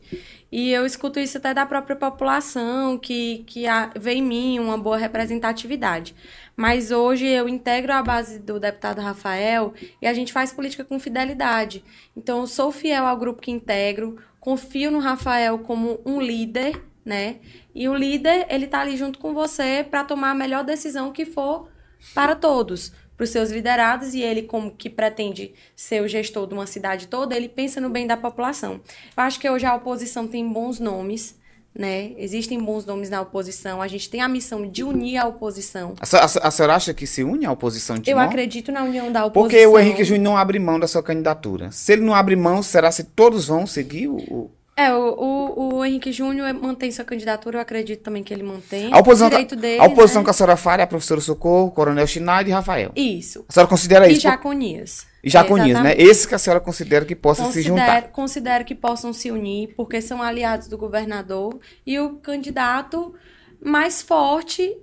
E 0.52 0.72
eu 0.72 0.86
escuto 0.86 1.20
isso 1.20 1.40
até 1.40 1.52
da 1.52 1.66
própria 1.66 1.96
população, 1.96 2.96
que, 2.96 3.44
que 3.48 3.64
vê 4.00 4.14
em 4.14 4.22
mim 4.22 4.60
uma 4.60 4.78
boa 4.78 4.98
representatividade. 4.98 6.16
Mas 6.56 6.92
hoje 6.92 7.26
eu 7.26 7.50
integro 7.50 7.92
a 7.92 8.04
base 8.04 8.38
do 8.38 8.60
deputado 8.60 9.02
Rafael 9.02 9.74
e 10.00 10.06
a 10.06 10.14
gente 10.14 10.32
faz 10.32 10.54
política 10.54 10.86
com 10.86 11.00
fidelidade. 11.00 11.84
Então, 12.16 12.42
eu 12.42 12.48
sou 12.48 12.72
fiel 12.72 13.08
ao 13.08 13.18
grupo 13.18 13.42
que 13.42 13.50
integro, 13.50 14.20
confio 14.40 14.92
no 14.92 15.00
Rafael 15.00 15.58
como 15.58 16.00
um 16.06 16.22
líder, 16.22 16.84
né? 17.04 17.38
E 17.74 17.90
o 17.90 17.96
líder, 17.96 18.46
ele 18.48 18.68
tá 18.68 18.82
ali 18.82 18.96
junto 18.96 19.18
com 19.18 19.34
você 19.34 19.84
para 19.90 20.04
tomar 20.04 20.30
a 20.30 20.36
melhor 20.36 20.64
decisão 20.64 21.12
que 21.12 21.26
for 21.26 21.68
para 22.14 22.36
todos, 22.36 22.94
para 23.18 23.24
os 23.24 23.32
seus 23.32 23.50
liderados 23.50 24.14
e 24.14 24.22
ele 24.22 24.44
como 24.44 24.70
que 24.70 24.90
pretende 24.90 25.54
ser 25.76 26.04
o 26.04 26.08
gestor 26.08 26.46
de 26.48 26.54
uma 26.54 26.68
cidade 26.68 27.08
toda, 27.08 27.36
ele 27.36 27.50
pensa 27.50 27.82
no 27.82 27.90
bem 27.90 28.06
da 28.06 28.16
população. 28.16 28.80
Eu 29.18 29.24
acho 29.24 29.40
que 29.40 29.50
hoje 29.50 29.66
a 29.66 29.76
oposição 29.76 30.28
tem 30.28 30.48
bons 30.48 30.80
nomes, 30.80 31.36
né? 31.74 32.12
Existem 32.18 32.60
bons 32.60 32.86
nomes 32.86 33.10
na 33.10 33.20
oposição. 33.22 33.82
A 33.82 33.88
gente 33.88 34.10
tem 34.10 34.22
a 34.22 34.28
missão 34.28 34.68
de 34.68 34.84
unir 34.84 35.18
a 35.18 35.28
oposição. 35.28 35.96
A, 36.00 36.18
a, 36.18 36.48
a 36.48 36.52
senhora 36.52 36.76
acha 36.76 36.94
que 36.94 37.08
se 37.08 37.24
une 37.24 37.46
à 37.46 37.52
oposição 37.52 37.98
de 37.98 38.10
Eu 38.10 38.20
acredito 38.20 38.72
na 38.72 38.84
união 38.84 39.12
da 39.12 39.26
oposição. 39.26 39.50
Porque 39.50 39.66
o 39.66 39.80
Henrique 39.80 40.04
Júnior 40.04 40.24
não 40.24 40.38
abre 40.38 40.60
mão 40.60 40.80
da 40.80 40.88
sua 40.88 41.02
candidatura. 41.02 41.72
Se 41.72 41.94
ele 41.94 42.04
não 42.04 42.14
abre 42.14 42.36
mão, 42.36 42.62
será 42.62 42.92
se 42.92 43.04
todos 43.04 43.48
vão 43.48 43.66
seguir 43.66 44.08
o... 44.08 44.52
É, 44.80 44.94
o, 44.94 45.16
o, 45.18 45.76
o 45.78 45.86
Henrique 45.86 46.12
Júnior 46.12 46.54
mantém 46.54 46.92
sua 46.92 47.04
candidatura, 47.04 47.58
eu 47.58 47.62
acredito 47.62 48.04
também 48.04 48.24
que 48.24 48.32
ele 48.32 48.44
mantém. 48.44 48.94
A 48.94 49.00
oposição, 49.00 49.28
direito 49.28 49.56
dele, 49.56 49.82
a 49.82 49.86
oposição 49.86 50.22
né? 50.22 50.26
que 50.26 50.30
a 50.30 50.34
senhora 50.34 50.84
a 50.84 50.88
professora 50.88 51.20
Socorro, 51.20 51.72
Coronel 51.72 52.06
Schneider 52.06 52.50
e 52.50 52.52
Rafael. 52.52 52.92
Isso. 52.96 53.44
A 53.50 53.54
senhora 53.54 53.68
considera 53.68 54.08
e 54.08 54.12
isso? 54.12 54.20
E 54.20 54.30
Jaconias. 54.30 55.08
E 55.24 55.30
Jaconias, 55.32 55.82
né? 55.82 55.96
Esse 55.98 56.28
que 56.28 56.36
a 56.36 56.38
senhora 56.38 56.60
considera 56.60 57.06
que 57.06 57.16
possa 57.16 57.42
considero, 57.42 57.64
se 57.64 57.82
juntar. 57.82 58.12
Considero 58.12 58.64
que 58.64 58.76
possam 58.76 59.12
se 59.12 59.32
unir, 59.32 59.74
porque 59.76 60.00
são 60.00 60.22
aliados 60.22 60.68
do 60.68 60.78
governador. 60.78 61.60
E 61.84 62.00
o 62.00 62.18
candidato 62.18 63.16
mais 63.60 64.04
forte, 64.04 64.78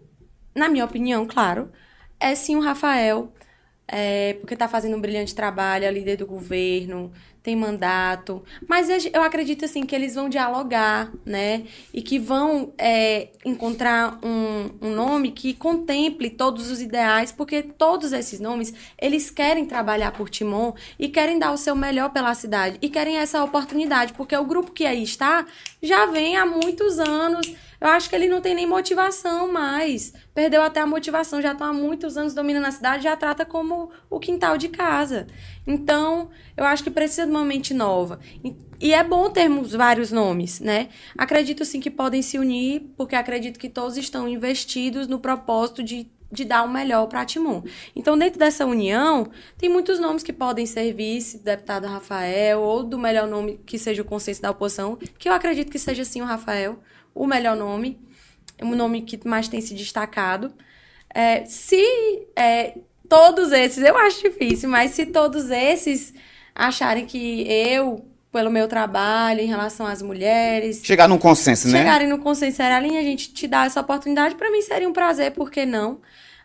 na 0.56 0.68
minha 0.68 0.84
opinião, 0.84 1.24
claro, 1.24 1.70
é 2.18 2.34
sim 2.34 2.56
o 2.56 2.60
Rafael 2.60 3.32
é, 3.86 4.34
porque 4.34 4.54
está 4.54 4.68
fazendo 4.68 4.96
um 4.96 5.00
brilhante 5.00 5.34
trabalho, 5.34 5.84
é 5.84 5.90
líder 5.90 6.16
do 6.16 6.26
governo, 6.26 7.12
tem 7.44 7.54
mandato. 7.54 8.42
Mas 8.66 8.88
eu 9.12 9.22
acredito 9.22 9.66
assim 9.66 9.84
que 9.84 9.94
eles 9.94 10.14
vão 10.14 10.30
dialogar, 10.30 11.12
né? 11.26 11.64
E 11.92 12.00
que 12.00 12.18
vão 12.18 12.72
é, 12.78 13.28
encontrar 13.44 14.18
um, 14.24 14.70
um 14.80 14.94
nome 14.94 15.30
que 15.30 15.52
contemple 15.52 16.30
todos 16.30 16.70
os 16.70 16.80
ideais, 16.80 17.30
porque 17.30 17.62
todos 17.62 18.14
esses 18.14 18.40
nomes 18.40 18.72
eles 18.98 19.30
querem 19.30 19.66
trabalhar 19.66 20.12
por 20.12 20.30
Timon 20.30 20.72
e 20.98 21.06
querem 21.08 21.38
dar 21.38 21.52
o 21.52 21.58
seu 21.58 21.76
melhor 21.76 22.10
pela 22.10 22.34
cidade 22.34 22.78
e 22.80 22.88
querem 22.88 23.18
essa 23.18 23.44
oportunidade, 23.44 24.14
porque 24.14 24.34
o 24.34 24.44
grupo 24.44 24.72
que 24.72 24.86
aí 24.86 25.02
está 25.02 25.46
já 25.82 26.06
vem 26.06 26.38
há 26.38 26.46
muitos 26.46 26.98
anos 26.98 27.54
eu 27.84 27.90
acho 27.90 28.08
que 28.08 28.16
ele 28.16 28.28
não 28.28 28.40
tem 28.40 28.54
nem 28.54 28.66
motivação 28.66 29.52
mais. 29.52 30.12
Perdeu 30.34 30.62
até 30.62 30.80
a 30.80 30.86
motivação, 30.86 31.42
já 31.42 31.52
está 31.52 31.66
há 31.66 31.72
muitos 31.72 32.16
anos 32.16 32.32
dominando 32.32 32.64
a 32.64 32.70
cidade, 32.70 33.04
já 33.04 33.14
trata 33.14 33.44
como 33.44 33.90
o 34.08 34.18
quintal 34.18 34.56
de 34.56 34.68
casa. 34.68 35.26
Então, 35.66 36.30
eu 36.56 36.64
acho 36.64 36.82
que 36.82 36.90
precisa 36.90 37.26
de 37.26 37.30
uma 37.30 37.44
mente 37.44 37.74
nova. 37.74 38.18
E 38.80 38.92
é 38.94 39.04
bom 39.04 39.28
termos 39.28 39.72
vários 39.72 40.10
nomes, 40.10 40.60
né? 40.60 40.88
Acredito 41.16 41.64
sim 41.64 41.78
que 41.78 41.90
podem 41.90 42.22
se 42.22 42.38
unir, 42.38 42.90
porque 42.96 43.14
acredito 43.14 43.58
que 43.58 43.68
todos 43.68 43.98
estão 43.98 44.26
investidos 44.26 45.06
no 45.06 45.18
propósito 45.18 45.82
de 45.82 46.10
de 46.34 46.44
dar 46.44 46.64
o 46.64 46.68
melhor 46.68 47.06
para 47.06 47.24
Timon. 47.24 47.62
Então, 47.94 48.18
dentro 48.18 48.40
dessa 48.40 48.66
união, 48.66 49.30
tem 49.56 49.68
muitos 49.68 50.00
nomes 50.00 50.24
que 50.24 50.32
podem 50.32 50.66
ser 50.66 50.92
vice, 50.92 51.38
deputado 51.38 51.86
Rafael, 51.86 52.60
ou 52.60 52.82
do 52.82 52.98
melhor 52.98 53.28
nome 53.28 53.60
que 53.64 53.78
seja 53.78 54.02
o 54.02 54.04
consenso 54.04 54.42
da 54.42 54.50
oposição, 54.50 54.98
que 55.16 55.28
eu 55.28 55.32
acredito 55.32 55.70
que 55.70 55.78
seja 55.78 56.04
sim 56.04 56.20
o 56.20 56.24
Rafael, 56.24 56.80
o 57.14 57.26
melhor 57.26 57.56
nome, 57.56 57.98
o 58.60 58.74
nome 58.74 59.02
que 59.02 59.26
mais 59.26 59.48
tem 59.48 59.60
se 59.60 59.74
destacado. 59.74 60.52
É, 61.14 61.44
se 61.44 61.82
é, 62.34 62.74
todos 63.08 63.52
esses, 63.52 63.82
eu 63.82 63.96
acho 63.96 64.20
difícil, 64.20 64.68
mas 64.68 64.92
se 64.92 65.06
todos 65.06 65.50
esses 65.50 66.12
acharem 66.54 67.06
que 67.06 67.46
eu, 67.48 68.04
pelo 68.32 68.50
meu 68.50 68.66
trabalho 68.66 69.40
em 69.40 69.46
relação 69.46 69.86
às 69.86 70.02
mulheres. 70.02 70.82
Chegar 70.84 71.08
num 71.08 71.18
consenso, 71.18 71.68
né? 71.68 71.78
Chegarem 71.78 72.08
no 72.08 72.18
consenso, 72.18 72.62
a 72.62 72.80
gente 72.80 73.32
te 73.32 73.46
dá 73.46 73.64
essa 73.64 73.80
oportunidade, 73.80 74.34
para 74.34 74.50
mim 74.50 74.60
seria 74.60 74.88
um 74.88 74.92
prazer, 74.92 75.32
por 75.32 75.50
que 75.50 75.64
não? 75.64 76.00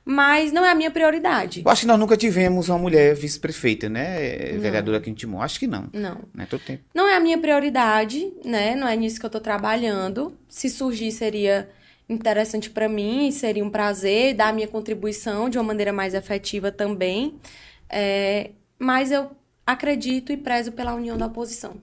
Mas 0.10 0.51
não 0.51 0.66
é 0.66 0.72
a 0.72 0.76
minha 0.76 0.89
prioridade. 0.89 1.62
Eu 1.64 1.72
acho 1.72 1.82
que 1.82 1.88
nós 1.88 1.99
nunca 1.99 2.18
tivemos 2.18 2.68
uma 2.68 2.80
mulher 2.80 3.14
vice-prefeita, 3.14 3.88
né? 3.88 4.53
Não. 4.53 4.60
Vereadora 4.60 4.97
aqui 4.97 5.12
em 5.12 5.14
Timon. 5.14 5.39
Acho 5.39 5.60
que 5.60 5.68
não. 5.68 5.88
Não. 5.93 6.22
Né? 6.34 6.47
Todo 6.49 6.62
tempo. 6.62 6.84
Não 6.95 7.07
é 7.07 7.16
a 7.16 7.20
minha 7.20 7.38
prioridade, 7.38 8.34
né? 8.43 8.76
Não 8.76 8.88
é 8.88 8.95
nisso 8.95 9.20
que 9.20 9.26
eu 9.28 9.30
tô 9.30 9.39
trabalhando. 9.39 10.36
Se 10.47 10.68
surgir, 10.68 11.12
seria 11.12 11.70
interessante 12.10 12.72
para 12.72 12.89
mim, 12.89 13.30
seria 13.30 13.64
um 13.64 13.70
prazer 13.70 14.34
dar 14.34 14.47
a 14.47 14.51
minha 14.51 14.68
contribuição 14.68 15.47
de 15.47 15.60
uma 15.60 15.64
maneira 15.64 15.93
mais 15.93 16.16
efetiva 16.16 16.72
também. 16.72 17.39
É, 17.88 18.49
mas 18.80 19.12
eu 19.12 19.30
acredito 19.64 20.32
e 20.32 20.38
prezo 20.38 20.72
pela 20.72 20.95
união 20.95 21.20
da 21.20 21.28
oposição. 21.28 21.76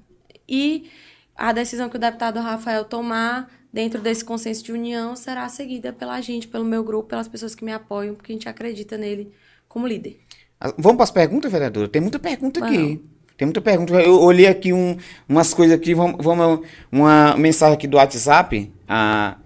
E 0.48 0.90
a 1.36 1.52
decisão 1.52 1.88
que 1.88 1.96
o 1.96 2.00
deputado 2.00 2.40
Rafael 2.40 2.84
tomar 2.86 3.48
dentro 3.76 4.00
desse 4.00 4.24
consenso 4.24 4.64
de 4.64 4.72
união, 4.72 5.14
será 5.14 5.46
seguida 5.50 5.92
pela 5.92 6.18
gente, 6.22 6.48
pelo 6.48 6.64
meu 6.64 6.82
grupo, 6.82 7.10
pelas 7.10 7.28
pessoas 7.28 7.54
que 7.54 7.62
me 7.62 7.70
apoiam, 7.70 8.14
porque 8.14 8.32
a 8.32 8.34
gente 8.34 8.48
acredita 8.48 8.96
nele 8.96 9.30
como 9.68 9.86
líder. 9.86 10.18
Ah, 10.58 10.72
vamos 10.78 10.96
para 10.96 11.04
as 11.04 11.10
perguntas, 11.10 11.52
vereadora? 11.52 11.86
Tem 11.86 12.00
muita 12.00 12.18
pergunta 12.18 12.64
aqui. 12.64 13.04
Tem 13.36 13.44
muita 13.44 13.60
pergunta. 13.60 13.92
Eu 14.00 14.18
olhei 14.18 14.46
aqui 14.46 14.72
um, 14.72 14.96
umas 15.28 15.52
coisas 15.52 15.76
aqui, 15.76 15.92
vamos, 15.92 16.24
vamos, 16.24 16.66
uma 16.90 17.36
mensagem 17.36 17.74
aqui 17.74 17.86
do 17.86 17.98
WhatsApp. 17.98 18.72
A, 18.88 19.36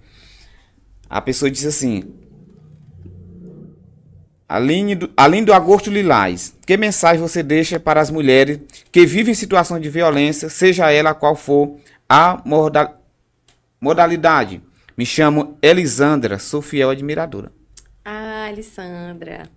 a 1.09 1.19
pessoa 1.19 1.51
disse 1.51 1.67
assim: 1.67 2.05
Além 4.47 4.95
do, 4.95 5.11
além 5.17 5.43
do 5.43 5.51
agosto 5.51 5.89
lilás, 5.89 6.55
que 6.65 6.77
mensagem 6.77 7.21
você 7.21 7.43
deixa 7.43 7.81
para 7.81 7.99
as 7.99 8.09
mulheres 8.09 8.61
que 8.93 9.05
vivem 9.05 9.33
em 9.33 9.35
situação 9.35 9.77
de 9.77 9.89
violência, 9.89 10.47
seja 10.47 10.89
ela 10.89 11.13
qual 11.13 11.35
for 11.35 11.75
a 12.07 12.41
modalidade? 12.45 13.00
Modalidade. 13.83 14.61
Me 14.95 15.03
chamo 15.07 15.57
Elisandra, 15.59 16.37
sou 16.37 16.61
fiel 16.61 16.91
admiradora. 16.91 17.51
Ah, 18.05 18.47
Elisandra. 18.47 19.49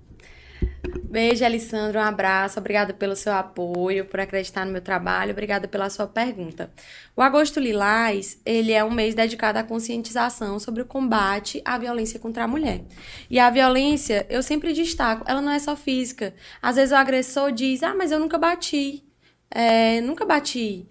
Beijo, 1.10 1.44
Alessandro. 1.44 1.98
Um 1.98 2.02
abraço. 2.02 2.58
Obrigada 2.58 2.94
pelo 2.94 3.14
seu 3.14 3.34
apoio, 3.34 4.06
por 4.06 4.18
acreditar 4.18 4.64
no 4.64 4.72
meu 4.72 4.80
trabalho. 4.80 5.32
Obrigada 5.32 5.68
pela 5.68 5.90
sua 5.90 6.06
pergunta. 6.06 6.72
O 7.14 7.20
Agosto 7.20 7.60
Lilás, 7.60 8.40
ele 8.46 8.72
é 8.72 8.82
um 8.82 8.90
mês 8.90 9.14
dedicado 9.14 9.58
à 9.58 9.62
conscientização 9.62 10.58
sobre 10.58 10.80
o 10.80 10.86
combate 10.86 11.60
à 11.62 11.76
violência 11.76 12.18
contra 12.18 12.44
a 12.44 12.48
mulher. 12.48 12.80
E 13.28 13.38
a 13.38 13.50
violência, 13.50 14.26
eu 14.30 14.42
sempre 14.42 14.72
destaco, 14.72 15.22
ela 15.28 15.42
não 15.42 15.52
é 15.52 15.58
só 15.58 15.76
física. 15.76 16.34
Às 16.62 16.76
vezes 16.76 16.92
o 16.92 16.96
agressor 16.96 17.52
diz, 17.52 17.82
ah, 17.82 17.94
mas 17.94 18.10
eu 18.10 18.18
nunca 18.18 18.38
bati. 18.38 19.04
É, 19.50 20.00
nunca 20.00 20.24
bati 20.24 20.88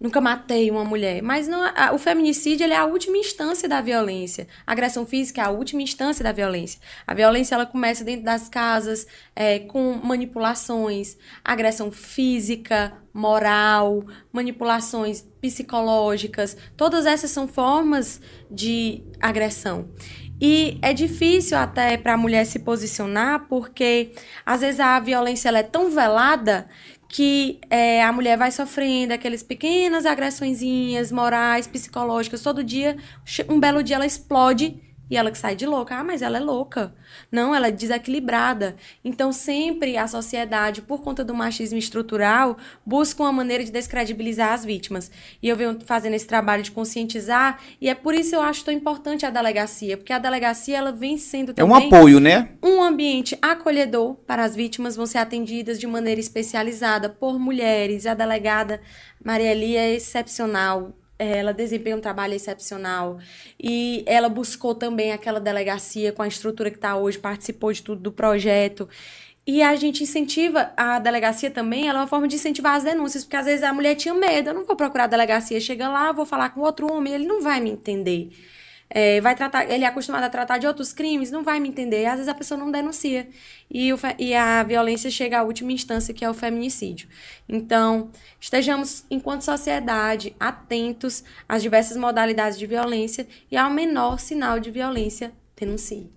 nunca 0.00 0.20
matei 0.20 0.70
uma 0.70 0.84
mulher. 0.84 1.22
Mas 1.22 1.46
não, 1.46 1.62
a, 1.62 1.92
o 1.92 1.98
feminicídio 1.98 2.66
é 2.66 2.74
a 2.74 2.86
última 2.86 3.18
instância 3.18 3.68
da 3.68 3.80
violência. 3.80 4.48
A 4.66 4.72
agressão 4.72 5.04
física 5.04 5.42
é 5.42 5.44
a 5.44 5.50
última 5.50 5.82
instância 5.82 6.24
da 6.24 6.32
violência. 6.32 6.80
A 7.06 7.12
violência 7.12 7.54
ela 7.54 7.66
começa 7.66 8.02
dentro 8.02 8.24
das 8.24 8.48
casas 8.48 9.06
é, 9.36 9.58
com 9.58 10.00
manipulações, 10.02 11.18
agressão 11.44 11.92
física, 11.92 12.92
moral, 13.12 14.04
manipulações 14.32 15.22
psicológicas. 15.40 16.56
Todas 16.76 17.04
essas 17.04 17.30
são 17.30 17.46
formas 17.46 18.20
de 18.50 19.02
agressão. 19.20 19.88
E 20.40 20.78
é 20.80 20.92
difícil 20.92 21.58
até 21.58 21.96
para 21.96 22.14
a 22.14 22.16
mulher 22.16 22.46
se 22.46 22.60
posicionar, 22.60 23.46
porque 23.48 24.12
às 24.44 24.60
vezes 24.62 24.80
a 24.80 24.98
violência 24.98 25.50
é 25.50 25.62
tão 25.62 25.90
velada 25.90 26.66
que 27.08 27.60
é, 27.68 28.02
a 28.02 28.12
mulher 28.12 28.38
vai 28.38 28.50
sofrendo 28.52 29.12
aquelas 29.12 29.42
pequenas 29.42 30.06
agressõezinhas 30.06 31.10
morais, 31.10 31.66
psicológicas, 31.66 32.40
todo 32.40 32.62
dia, 32.62 32.96
um 33.48 33.58
belo 33.58 33.82
dia 33.82 33.96
ela 33.96 34.06
explode 34.06 34.80
e 35.10 35.16
ela 35.16 35.30
que 35.30 35.38
sai 35.38 35.56
de 35.56 35.66
louca. 35.66 35.96
Ah, 35.96 36.04
mas 36.04 36.22
ela 36.22 36.38
é 36.38 36.40
louca. 36.40 36.94
Não, 37.30 37.54
ela 37.54 37.68
é 37.68 37.70
desequilibrada. 37.72 38.76
Então, 39.04 39.32
sempre 39.32 39.96
a 39.96 40.06
sociedade, 40.06 40.80
por 40.80 41.02
conta 41.02 41.24
do 41.24 41.34
machismo 41.34 41.78
estrutural, 41.78 42.56
busca 42.86 43.22
uma 43.22 43.32
maneira 43.32 43.64
de 43.64 43.72
descredibilizar 43.72 44.52
as 44.52 44.64
vítimas. 44.64 45.10
E 45.42 45.48
eu 45.48 45.56
venho 45.56 45.78
fazendo 45.84 46.14
esse 46.14 46.26
trabalho 46.26 46.62
de 46.62 46.70
conscientizar, 46.70 47.58
e 47.80 47.88
é 47.88 47.94
por 47.94 48.14
isso 48.14 48.34
eu 48.34 48.40
acho 48.40 48.64
tão 48.64 48.72
importante 48.72 49.26
a 49.26 49.30
delegacia, 49.30 49.96
porque 49.96 50.12
a 50.12 50.18
delegacia 50.18 50.78
ela 50.78 50.92
vem 50.92 51.18
sendo 51.18 51.52
também 51.52 51.74
É 51.74 51.80
um 51.80 51.86
apoio, 51.86 52.20
né? 52.20 52.50
Um 52.62 52.82
ambiente 52.82 53.36
acolhedor 53.42 54.14
para 54.26 54.44
as 54.44 54.54
vítimas, 54.54 54.94
vão 54.94 55.06
ser 55.06 55.18
atendidas 55.18 55.80
de 55.80 55.86
maneira 55.86 56.20
especializada 56.20 57.08
por 57.08 57.38
mulheres. 57.38 58.06
A 58.06 58.14
delegada 58.14 58.80
Maria 59.24 59.50
Elia 59.50 59.80
é 59.80 59.94
excepcional, 59.94 60.92
ela 61.20 61.52
desempenha 61.52 61.96
um 61.96 62.00
trabalho 62.00 62.34
excepcional 62.34 63.18
e 63.62 64.02
ela 64.06 64.28
buscou 64.28 64.74
também 64.74 65.12
aquela 65.12 65.38
delegacia 65.38 66.12
com 66.12 66.22
a 66.22 66.28
estrutura 66.28 66.70
que 66.70 66.76
está 66.76 66.96
hoje, 66.96 67.18
participou 67.18 67.72
de 67.72 67.82
tudo 67.82 68.00
do 68.00 68.12
projeto. 68.12 68.88
E 69.46 69.62
a 69.62 69.74
gente 69.76 70.02
incentiva 70.02 70.72
a 70.76 70.98
delegacia 70.98 71.50
também, 71.50 71.88
ela 71.88 71.98
é 71.98 72.02
uma 72.02 72.06
forma 72.06 72.28
de 72.28 72.36
incentivar 72.36 72.76
as 72.76 72.84
denúncias, 72.84 73.24
porque 73.24 73.36
às 73.36 73.46
vezes 73.46 73.62
a 73.62 73.72
mulher 73.72 73.94
tinha 73.96 74.14
medo, 74.14 74.50
eu 74.50 74.54
não 74.54 74.64
vou 74.64 74.76
procurar 74.76 75.04
a 75.04 75.08
delegacia, 75.08 75.60
chega 75.60 75.88
lá, 75.88 76.12
vou 76.12 76.24
falar 76.24 76.50
com 76.50 76.60
outro 76.60 76.90
homem, 76.92 77.12
ele 77.14 77.26
não 77.26 77.42
vai 77.42 77.60
me 77.60 77.70
entender 77.70 78.30
é, 78.92 79.20
vai 79.20 79.36
tratar, 79.36 79.70
ele 79.70 79.84
é 79.84 79.86
acostumado 79.86 80.24
a 80.24 80.28
tratar 80.28 80.58
de 80.58 80.66
outros 80.66 80.92
crimes, 80.92 81.30
não 81.30 81.44
vai 81.44 81.60
me 81.60 81.68
entender. 81.68 82.06
Às 82.06 82.14
vezes 82.14 82.28
a 82.28 82.34
pessoa 82.34 82.58
não 82.58 82.72
denuncia. 82.72 83.28
E, 83.70 83.92
o, 83.92 83.98
e 84.18 84.34
a 84.34 84.64
violência 84.64 85.08
chega 85.08 85.38
à 85.38 85.42
última 85.44 85.70
instância, 85.70 86.12
que 86.12 86.24
é 86.24 86.28
o 86.28 86.34
feminicídio. 86.34 87.08
Então, 87.48 88.10
estejamos, 88.40 89.04
enquanto 89.08 89.42
sociedade, 89.42 90.34
atentos 90.40 91.22
às 91.48 91.62
diversas 91.62 91.96
modalidades 91.96 92.58
de 92.58 92.66
violência 92.66 93.28
e 93.48 93.56
ao 93.56 93.70
menor 93.70 94.18
sinal 94.18 94.58
de 94.58 94.72
violência, 94.72 95.32
denuncie. 95.56 96.10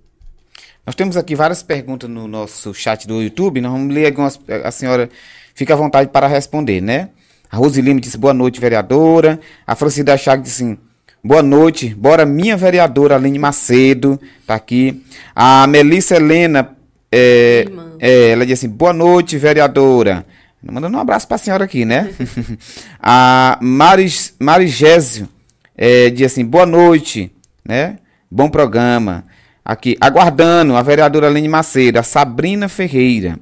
Nós 0.86 0.96
temos 0.96 1.16
aqui 1.16 1.36
várias 1.36 1.62
perguntas 1.62 2.10
no 2.10 2.28
nosso 2.28 2.74
chat 2.74 3.08
do 3.08 3.22
YouTube. 3.22 3.62
Nós 3.62 3.72
vamos 3.72 3.94
ler 3.94 4.08
algumas. 4.08 4.40
A 4.66 4.72
senhora 4.72 5.10
fica 5.54 5.74
à 5.74 5.78
vontade 5.78 6.10
para 6.10 6.28
responder, 6.28 6.82
né? 6.82 7.12
A 7.50 7.56
Rose 7.56 7.80
Lima 7.80 8.02
disse 8.02 8.18
boa 8.18 8.34
noite, 8.34 8.60
vereadora. 8.60 9.40
A 9.66 9.76
Francida 9.76 10.18
Chagas 10.18 10.44
disse 10.44 10.64
assim. 10.64 10.78
Boa 11.26 11.42
noite. 11.42 11.96
Bora, 11.96 12.26
minha 12.26 12.58
vereadora 12.58 13.16
Aline 13.16 13.40
Macedo, 13.40 14.20
tá 14.46 14.56
aqui. 14.56 15.02
A 15.34 15.66
Melissa 15.68 16.18
Helena, 16.18 16.76
é, 17.10 17.66
é, 17.98 18.32
ela 18.32 18.46
diz 18.46 18.60
assim: 18.60 18.68
boa 18.68 18.92
noite, 18.92 19.38
vereadora. 19.38 20.26
Mandando 20.62 20.98
um 20.98 21.00
abraço 21.00 21.26
pra 21.26 21.38
senhora 21.38 21.64
aqui, 21.64 21.86
né? 21.86 22.14
a 23.02 23.58
Maris, 23.62 24.36
Marigésio 24.38 25.30
é, 25.78 26.10
diz 26.10 26.34
assim: 26.34 26.44
boa 26.44 26.66
noite, 26.66 27.32
né? 27.66 28.00
Bom 28.30 28.50
programa. 28.50 29.24
Aqui, 29.64 29.96
aguardando 30.02 30.76
a 30.76 30.82
vereadora 30.82 31.28
Aline 31.28 31.48
Macedo, 31.48 32.00
a 32.00 32.04
Sabrina 32.04 32.68
Ferreira. 32.68 33.40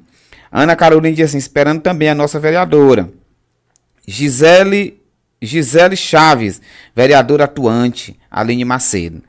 Ana 0.52 0.76
Carolina 0.76 1.16
diz 1.16 1.30
assim: 1.30 1.38
esperando 1.38 1.80
também 1.80 2.08
a 2.08 2.14
nossa 2.14 2.38
vereadora. 2.38 3.10
Gisele 4.06 5.01
Gisele 5.42 5.96
Chaves, 5.96 6.62
vereadora 6.94 7.44
atuante, 7.44 8.18
Aline 8.30 8.64
Macedo. 8.64 9.22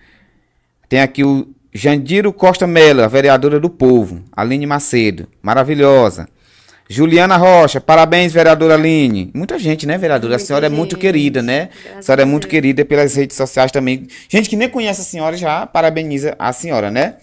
Tem 0.87 1.01
aqui 1.01 1.23
o 1.23 1.47
Jandiro 1.73 2.31
Costa 2.31 2.67
Mello, 2.67 3.01
a 3.03 3.07
vereadora 3.07 3.59
do 3.59 3.69
povo. 3.69 4.23
Aline 4.31 4.67
Macedo, 4.67 5.27
maravilhosa. 5.41 6.27
Juliana 6.87 7.37
Rocha, 7.37 7.81
parabéns, 7.81 8.31
vereadora 8.31 8.75
Aline. 8.75 9.31
Muita 9.33 9.57
gente, 9.57 9.87
né, 9.87 9.97
vereadora? 9.97 10.33
Muita 10.33 10.43
a 10.43 10.45
senhora 10.45 10.65
é 10.67 10.69
muito 10.69 10.97
querida, 10.97 11.41
né? 11.41 11.69
Graças 11.83 11.97
a 11.97 12.01
senhora 12.03 12.21
é 12.21 12.25
muito 12.25 12.47
querida 12.47 12.85
pelas 12.85 13.15
redes 13.15 13.35
sociais 13.35 13.71
também. 13.71 14.05
Gente 14.29 14.47
que 14.47 14.55
nem 14.55 14.69
conhece 14.69 15.01
a 15.01 15.03
senhora 15.03 15.35
já 15.35 15.65
parabeniza 15.65 16.35
a 16.37 16.53
senhora, 16.53 16.91
né? 16.91 17.15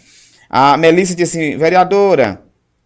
A 0.49 0.77
Melissa 0.77 1.15
disse 1.15 1.39
assim, 1.39 1.57
vereadora, 1.57 2.43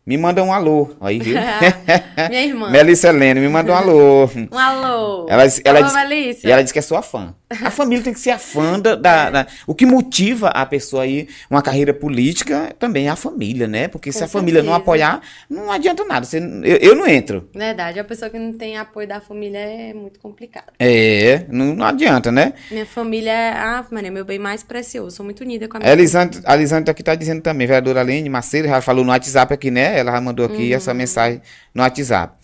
me 0.07 0.19
manda 0.19 0.43
um 0.43 0.53
alô. 0.53 0.91
Aí, 1.01 1.19
viu? 1.19 1.37
Minha 2.29 2.43
irmã. 2.45 2.71
Melissa 2.71 3.09
Helena, 3.09 3.41
me 3.41 3.49
manda 3.49 3.73
um 3.73 3.75
alô. 3.75 4.31
Um 4.53 4.59
alô. 4.59 5.27
Ela, 5.31 5.45
ela, 5.65 5.79
Alô, 5.79 5.87
diz, 5.87 5.95
Melissa. 5.95 6.47
e 6.47 6.51
ela 6.51 6.63
diz 6.63 6.73
que 6.73 6.79
é 6.79 6.83
sua 6.83 7.01
fã. 7.01 7.35
A 7.63 7.71
família 7.71 8.03
tem 8.03 8.13
que 8.13 8.19
ser 8.21 8.31
a 8.33 8.39
fã 8.39 8.79
da, 8.81 8.97
da- 8.97 9.31
da- 9.31 9.47
O 9.67 9.75
que 9.75 9.87
motiva 9.87 10.49
a 10.49 10.67
pessoa 10.67 11.05
aí, 11.05 11.29
uma 11.49 11.63
carreira 11.63 11.95
política, 11.95 12.75
também 12.79 13.07
é 13.07 13.11
a 13.11 13.17
família, 13.17 13.67
né? 13.69 13.87
Porque 13.89 14.11
se 14.13 14.19
Com 14.19 14.25
a 14.25 14.29
família 14.29 14.61
não 14.61 14.73
certeza. 14.73 14.83
apoiar, 14.83 15.21
não 15.49 15.71
adianta 15.71 16.05
nada. 16.05 16.27
Você- 16.27 16.39
eu, 16.39 16.77
eu 16.79 16.95
não 16.97 17.07
entro. 17.07 17.49
Verdade, 17.55 17.99
a 18.01 18.05
pessoa 18.05 18.29
que 18.31 18.39
não 18.39 18.53
tem 18.53 18.77
apoio 18.77 19.07
da 19.09 19.21
família 19.21 19.59
é 19.59 19.95
muito 19.95 20.19
complicado. 20.21 20.73
É, 20.79 21.45
não, 21.49 21.75
não 21.77 21.87
adianta, 21.87 22.31
né? 22.33 22.55
Minha 22.71 22.85
família 22.87 23.31
é, 23.33 23.51
ah, 23.53 23.85
mano, 23.91 24.07
é 24.07 24.11
meu 24.11 24.25
bem 24.25 24.39
mais 24.39 24.63
precioso. 24.65 25.17
Sou 25.17 25.25
muito 25.25 25.41
unida 25.43 25.69
com 25.69 25.77
a 25.77 25.81
minha 25.81 25.91
A 25.91 25.93
Elisandra, 25.95 26.41
a 26.45 26.55
Elisandra 26.57 26.91
aqui 26.91 27.03
tá 27.05 27.15
dizendo 27.15 27.41
também, 27.41 27.67
vereadora 27.69 28.01
Aline 28.01 28.29
Macedo, 28.29 28.67
já 28.69 28.81
falou 28.81 29.05
no 29.05 29.11
WhatsApp 29.13 29.55
aqui, 29.55 29.71
né? 29.71 29.94
Ela 29.99 30.21
mandou 30.21 30.47
aqui 30.47 30.71
Uhum. 30.71 30.77
essa 30.77 30.93
mensagem 30.95 31.41
no 31.75 31.83
WhatsApp. 31.83 32.35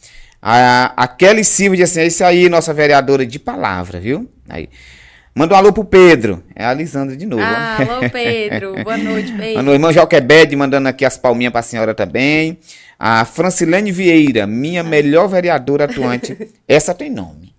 A, 0.43 0.93
a 0.97 1.07
Kelly 1.09 1.45
Silva 1.45 1.77
disse 1.77 1.99
assim, 1.99 2.01
é 2.01 2.07
isso 2.07 2.25
aí, 2.25 2.49
nossa 2.49 2.73
vereadora 2.73 3.27
de 3.27 3.39
palavra, 3.39 4.01
viu? 4.01 4.31
Aí. 4.49 4.69
Manda 5.35 5.55
um 5.55 5.59
alô 5.59 5.73
pro 5.73 5.85
Pedro. 5.85 6.43
É 6.57 6.65
a 6.65 6.73
Elisandra 6.73 7.17
de 7.17 7.25
novo. 7.27 7.43
Ah, 7.43 7.77
alô, 7.77 8.11
Pedro. 8.11 8.75
Boa 8.83 8.97
noite, 8.97 9.33
Pedro. 9.33 9.55
Mano, 9.55 9.71
o 9.71 9.75
irmão 9.75 9.93
Joquebed 9.93 10.57
mandando 10.57 10.89
aqui 10.89 11.05
as 11.05 11.17
palminhas 11.17 11.53
pra 11.53 11.63
senhora 11.63 11.95
também. 11.95 12.59
A 12.99 13.25
Francilene 13.25 13.93
Vieira, 13.93 14.47
minha 14.47 14.83
melhor 14.83 15.29
vereadora 15.29 15.85
atuante. 15.85 16.37
Essa 16.67 16.93
tem 16.95 17.11
nome. 17.11 17.55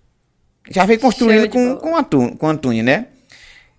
Já 0.70 0.84
veio 0.84 1.00
construindo 1.00 1.48
com, 1.48 1.76
com, 1.76 1.96
Atu, 1.96 2.36
com 2.36 2.46
Antônio, 2.46 2.84
né? 2.84 3.06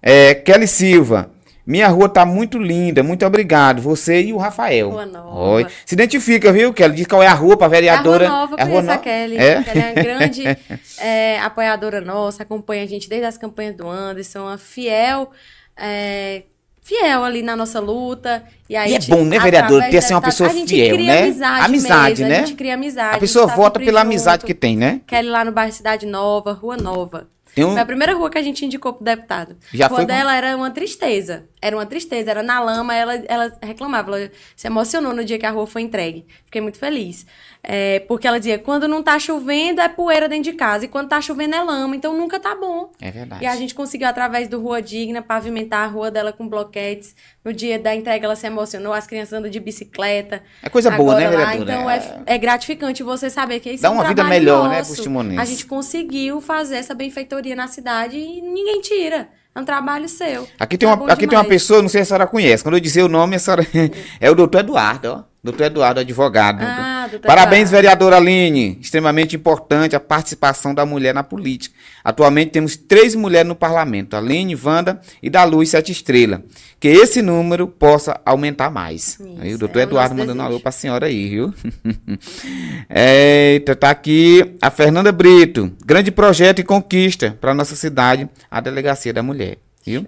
É, 0.02 0.34
Kelly 0.36 0.68
Silva, 0.68 1.30
minha 1.66 1.88
rua 1.88 2.10
tá 2.10 2.26
muito 2.26 2.58
linda, 2.58 3.02
muito 3.04 3.26
obrigado. 3.26 3.82
Você 3.82 4.22
e 4.22 4.34
o 4.34 4.38
Rafael. 4.38 4.90
Rua 4.90 5.06
Nova. 5.06 5.40
Oi. 5.52 5.68
Se 5.86 5.96
identifica, 5.96 6.52
viu, 6.52 6.74
Kelly? 6.74 6.96
Diz 6.96 7.08
qual 7.08 7.24
é 7.24 7.28
a 7.28 7.34
rua 7.34 7.56
pra 7.56 7.68
vereadora. 7.68 8.26
É 8.26 8.28
a 8.28 8.30
Rua 8.32 8.40
Nova, 8.42 8.56
É 8.58 8.62
a 8.62 8.66
conheço 8.66 8.80
a 8.80 8.92
Nova? 8.92 8.98
Kelly. 9.04 9.38
É? 9.38 9.64
Kelly 9.64 9.80
é 9.80 9.86
uma 9.86 10.04
grande 10.04 10.44
é, 11.00 11.40
apoiadora 11.40 12.02
nossa, 12.02 12.44
acompanha 12.44 12.84
a 12.84 12.88
gente 12.88 13.08
desde 13.08 13.26
as 13.28 13.38
campanhas 13.38 13.76
do 13.76 13.88
Anderson, 13.90 14.42
uma 14.42 14.58
fiel, 14.58 15.32
é, 15.78 16.44
fiel 16.82 17.24
ali 17.24 17.42
na 17.42 17.56
nossa 17.56 17.80
luta. 17.80 18.44
E, 18.70 18.76
aí, 18.76 18.92
E 18.92 18.96
é 18.96 19.00
bom, 19.00 19.24
né, 19.24 19.40
vereadora, 19.40 19.76
através 19.86 19.92
ter 19.92 19.98
assim 20.00 20.14
uma 20.14 20.20
da- 20.22 20.26
pessoa 20.28 20.50
a 20.50 20.54
gente 20.54 20.70
fiel, 20.76 20.96
cria 20.96 21.08
né? 21.14 21.22
Amizade, 21.24 21.66
Amizade, 21.66 22.10
mesmo, 22.22 22.28
né? 22.28 22.36
A 22.42 22.46
gente 22.46 22.56
cria 22.58 22.74
amizade. 22.74 23.16
A 23.16 23.20
pessoa 23.20 23.46
gente 23.46 23.56
tá 23.56 23.62
vota 23.62 23.80
pela 23.80 24.02
amizade 24.02 24.42
junto. 24.42 24.48
que 24.48 24.54
tem, 24.54 24.76
né? 24.76 25.02
Kelly 25.08 25.30
lá 25.30 25.46
no 25.46 25.52
bairro 25.52 25.72
Cidade 25.72 26.06
Nova, 26.06 26.52
Rua 26.52 26.76
Nova. 26.76 27.28
Um- 27.56 27.74
Foi 27.74 27.82
a 27.82 27.86
primeira 27.86 28.16
rua 28.16 28.32
que 28.32 28.38
a 28.40 28.42
gente 28.42 28.66
indicou 28.66 28.94
pro 28.94 29.06
deputado. 29.06 29.56
Já 29.72 29.86
a 29.86 29.88
rua 29.88 29.98
foi 30.00 30.06
dela 30.08 30.36
era 30.36 30.58
uma 30.58 30.72
tristeza. 30.72 31.46
Era 31.64 31.78
uma 31.78 31.86
tristeza, 31.86 32.30
era 32.30 32.44
na 32.44 32.60
lama, 32.60 32.94
ela, 32.94 33.16
ela 33.26 33.58
reclamava, 33.62 34.18
ela 34.18 34.32
se 34.54 34.68
emocionou 34.68 35.14
no 35.14 35.24
dia 35.24 35.40
que 35.40 35.46
a 35.46 35.50
rua 35.50 35.66
foi 35.66 35.82
entregue. 35.82 36.26
Fiquei 36.44 36.60
muito 36.60 36.78
feliz. 36.78 37.26
É, 37.64 38.00
porque 38.02 38.28
ela 38.28 38.38
dizia, 38.38 38.60
quando 38.60 38.86
não 38.86 39.02
tá 39.02 39.18
chovendo 39.18 39.80
é 39.80 39.88
poeira 39.88 40.28
dentro 40.28 40.52
de 40.52 40.58
casa, 40.58 40.84
e 40.84 40.90
quando 40.90 41.08
tá 41.08 41.22
chovendo 41.22 41.56
é 41.56 41.64
lama, 41.64 41.96
então 41.96 42.18
nunca 42.18 42.38
tá 42.38 42.54
bom. 42.54 42.92
É 43.00 43.10
verdade. 43.10 43.42
E 43.42 43.48
a 43.48 43.56
gente 43.56 43.74
conseguiu, 43.74 44.10
através 44.10 44.50
do 44.50 44.60
Rua 44.60 44.82
Digna, 44.82 45.22
pavimentar 45.22 45.86
a 45.86 45.88
rua 45.88 46.12
dela 46.12 46.34
com 46.34 46.46
bloquetes. 46.50 47.16
No 47.46 47.54
dia 47.54 47.80
da 47.80 47.96
entrega 47.96 48.26
ela 48.26 48.36
se 48.36 48.46
emocionou, 48.46 48.92
as 48.92 49.08
crianças 49.08 49.32
andam 49.32 49.50
de 49.50 49.62
bicicleta. 49.62 50.44
É 50.62 50.68
coisa 50.68 50.92
boa, 50.92 51.16
né, 51.16 51.30
lá, 51.30 51.46
vereadora? 51.54 51.72
Então 51.72 51.90
é, 51.90 52.24
é 52.26 52.38
gratificante 52.38 53.02
você 53.04 53.30
saber 53.30 53.62
que 53.62 53.72
isso 53.72 53.84
Dá 53.84 53.88
é 53.88 53.92
um 53.92 53.94
uma 53.94 54.04
vida 54.04 54.26
melhor, 54.26 54.68
né, 54.68 54.80
nosso. 54.80 54.92
pros 54.92 55.04
timonenses. 55.04 55.40
A 55.40 55.46
gente 55.46 55.66
conseguiu 55.66 56.42
fazer 56.42 56.76
essa 56.76 56.94
benfeitoria 56.94 57.56
na 57.56 57.70
cidade 57.70 58.18
e 58.18 58.42
ninguém 58.42 58.82
tira. 58.82 59.30
É 59.56 59.60
um 59.60 59.66
trabalho 59.66 60.10
seu. 60.10 60.48
Aqui 60.60 60.78
tem 60.78 60.88
É 60.88 60.92
uma, 60.92 60.98
bom 60.98 61.06
aqui 61.12 61.28
tem 61.28 61.38
uma 61.38 61.46
pessoa, 61.46 61.82
não 61.82 61.90
sei 61.90 62.02
se 62.02 62.06
a 62.06 62.08
senhora 62.08 62.28
conhece. 62.28 62.64
Quando 62.64 62.76
eu 62.76 62.82
dizer 62.82 63.04
o 63.04 63.08
nome, 63.10 63.36
a 63.36 63.40
senhora. 63.40 63.66
É 64.20 64.30
o 64.32 64.36
doutor 64.36 64.62
Eduardo, 64.62 65.10
ó. 65.30 65.33
Doutor 65.44 65.66
Eduardo, 65.66 66.00
advogado. 66.00 66.62
Ah, 66.62 67.06
doutor 67.12 67.28
Parabéns, 67.28 67.68
Eduardo. 67.68 67.76
vereadora 67.76 68.16
Aline. 68.16 68.78
Extremamente 68.80 69.36
importante 69.36 69.94
a 69.94 70.00
participação 70.00 70.74
da 70.74 70.86
mulher 70.86 71.14
na 71.14 71.22
política. 71.22 71.76
Atualmente 72.02 72.52
temos 72.52 72.78
três 72.78 73.14
mulheres 73.14 73.50
no 73.50 73.54
parlamento: 73.56 74.16
Aline, 74.16 74.56
Wanda 74.56 75.02
e 75.22 75.30
da 75.30 75.44
Luz 75.44 75.70
Sete 75.72 75.92
Estrela. 75.92 76.42
Que 76.80 76.88
esse 76.88 77.22
número 77.22 77.68
possa 77.68 78.22
aumentar 78.26 78.70
mais. 78.70 79.20
Isso, 79.20 79.38
aí 79.38 79.54
o 79.54 79.58
doutor 79.58 79.80
é 79.80 79.84
Eduardo 79.84 80.16
mandando 80.16 80.40
um 80.40 80.46
alô 80.46 80.52
desejo. 80.52 80.64
pra 80.64 80.72
senhora 80.72 81.08
aí, 81.08 81.28
viu? 81.30 81.54
Eita, 82.90 83.76
tá 83.76 83.90
aqui 83.90 84.56
a 84.62 84.72
Fernanda 84.72 85.12
Brito. 85.12 85.74
Grande 85.86 86.10
projeto 86.10 86.60
e 86.60 86.64
conquista 86.64 87.38
para 87.42 87.54
nossa 87.54 87.76
cidade, 87.76 88.30
a 88.50 88.62
Delegacia 88.62 89.12
da 89.12 89.22
Mulher, 89.22 89.58
viu? 89.86 90.06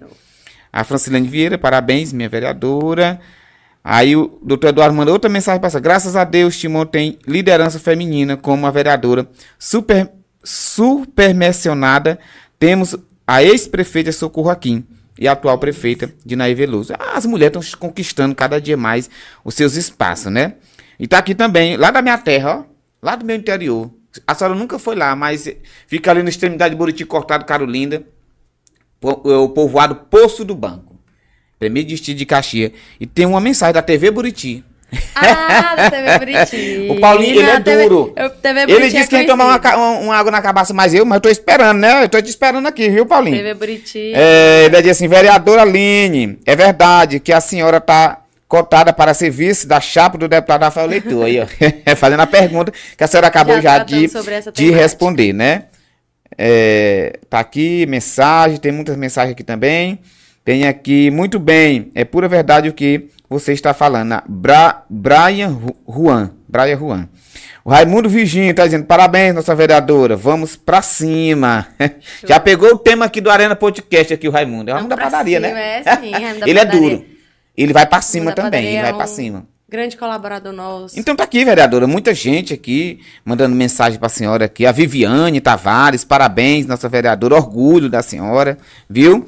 A 0.72 0.82
Francilene 0.82 1.28
Vieira, 1.28 1.58
parabéns, 1.58 2.10
minha 2.12 2.28
vereadora. 2.28 3.20
Aí 3.88 4.16
o 4.16 4.40
doutor 4.42 4.70
Eduardo 4.70 4.96
mandou 4.96 5.14
outra 5.14 5.30
mensagem 5.30 5.60
para 5.60 5.68
essa. 5.68 5.78
Graças 5.78 6.16
a 6.16 6.24
Deus, 6.24 6.58
Timon 6.58 6.84
tem 6.84 7.20
liderança 7.24 7.78
feminina 7.78 8.36
como 8.36 8.66
a 8.66 8.70
vereadora 8.72 9.28
super, 9.56 10.10
super 10.42 11.32
mencionada. 11.32 12.18
Temos 12.58 12.96
a 13.24 13.44
ex-prefeita 13.44 14.10
Socorro 14.10 14.50
Aquim 14.50 14.84
e 15.16 15.28
a 15.28 15.32
atual 15.32 15.56
prefeita 15.58 16.12
Dinaí 16.24 16.52
Veloso. 16.52 16.94
As 17.14 17.24
mulheres 17.26 17.56
estão 17.56 17.78
conquistando 17.78 18.34
cada 18.34 18.60
dia 18.60 18.76
mais 18.76 19.08
os 19.44 19.54
seus 19.54 19.76
espaços, 19.76 20.32
né? 20.32 20.54
E 20.98 21.06
tá 21.06 21.18
aqui 21.18 21.32
também, 21.32 21.76
lá 21.76 21.92
da 21.92 22.02
minha 22.02 22.18
terra, 22.18 22.58
ó, 22.58 22.64
lá 23.00 23.14
do 23.14 23.24
meu 23.24 23.36
interior. 23.36 23.88
A 24.26 24.34
senhora 24.34 24.56
nunca 24.56 24.80
foi 24.80 24.96
lá, 24.96 25.14
mas 25.14 25.48
fica 25.86 26.10
ali 26.10 26.24
na 26.24 26.28
extremidade 26.28 26.74
de 26.74 26.76
Buriti 26.76 27.04
Cortado, 27.04 27.44
Carolinda 27.44 28.04
é 29.00 29.36
o 29.36 29.48
povoado 29.48 29.94
Poço 29.94 30.44
do 30.44 30.56
Banco. 30.56 30.95
Primeiro 31.58 31.88
distrito 31.88 32.18
de 32.18 32.26
Caxias. 32.26 32.72
E 33.00 33.06
tem 33.06 33.24
uma 33.26 33.40
mensagem 33.40 33.72
da 33.74 33.82
TV 33.82 34.10
Buriti. 34.10 34.64
Ah, 35.14 35.74
da 35.76 35.90
TV 35.90 36.18
Buriti. 36.18 36.86
O 36.92 37.00
Paulinho, 37.00 37.40
ele 37.40 37.50
é 37.50 37.60
TV 37.60 37.82
duro. 37.88 38.12
eu- 38.16 38.30
TV 38.30 38.60
Ele 38.62 38.84
é 38.86 38.88
disse 38.88 39.08
que 39.08 39.16
ia 39.16 39.26
tomar 39.26 39.46
uma, 39.46 39.76
uma- 39.76 39.98
uma 40.00 40.16
água 40.16 40.30
na 40.30 40.40
cabaça, 40.40 40.72
mas 40.72 40.94
eu, 40.94 41.04
mas 41.04 41.16
eu 41.16 41.20
tô 41.20 41.28
esperando, 41.28 41.78
né? 41.78 42.04
Eu 42.04 42.08
tô 42.08 42.20
te 42.22 42.28
esperando 42.28 42.66
aqui, 42.68 42.88
viu, 42.88 43.04
Paulinho? 43.06 43.36
TV 43.36 43.54
Buriti. 43.54 44.12
É, 44.14 44.64
ele 44.66 44.76
disse 44.76 44.90
assim, 44.90 45.08
vereadora 45.08 45.62
Aline, 45.62 46.38
é 46.46 46.54
verdade 46.54 47.18
que 47.20 47.32
a 47.32 47.40
senhora 47.40 47.80
tá 47.80 48.22
cotada 48.46 48.92
para 48.92 49.12
ser 49.12 49.28
vice 49.30 49.66
da 49.66 49.80
chapa 49.80 50.16
do 50.16 50.28
deputado 50.28 50.62
Rafael 50.62 50.86
Leitor. 50.86 51.24
Aí, 51.24 51.40
ó, 51.40 51.46
fazendo 51.96 52.20
a 52.20 52.26
pergunta 52.26 52.72
que 52.96 53.02
a 53.02 53.06
senhora 53.08 53.26
acabou 53.26 53.56
Já 53.56 53.60
já, 53.62 53.74
tratando 53.84 54.52
de, 54.52 54.52
de 54.52 54.70
responder, 54.70 55.32
né? 55.32 55.64
É, 56.38 57.18
tá 57.28 57.40
aqui, 57.40 57.86
mensagem, 57.86 58.58
tem 58.58 58.70
muitas 58.72 58.96
mensagens 58.96 59.32
aqui 59.32 59.42
também. 59.42 59.98
Tem 60.46 60.64
aqui, 60.68 61.10
muito 61.10 61.40
bem, 61.40 61.90
é 61.92 62.04
pura 62.04 62.28
verdade 62.28 62.68
o 62.68 62.72
que 62.72 63.08
você 63.28 63.52
está 63.52 63.74
falando. 63.74 64.12
A 64.12 64.22
Bra, 64.28 64.84
Brian 64.88 65.58
Juan, 65.88 66.30
Brian 66.48 66.78
Juan. 66.78 67.08
O 67.64 67.70
Raimundo 67.70 68.08
Virginho 68.08 68.52
está 68.52 68.64
dizendo, 68.64 68.84
parabéns, 68.84 69.34
nossa 69.34 69.52
vereadora, 69.56 70.14
vamos 70.14 70.54
pra 70.54 70.82
cima. 70.82 71.66
Já 72.24 72.38
pegou 72.38 72.74
o 72.74 72.78
tema 72.78 73.06
aqui 73.06 73.20
do 73.20 73.28
Arena 73.28 73.56
Podcast 73.56 74.14
aqui, 74.14 74.28
o 74.28 74.30
Raimundo. 74.30 74.70
É 74.70 74.72
o 74.72 74.76
Raimundo 74.76 74.94
da 74.94 75.02
padaria, 75.02 75.40
cima, 75.40 75.52
né? 75.52 75.82
é 75.84 75.96
sim, 75.96 76.12
Raimundo 76.14 76.38
da 76.38 76.48
ele 76.48 76.58
é 76.60 76.64
padaria. 76.64 76.90
duro. 76.90 77.04
Ele 77.56 77.72
vai 77.72 77.86
pra 77.86 78.00
cima 78.00 78.30
também, 78.30 78.66
ele 78.66 78.82
vai 78.82 78.90
é 78.90 78.94
pra 78.94 79.04
um 79.04 79.08
cima. 79.08 79.46
Grande 79.68 79.96
colaborador 79.96 80.52
nosso. 80.52 80.96
Então 80.96 81.16
tá 81.16 81.24
aqui, 81.24 81.44
vereadora, 81.44 81.88
muita 81.88 82.14
gente 82.14 82.54
aqui 82.54 83.00
mandando 83.24 83.56
mensagem 83.56 83.98
pra 83.98 84.08
senhora 84.08 84.44
aqui. 84.44 84.64
A 84.64 84.70
Viviane 84.70 85.40
Tavares, 85.40 86.04
parabéns, 86.04 86.66
nossa 86.66 86.88
vereadora, 86.88 87.34
orgulho 87.34 87.90
da 87.90 88.00
senhora, 88.00 88.56
viu? 88.88 89.26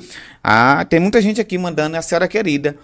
Ah, 0.51 0.83
tem 0.83 0.99
muita 0.99 1.21
gente 1.21 1.43
aqui 1.43 1.59
mandando, 1.59 1.95
a 1.99 2.01
senhora 2.01 2.27
querida. 2.27 2.75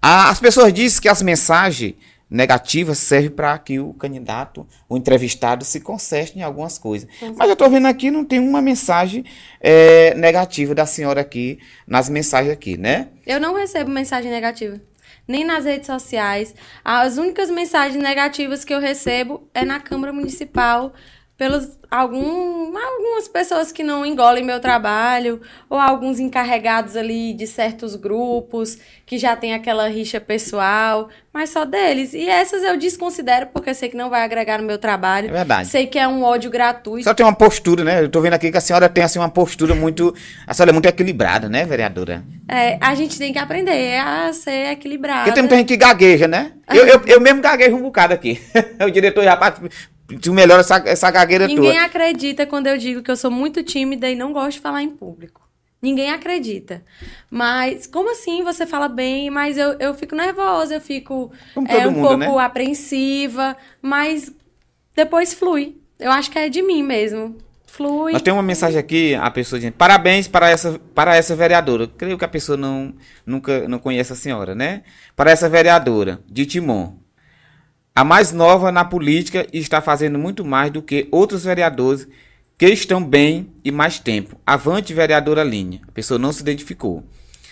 Ah, 0.00 0.30
as 0.30 0.40
pessoas 0.40 0.72
dizem 0.72 1.02
que 1.02 1.08
as 1.08 1.20
mensagens 1.20 1.94
negativas 2.30 2.96
servem 2.96 3.28
para 3.28 3.58
que 3.58 3.78
o 3.78 3.92
candidato, 3.92 4.66
o 4.88 4.96
entrevistado, 4.96 5.62
se 5.62 5.80
conserte 5.80 6.38
em 6.38 6.42
algumas 6.42 6.78
coisas. 6.78 7.06
Mas 7.36 7.50
eu 7.50 7.56
tô 7.56 7.68
vendo 7.68 7.88
aqui, 7.88 8.10
não 8.10 8.24
tem 8.24 8.38
uma 8.38 8.62
mensagem 8.62 9.22
eh, 9.60 10.14
negativa 10.14 10.74
da 10.74 10.86
senhora 10.86 11.20
aqui, 11.20 11.58
nas 11.86 12.08
mensagens 12.08 12.54
aqui, 12.54 12.78
né? 12.78 13.08
Eu 13.26 13.38
não 13.38 13.54
recebo 13.54 13.90
mensagem 13.90 14.30
negativa. 14.30 14.80
Nem 15.28 15.44
nas 15.44 15.66
redes 15.66 15.88
sociais. 15.88 16.54
As 16.82 17.18
únicas 17.18 17.50
mensagens 17.50 18.02
negativas 18.02 18.64
que 18.64 18.72
eu 18.72 18.80
recebo 18.80 19.46
é 19.52 19.62
na 19.62 19.78
Câmara 19.78 20.10
Municipal 20.10 20.94
pelos 21.40 21.70
algum, 21.90 22.76
algumas 22.76 23.26
pessoas 23.26 23.72
que 23.72 23.82
não 23.82 24.04
engolem 24.04 24.44
meu 24.44 24.60
trabalho, 24.60 25.40
ou 25.70 25.78
alguns 25.78 26.20
encarregados 26.20 26.96
ali 26.96 27.32
de 27.32 27.46
certos 27.46 27.96
grupos 27.96 28.76
que 29.06 29.16
já 29.16 29.34
tem 29.34 29.54
aquela 29.54 29.88
rixa 29.88 30.20
pessoal, 30.20 31.08
mas 31.32 31.48
só 31.48 31.64
deles. 31.64 32.12
E 32.12 32.28
essas 32.28 32.62
eu 32.62 32.76
desconsidero 32.76 33.46
porque 33.54 33.72
sei 33.72 33.88
que 33.88 33.96
não 33.96 34.10
vai 34.10 34.22
agregar 34.22 34.58
no 34.58 34.66
meu 34.66 34.76
trabalho. 34.76 35.30
É 35.30 35.32
verdade. 35.32 35.68
Sei 35.68 35.86
que 35.86 35.98
é 35.98 36.06
um 36.06 36.22
ódio 36.22 36.50
gratuito. 36.50 37.04
Só 37.04 37.14
tem 37.14 37.24
uma 37.24 37.34
postura, 37.34 37.82
né? 37.82 38.02
Eu 38.02 38.10
tô 38.10 38.20
vendo 38.20 38.34
aqui 38.34 38.50
que 38.50 38.58
a 38.58 38.60
senhora 38.60 38.86
tem 38.86 39.02
assim 39.02 39.18
uma 39.18 39.30
postura 39.30 39.74
muito, 39.74 40.14
a 40.46 40.52
senhora 40.52 40.72
é 40.72 40.74
muito 40.74 40.86
equilibrada, 40.86 41.48
né, 41.48 41.64
vereadora? 41.64 42.22
É, 42.46 42.76
a 42.82 42.94
gente 42.94 43.16
tem 43.16 43.32
que 43.32 43.38
aprender 43.38 43.96
a 43.96 44.30
ser 44.34 44.72
equilibrada. 44.72 45.22
Porque 45.22 45.32
tem 45.32 45.42
muita 45.42 45.56
gente 45.56 45.68
que 45.68 45.76
gagueja, 45.78 46.28
né? 46.28 46.52
Eu, 46.68 46.86
eu, 46.86 47.02
eu 47.06 47.20
mesmo 47.20 47.40
gaguejo 47.40 47.76
um 47.76 47.82
bocado 47.82 48.12
aqui. 48.12 48.38
o 48.86 48.90
diretor 48.90 49.24
já 49.24 49.36
Tu 50.18 50.32
melhora 50.32 50.60
essa, 50.60 50.82
essa 50.86 51.10
gagueira 51.10 51.46
Ninguém 51.46 51.62
tua. 51.62 51.72
Ninguém 51.72 51.84
acredita 51.84 52.46
quando 52.46 52.66
eu 52.66 52.76
digo 52.78 53.02
que 53.02 53.10
eu 53.10 53.16
sou 53.16 53.30
muito 53.30 53.62
tímida 53.62 54.08
e 54.08 54.16
não 54.16 54.32
gosto 54.32 54.52
de 54.52 54.60
falar 54.60 54.82
em 54.82 54.90
público. 54.90 55.40
Ninguém 55.82 56.10
acredita. 56.10 56.82
Mas, 57.30 57.86
como 57.86 58.12
assim 58.12 58.42
você 58.42 58.66
fala 58.66 58.86
bem? 58.86 59.30
Mas 59.30 59.56
eu, 59.56 59.72
eu 59.78 59.94
fico 59.94 60.14
nervosa, 60.14 60.74
eu 60.74 60.80
fico 60.80 61.32
é, 61.68 61.88
um 61.88 61.92
mundo, 61.92 62.08
pouco 62.08 62.18
né? 62.18 62.44
apreensiva, 62.44 63.56
mas 63.80 64.30
depois 64.94 65.32
flui. 65.32 65.76
Eu 65.98 66.10
acho 66.10 66.30
que 66.30 66.38
é 66.38 66.48
de 66.48 66.60
mim 66.60 66.82
mesmo. 66.82 67.36
Flui. 67.64 68.12
Nós 68.12 68.22
temos 68.22 68.36
uma 68.36 68.46
mensagem 68.46 68.78
aqui, 68.78 69.14
a 69.14 69.30
pessoa 69.30 69.58
dizendo, 69.58 69.74
parabéns 69.74 70.26
para 70.26 70.50
essa, 70.50 70.78
para 70.94 71.14
essa 71.14 71.36
vereadora. 71.36 71.86
Creio 71.86 72.18
que 72.18 72.24
a 72.24 72.28
pessoa 72.28 72.58
não, 72.58 72.92
nunca 73.24 73.66
não 73.68 73.78
conhece 73.78 74.12
a 74.12 74.16
senhora, 74.16 74.54
né? 74.54 74.82
Para 75.14 75.30
essa 75.30 75.48
vereadora 75.48 76.20
de 76.28 76.44
Timon 76.44 76.99
a 77.94 78.04
mais 78.04 78.32
nova 78.32 78.70
na 78.70 78.84
política 78.84 79.46
e 79.52 79.58
está 79.58 79.80
fazendo 79.80 80.18
muito 80.18 80.44
mais 80.44 80.70
do 80.70 80.82
que 80.82 81.08
outros 81.10 81.44
vereadores 81.44 82.06
que 82.56 82.66
estão 82.66 83.02
bem 83.02 83.52
e 83.64 83.70
mais 83.70 83.98
tempo. 83.98 84.38
Avante, 84.46 84.92
vereadora 84.92 85.42
Linha. 85.42 85.80
A 85.88 85.92
pessoa 85.92 86.18
não 86.18 86.32
se 86.32 86.42
identificou. 86.42 87.04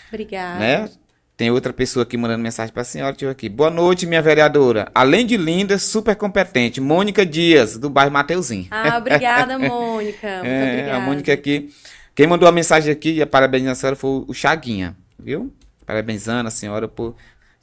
Obrigada. 0.09 0.59
Né? 0.59 0.91
Tem 1.37 1.51
outra 1.51 1.73
pessoa 1.73 2.03
aqui 2.03 2.17
mandando 2.17 2.43
mensagem 2.43 2.73
para 2.73 2.83
a 2.83 2.85
senhora. 2.85 3.13
Deixa 3.13 3.27
eu 3.27 3.31
aqui. 3.31 3.49
Boa 3.49 3.71
noite, 3.71 4.07
minha 4.07 4.21
vereadora. 4.21 4.91
Além 4.95 5.25
de 5.25 5.37
linda, 5.37 5.79
super 5.79 6.17
competente. 6.17 6.81
Mônica 6.81 7.25
Dias, 7.25 7.79
do 7.79 7.89
bairro 7.89 8.11
Mateuzinho. 8.11 8.67
Ah, 8.71 8.99
obrigada, 8.99 9.57
Mônica. 9.59 10.29
Muito 10.29 10.47
é, 10.47 10.73
obrigada. 10.73 10.97
A 10.97 11.01
Mônica 11.01 11.33
aqui. 11.33 11.71
Quem 12.15 12.27
mandou 12.27 12.49
a 12.49 12.53
mensagem 12.53 12.93
aqui 12.93 13.21
e 13.21 13.25
parabenizando 13.25 13.73
a 13.73 13.77
senhora 13.77 13.97
foi 13.97 14.25
o 14.27 14.35
Chaguinha, 14.35 14.97
viu? 15.17 15.55
Parabenizando 15.87 16.49
a 16.49 16.51
senhora 16.51 16.89
por 16.89 17.15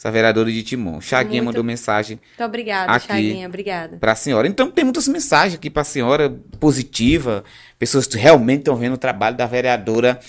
essa 0.05 0.11
vereadora 0.11 0.51
de 0.51 0.61
Timon. 0.61 1.01
Chaguinha 1.01 1.41
Muito... 1.41 1.55
mandou 1.55 1.63
mensagem. 1.63 2.19
Muito 2.23 2.43
obrigada, 2.43 2.91
aqui 2.91 3.07
Chaguinha, 3.07 3.47
obrigada. 3.47 3.97
Para 3.97 4.11
a 4.11 4.15
senhora. 4.15 4.47
Então 4.47 4.69
tem 4.69 4.83
muitas 4.83 5.07
mensagens 5.07 5.55
aqui 5.55 5.67
para 5.67 5.81
a 5.81 5.85
senhora 5.85 6.29
positiva, 6.59 7.43
pessoas 7.79 8.05
que 8.05 8.15
realmente 8.15 8.59
estão 8.59 8.75
vendo 8.75 8.93
o 8.93 8.97
trabalho 8.97 9.35
da 9.35 9.47
vereadora 9.47 10.19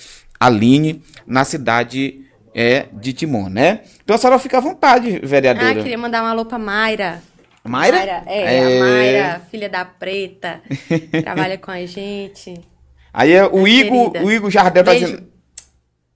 Aline 0.40 1.02
na 1.26 1.44
cidade 1.44 2.24
é, 2.54 2.86
de 2.90 3.12
Timon, 3.12 3.50
né? 3.50 3.80
Então 4.02 4.16
a 4.16 4.18
senhora 4.18 4.38
fica 4.38 4.56
à 4.56 4.60
vontade, 4.60 5.20
vereadora. 5.22 5.70
Ah, 5.70 5.74
queria 5.74 5.98
mandar 5.98 6.22
um 6.22 6.26
alô 6.26 6.46
para 6.46 6.58
Mayra. 6.58 7.22
Mayra? 7.62 7.96
Mayra 7.96 8.22
é, 8.26 8.54
é, 8.54 8.76
a 8.76 8.80
Mayra, 8.80 9.42
filha 9.50 9.68
da 9.68 9.84
Preta, 9.84 10.62
trabalha 11.22 11.58
com 11.58 11.70
a 11.70 11.84
gente. 11.84 12.54
Aí 13.12 13.32
é 13.32 13.44
o 13.44 13.68
Igor, 13.68 14.12
o 14.22 14.30
Igor 14.30 14.50
Jardel 14.50 14.84
tá 14.84 14.94
dizendo 14.94 15.35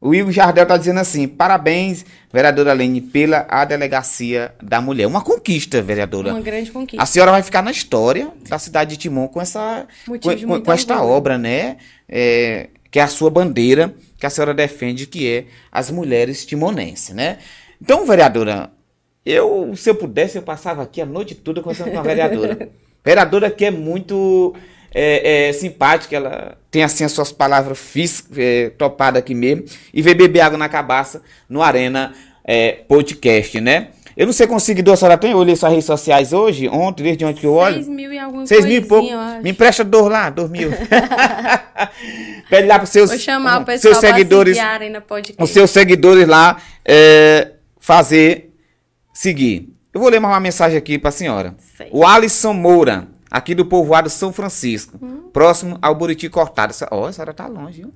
o 0.00 0.14
Igor 0.14 0.32
Jardel 0.32 0.62
está 0.62 0.76
dizendo 0.76 1.00
assim: 1.00 1.28
parabéns, 1.28 2.04
vereadora 2.32 2.72
Lene, 2.72 3.00
pela 3.00 3.46
a 3.48 3.64
delegacia 3.64 4.54
da 4.62 4.80
mulher. 4.80 5.06
Uma 5.06 5.20
conquista, 5.20 5.82
vereadora. 5.82 6.30
Uma 6.30 6.40
grande 6.40 6.70
conquista. 6.70 7.02
A 7.02 7.06
senhora 7.06 7.32
vai 7.32 7.42
ficar 7.42 7.62
na 7.62 7.70
história 7.70 8.30
da 8.48 8.58
cidade 8.58 8.90
de 8.90 8.96
Timon 8.96 9.28
com 9.28 9.40
essa 9.40 9.86
com, 10.06 10.18
com, 10.18 10.62
com 10.62 10.72
esta 10.72 11.02
obra, 11.02 11.36
né? 11.36 11.76
É, 12.08 12.68
que 12.90 12.98
é 12.98 13.02
a 13.02 13.08
sua 13.08 13.30
bandeira 13.30 13.94
que 14.20 14.26
a 14.26 14.30
senhora 14.30 14.52
defende, 14.52 15.06
que 15.06 15.26
é 15.26 15.46
as 15.72 15.90
mulheres 15.90 16.44
timonenses, 16.44 17.14
né? 17.14 17.38
Então, 17.80 18.06
vereadora, 18.06 18.70
eu, 19.24 19.74
se 19.74 19.88
eu 19.88 19.94
pudesse, 19.94 20.36
eu 20.36 20.42
passava 20.42 20.82
aqui 20.82 21.00
a 21.00 21.06
noite 21.06 21.34
toda 21.34 21.62
conversando 21.62 21.90
com 21.90 21.98
a 21.98 22.02
vereadora. 22.02 22.68
vereadora 23.02 23.50
que 23.50 23.64
é 23.64 23.70
muito 23.70 24.54
é, 24.92 25.48
é, 25.48 25.52
simpática, 25.52 26.16
ela 26.16 26.58
tem 26.70 26.82
assim 26.82 27.04
as 27.04 27.12
suas 27.12 27.32
palavras 27.32 27.78
fis, 27.78 28.24
é, 28.36 28.70
topadas 28.70 29.20
aqui 29.20 29.34
mesmo, 29.34 29.64
e 29.92 30.02
vem 30.02 30.14
beber 30.14 30.40
água 30.40 30.58
na 30.58 30.68
cabaça 30.68 31.22
no 31.48 31.62
Arena 31.62 32.12
é, 32.44 32.72
Podcast, 32.88 33.60
né? 33.60 33.88
Eu 34.16 34.26
não 34.26 34.32
sei 34.32 34.46
com 34.46 34.58
seguidor 34.58 34.94
a 34.94 34.96
senhora 34.96 35.16
tem, 35.16 35.30
eu 35.30 35.38
olhei 35.38 35.54
suas 35.56 35.70
redes 35.70 35.86
sociais 35.86 36.32
hoje, 36.32 36.68
ontem, 36.68 37.04
desde 37.04 37.24
onde 37.24 37.40
que 37.40 37.46
eu 37.46 37.54
olho. 37.54 37.76
6 37.76 37.88
mil 37.88 38.12
e 38.12 38.18
alguns 38.18 38.48
Seis 38.48 38.66
mil 38.66 38.82
e 38.82 38.84
pouco. 38.84 39.08
Me 39.42 39.50
empresta 39.50 39.84
dois 39.84 40.12
lá, 40.12 40.28
dois 40.28 40.50
mil. 40.50 40.70
Pede 42.50 42.66
lá 42.66 42.78
para 42.78 42.86
seus, 42.86 43.10
Vou 43.10 43.18
chamar 43.18 43.62
o 43.62 43.78
seus 43.78 43.96
seguidores, 43.98 44.58
os 45.38 45.50
seus 45.50 45.70
seguidores 45.70 46.26
lá 46.26 46.60
é, 46.84 47.52
fazer, 47.78 48.52
seguir. 49.14 49.72
Eu 49.94 50.00
vou 50.00 50.10
ler 50.10 50.20
mais 50.20 50.34
uma 50.34 50.40
mensagem 50.40 50.76
aqui 50.76 50.98
para 50.98 51.08
a 51.08 51.12
senhora. 51.12 51.54
Sei. 51.76 51.88
O 51.90 52.04
Alisson 52.04 52.52
Moura 52.52 53.08
aqui 53.30 53.54
do 53.54 53.64
povoado 53.64 54.10
São 54.10 54.32
Francisco, 54.32 54.98
hum. 55.00 55.30
próximo 55.32 55.78
ao 55.80 55.94
Buriti 55.94 56.28
Cortado. 56.28 56.74
Ó, 56.90 57.02
oh, 57.02 57.04
a 57.06 57.12
senhora 57.12 57.32
tá 57.32 57.46
longe, 57.46 57.82
viu? 57.82 57.94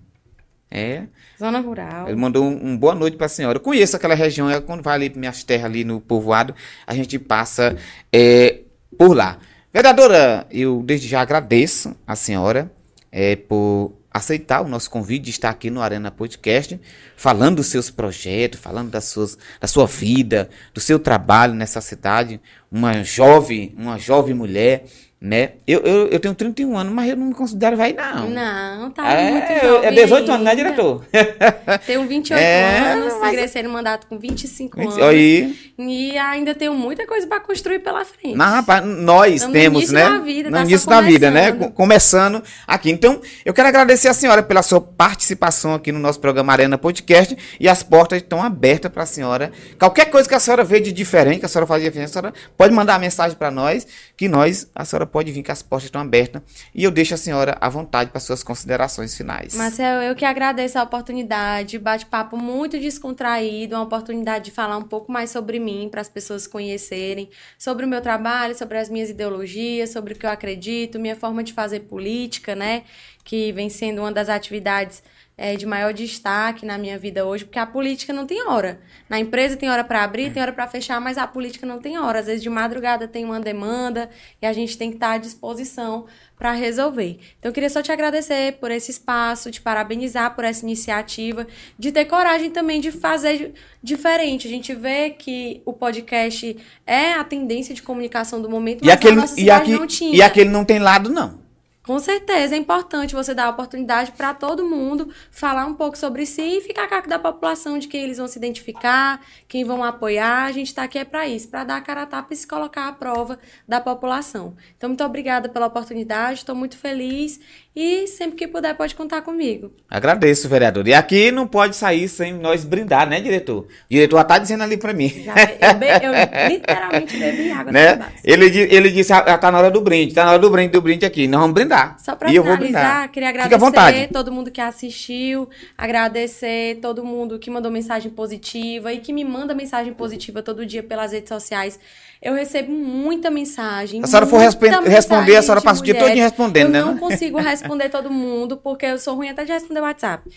É. 0.70 1.04
Zona 1.38 1.60
rural. 1.60 2.08
Ele 2.08 2.16
mandou 2.16 2.44
um, 2.44 2.70
um 2.70 2.76
boa 2.76 2.94
noite 2.94 3.16
para 3.16 3.26
a 3.26 3.28
senhora. 3.28 3.58
Eu 3.58 3.62
conheço 3.62 3.96
aquela 3.96 4.14
região, 4.14 4.50
é, 4.50 4.60
quando 4.60 4.82
vai 4.82 4.94
ali 4.94 5.10
para 5.10 5.20
minhas 5.20 5.44
terras 5.44 5.66
ali 5.66 5.84
no 5.84 6.00
povoado, 6.00 6.54
a 6.86 6.94
gente 6.94 7.18
passa 7.18 7.76
é, 8.12 8.60
por 8.98 9.16
lá. 9.16 9.38
Vereadora, 9.72 10.46
eu 10.50 10.82
desde 10.84 11.08
já 11.08 11.20
agradeço 11.20 11.94
a 12.06 12.16
senhora 12.16 12.70
é, 13.10 13.36
por 13.36 13.92
aceitar 14.14 14.60
o 14.60 14.68
nosso 14.68 14.88
convite 14.88 15.24
de 15.24 15.30
estar 15.30 15.50
aqui 15.50 15.70
no 15.70 15.82
Arena 15.82 16.08
Podcast, 16.08 16.80
falando 17.16 17.56
dos 17.56 17.66
seus 17.66 17.90
projetos, 17.90 18.60
falando 18.60 18.90
das 18.90 19.06
suas, 19.06 19.36
da 19.60 19.66
sua 19.66 19.86
vida, 19.86 20.48
do 20.72 20.80
seu 20.80 21.00
trabalho 21.00 21.54
nessa 21.54 21.80
cidade, 21.80 22.40
uma 22.70 23.02
jovem, 23.02 23.74
uma 23.76 23.98
jovem 23.98 24.34
mulher 24.34 24.84
né? 25.20 25.52
Eu, 25.66 25.80
eu, 25.80 26.08
eu 26.08 26.20
tenho 26.20 26.34
31 26.34 26.76
anos, 26.76 26.92
mas 26.92 27.08
eu 27.08 27.16
não 27.16 27.28
me 27.28 27.34
considero 27.34 27.78
velho, 27.78 27.96
não. 27.96 28.28
Não, 28.28 28.90
tá 28.90 29.10
é, 29.10 29.30
muito 29.30 29.66
jovem. 29.66 29.88
É 29.88 29.92
18 29.92 30.32
anos, 30.32 30.44
né, 30.44 30.54
diretor? 30.54 31.04
Tenho 31.86 32.06
28 32.06 32.38
é, 32.38 32.92
anos, 32.92 33.14
mas... 33.20 33.32
ingressei 33.32 33.62
no 33.62 33.70
mandato 33.70 34.06
com 34.06 34.18
25 34.18 34.80
anos. 34.80 34.98
Aí. 34.98 35.72
E 35.78 36.16
ainda 36.18 36.54
tenho 36.54 36.74
muita 36.74 37.06
coisa 37.06 37.26
para 37.26 37.40
construir 37.40 37.78
pela 37.78 38.04
frente. 38.04 38.36
Mas, 38.36 38.54
rapaz, 38.54 38.84
nós 38.84 39.34
Estamos 39.36 39.52
temos, 39.52 39.88
no 39.88 39.94
né? 39.94 40.04
Da 40.04 40.18
vida, 40.18 40.50
no 40.50 40.56
tá 40.56 40.62
início 40.62 40.90
da 40.90 41.00
vida, 41.00 41.30
né? 41.30 41.52
Começando 41.74 42.42
aqui. 42.66 42.90
Então, 42.90 43.20
eu 43.44 43.54
quero 43.54 43.68
agradecer 43.68 44.08
a 44.08 44.14
senhora 44.14 44.42
pela 44.42 44.62
sua 44.62 44.80
participação 44.80 45.74
aqui 45.74 45.90
no 45.90 45.98
nosso 45.98 46.20
programa 46.20 46.52
Arena 46.52 46.76
Podcast. 46.76 47.36
E 47.58 47.68
as 47.68 47.82
portas 47.82 48.20
estão 48.20 48.42
abertas 48.42 48.92
para 48.92 49.04
a 49.04 49.06
senhora. 49.06 49.50
Qualquer 49.78 50.10
coisa 50.10 50.28
que 50.28 50.34
a 50.34 50.40
senhora 50.40 50.62
vê 50.62 50.80
de 50.80 50.92
diferente, 50.92 51.40
que 51.40 51.46
a 51.46 51.48
senhora 51.48 51.66
fazia 51.66 51.88
diferente, 51.88 52.10
a 52.10 52.12
senhora 52.12 52.34
pode 52.56 52.74
mandar 52.74 52.92
uma 52.94 52.98
mensagem 53.00 53.36
para 53.36 53.50
nós, 53.50 53.86
que 54.16 54.28
nós, 54.28 54.68
a 54.74 54.84
senhora 54.84 55.06
pode 55.14 55.30
vir 55.30 55.44
que 55.44 55.52
as 55.52 55.62
portas 55.62 55.84
estão 55.84 56.00
abertas. 56.00 56.42
E 56.74 56.82
eu 56.82 56.90
deixo 56.90 57.14
a 57.14 57.16
senhora 57.16 57.56
à 57.60 57.68
vontade 57.68 58.10
para 58.10 58.18
suas 58.18 58.42
considerações 58.42 59.16
finais. 59.16 59.54
Marcel, 59.54 60.02
eu 60.02 60.16
que 60.16 60.24
agradeço 60.24 60.76
a 60.76 60.82
oportunidade, 60.82 61.78
bate-papo 61.78 62.36
muito 62.36 62.76
descontraído, 62.80 63.76
uma 63.76 63.84
oportunidade 63.84 64.46
de 64.46 64.50
falar 64.50 64.76
um 64.76 64.82
pouco 64.82 65.12
mais 65.12 65.30
sobre 65.30 65.60
mim, 65.60 65.88
para 65.88 66.00
as 66.00 66.08
pessoas 66.08 66.48
conhecerem, 66.48 67.30
sobre 67.56 67.86
o 67.86 67.88
meu 67.88 68.00
trabalho, 68.00 68.58
sobre 68.58 68.76
as 68.76 68.90
minhas 68.90 69.08
ideologias, 69.08 69.90
sobre 69.90 70.14
o 70.14 70.16
que 70.18 70.26
eu 70.26 70.30
acredito, 70.30 70.98
minha 70.98 71.14
forma 71.14 71.44
de 71.44 71.52
fazer 71.52 71.80
política, 71.80 72.56
né? 72.56 72.82
Que 73.22 73.52
vem 73.52 73.70
sendo 73.70 74.00
uma 74.00 74.10
das 74.10 74.28
atividades 74.28 75.00
é, 75.36 75.56
de 75.56 75.66
maior 75.66 75.92
destaque 75.92 76.64
na 76.64 76.78
minha 76.78 76.98
vida 76.98 77.26
hoje, 77.26 77.44
porque 77.44 77.58
a 77.58 77.66
política 77.66 78.12
não 78.12 78.24
tem 78.24 78.46
hora. 78.46 78.80
Na 79.08 79.18
empresa 79.18 79.56
tem 79.56 79.68
hora 79.68 79.82
para 79.82 80.04
abrir, 80.04 80.32
tem 80.32 80.40
hora 80.40 80.52
para 80.52 80.66
fechar, 80.68 81.00
mas 81.00 81.18
a 81.18 81.26
política 81.26 81.66
não 81.66 81.80
tem 81.80 81.98
hora. 81.98 82.20
Às 82.20 82.26
vezes 82.26 82.42
de 82.42 82.48
madrugada 82.48 83.08
tem 83.08 83.24
uma 83.24 83.40
demanda 83.40 84.08
e 84.40 84.46
a 84.46 84.52
gente 84.52 84.78
tem 84.78 84.90
que 84.90 84.96
estar 84.96 85.12
à 85.12 85.18
disposição 85.18 86.06
para 86.38 86.52
resolver. 86.52 87.18
Então 87.38 87.50
eu 87.50 87.52
queria 87.52 87.70
só 87.70 87.82
te 87.82 87.90
agradecer 87.90 88.58
por 88.60 88.70
esse 88.70 88.92
espaço, 88.92 89.50
te 89.50 89.60
parabenizar 89.60 90.34
por 90.34 90.44
essa 90.44 90.64
iniciativa, 90.64 91.46
de 91.78 91.90
ter 91.90 92.04
coragem 92.04 92.50
também 92.50 92.80
de 92.80 92.92
fazer 92.92 93.54
diferente. 93.82 94.46
A 94.46 94.50
gente 94.50 94.74
vê 94.74 95.10
que 95.10 95.62
o 95.64 95.72
podcast 95.72 96.56
é 96.86 97.12
a 97.12 97.24
tendência 97.24 97.74
de 97.74 97.82
comunicação 97.82 98.40
do 98.40 98.48
momento, 98.48 98.84
mas 98.84 98.88
e 98.88 98.92
aquele, 98.92 99.16
nossa 99.16 99.40
e 99.40 99.78
não 99.78 99.86
tinha. 99.86 100.16
E 100.16 100.22
aquele 100.22 100.50
não 100.50 100.64
tem 100.64 100.78
lado 100.78 101.10
não. 101.10 101.43
Com 101.84 101.98
certeza, 101.98 102.54
é 102.54 102.58
importante 102.58 103.14
você 103.14 103.34
dar 103.34 103.44
a 103.44 103.50
oportunidade 103.50 104.10
para 104.12 104.32
todo 104.32 104.64
mundo 104.64 105.12
falar 105.30 105.66
um 105.66 105.74
pouco 105.74 105.98
sobre 105.98 106.24
si 106.24 106.40
e 106.40 106.60
ficar 106.62 106.84
a 106.84 107.00
da 107.02 107.18
população 107.18 107.78
de 107.78 107.86
quem 107.88 108.02
eles 108.02 108.16
vão 108.16 108.26
se 108.26 108.38
identificar, 108.38 109.20
quem 109.46 109.64
vão 109.66 109.84
apoiar. 109.84 110.46
A 110.46 110.52
gente 110.52 110.68
está 110.68 110.84
aqui 110.84 110.96
é 110.96 111.04
para 111.04 111.28
isso, 111.28 111.46
para 111.48 111.62
dar 111.62 111.76
a 111.76 111.82
cara 111.82 112.04
a 112.04 112.06
tapa 112.06 112.32
e 112.32 112.36
se 112.36 112.46
colocar 112.46 112.88
à 112.88 112.92
prova 112.94 113.38
da 113.68 113.82
população. 113.82 114.56
Então, 114.74 114.88
muito 114.88 115.04
obrigada 115.04 115.46
pela 115.46 115.66
oportunidade, 115.66 116.38
estou 116.38 116.54
muito 116.54 116.78
feliz 116.78 117.38
e 117.76 118.06
sempre 118.06 118.36
que 118.36 118.46
puder 118.46 118.74
pode 118.74 118.94
contar 118.94 119.22
comigo. 119.22 119.72
Agradeço, 119.90 120.48
vereador. 120.48 120.86
E 120.86 120.94
aqui 120.94 121.32
não 121.32 121.44
pode 121.44 121.74
sair 121.74 122.08
sem 122.08 122.32
nós 122.32 122.64
brindar, 122.64 123.08
né, 123.08 123.20
diretor? 123.20 123.62
O 123.62 123.68
diretor 123.90 124.20
está 124.20 124.38
dizendo 124.38 124.62
ali 124.62 124.76
para 124.76 124.92
mim. 124.92 125.08
Já, 125.08 125.34
eu, 125.34 125.74
be, 125.74 125.86
eu, 125.86 126.12
literalmente 126.50 127.16
bebi 127.16 127.50
água 127.50 127.72
né? 127.72 128.12
Ele, 128.22 128.46
ele 128.46 128.90
disse, 128.92 129.12
ah, 129.12 129.36
tá 129.36 129.50
na 129.50 129.58
hora 129.58 129.70
do 129.72 129.80
brinde, 129.80 130.14
tá 130.14 130.24
na 130.24 130.30
hora 130.32 130.38
do 130.38 130.50
brinde, 130.50 130.68
do 130.70 130.80
brinde 130.80 131.04
aqui. 131.04 131.26
Nós 131.26 131.40
vamos 131.40 131.54
brindar. 131.54 131.96
Só 131.98 132.14
vou 132.14 132.28
finalizar, 132.28 132.58
brindar. 132.58 133.10
queria 133.10 133.28
agradecer 133.28 134.08
todo 134.12 134.30
mundo 134.30 134.50
que 134.52 134.60
assistiu, 134.60 135.48
agradecer 135.76 136.78
todo 136.80 137.04
mundo 137.04 137.40
que 137.40 137.50
mandou 137.50 137.72
mensagem 137.72 138.10
positiva 138.10 138.92
e 138.92 138.98
que 138.98 139.12
me 139.12 139.24
manda 139.24 139.52
mensagem 139.52 139.92
positiva 139.92 140.42
todo 140.42 140.64
dia 140.64 140.82
pelas 140.82 141.10
redes 141.10 141.28
sociais. 141.28 141.80
Eu 142.24 142.32
recebo 142.32 142.72
muita 142.72 143.30
mensagem. 143.30 144.00
Se 144.00 144.06
a 144.06 144.08
senhora 144.08 144.26
for 144.26 144.38
mensagem 144.38 144.88
responder, 144.88 145.36
a 145.36 145.42
senhora 145.42 145.60
passa 145.60 145.82
o 145.82 145.84
dia 145.84 145.94
todo 145.94 146.08
respondendo, 146.08 146.66
eu 146.66 146.72
né, 146.72 146.80
Eu 146.80 146.86
não 146.86 146.96
consigo 146.96 147.38
responder 147.38 147.90
todo 147.90 148.10
mundo, 148.10 148.56
porque 148.56 148.86
eu 148.86 148.98
sou 148.98 149.14
ruim 149.14 149.28
até 149.28 149.44
de 149.44 149.52
responder 149.52 149.80
WhatsApp. 149.80 150.30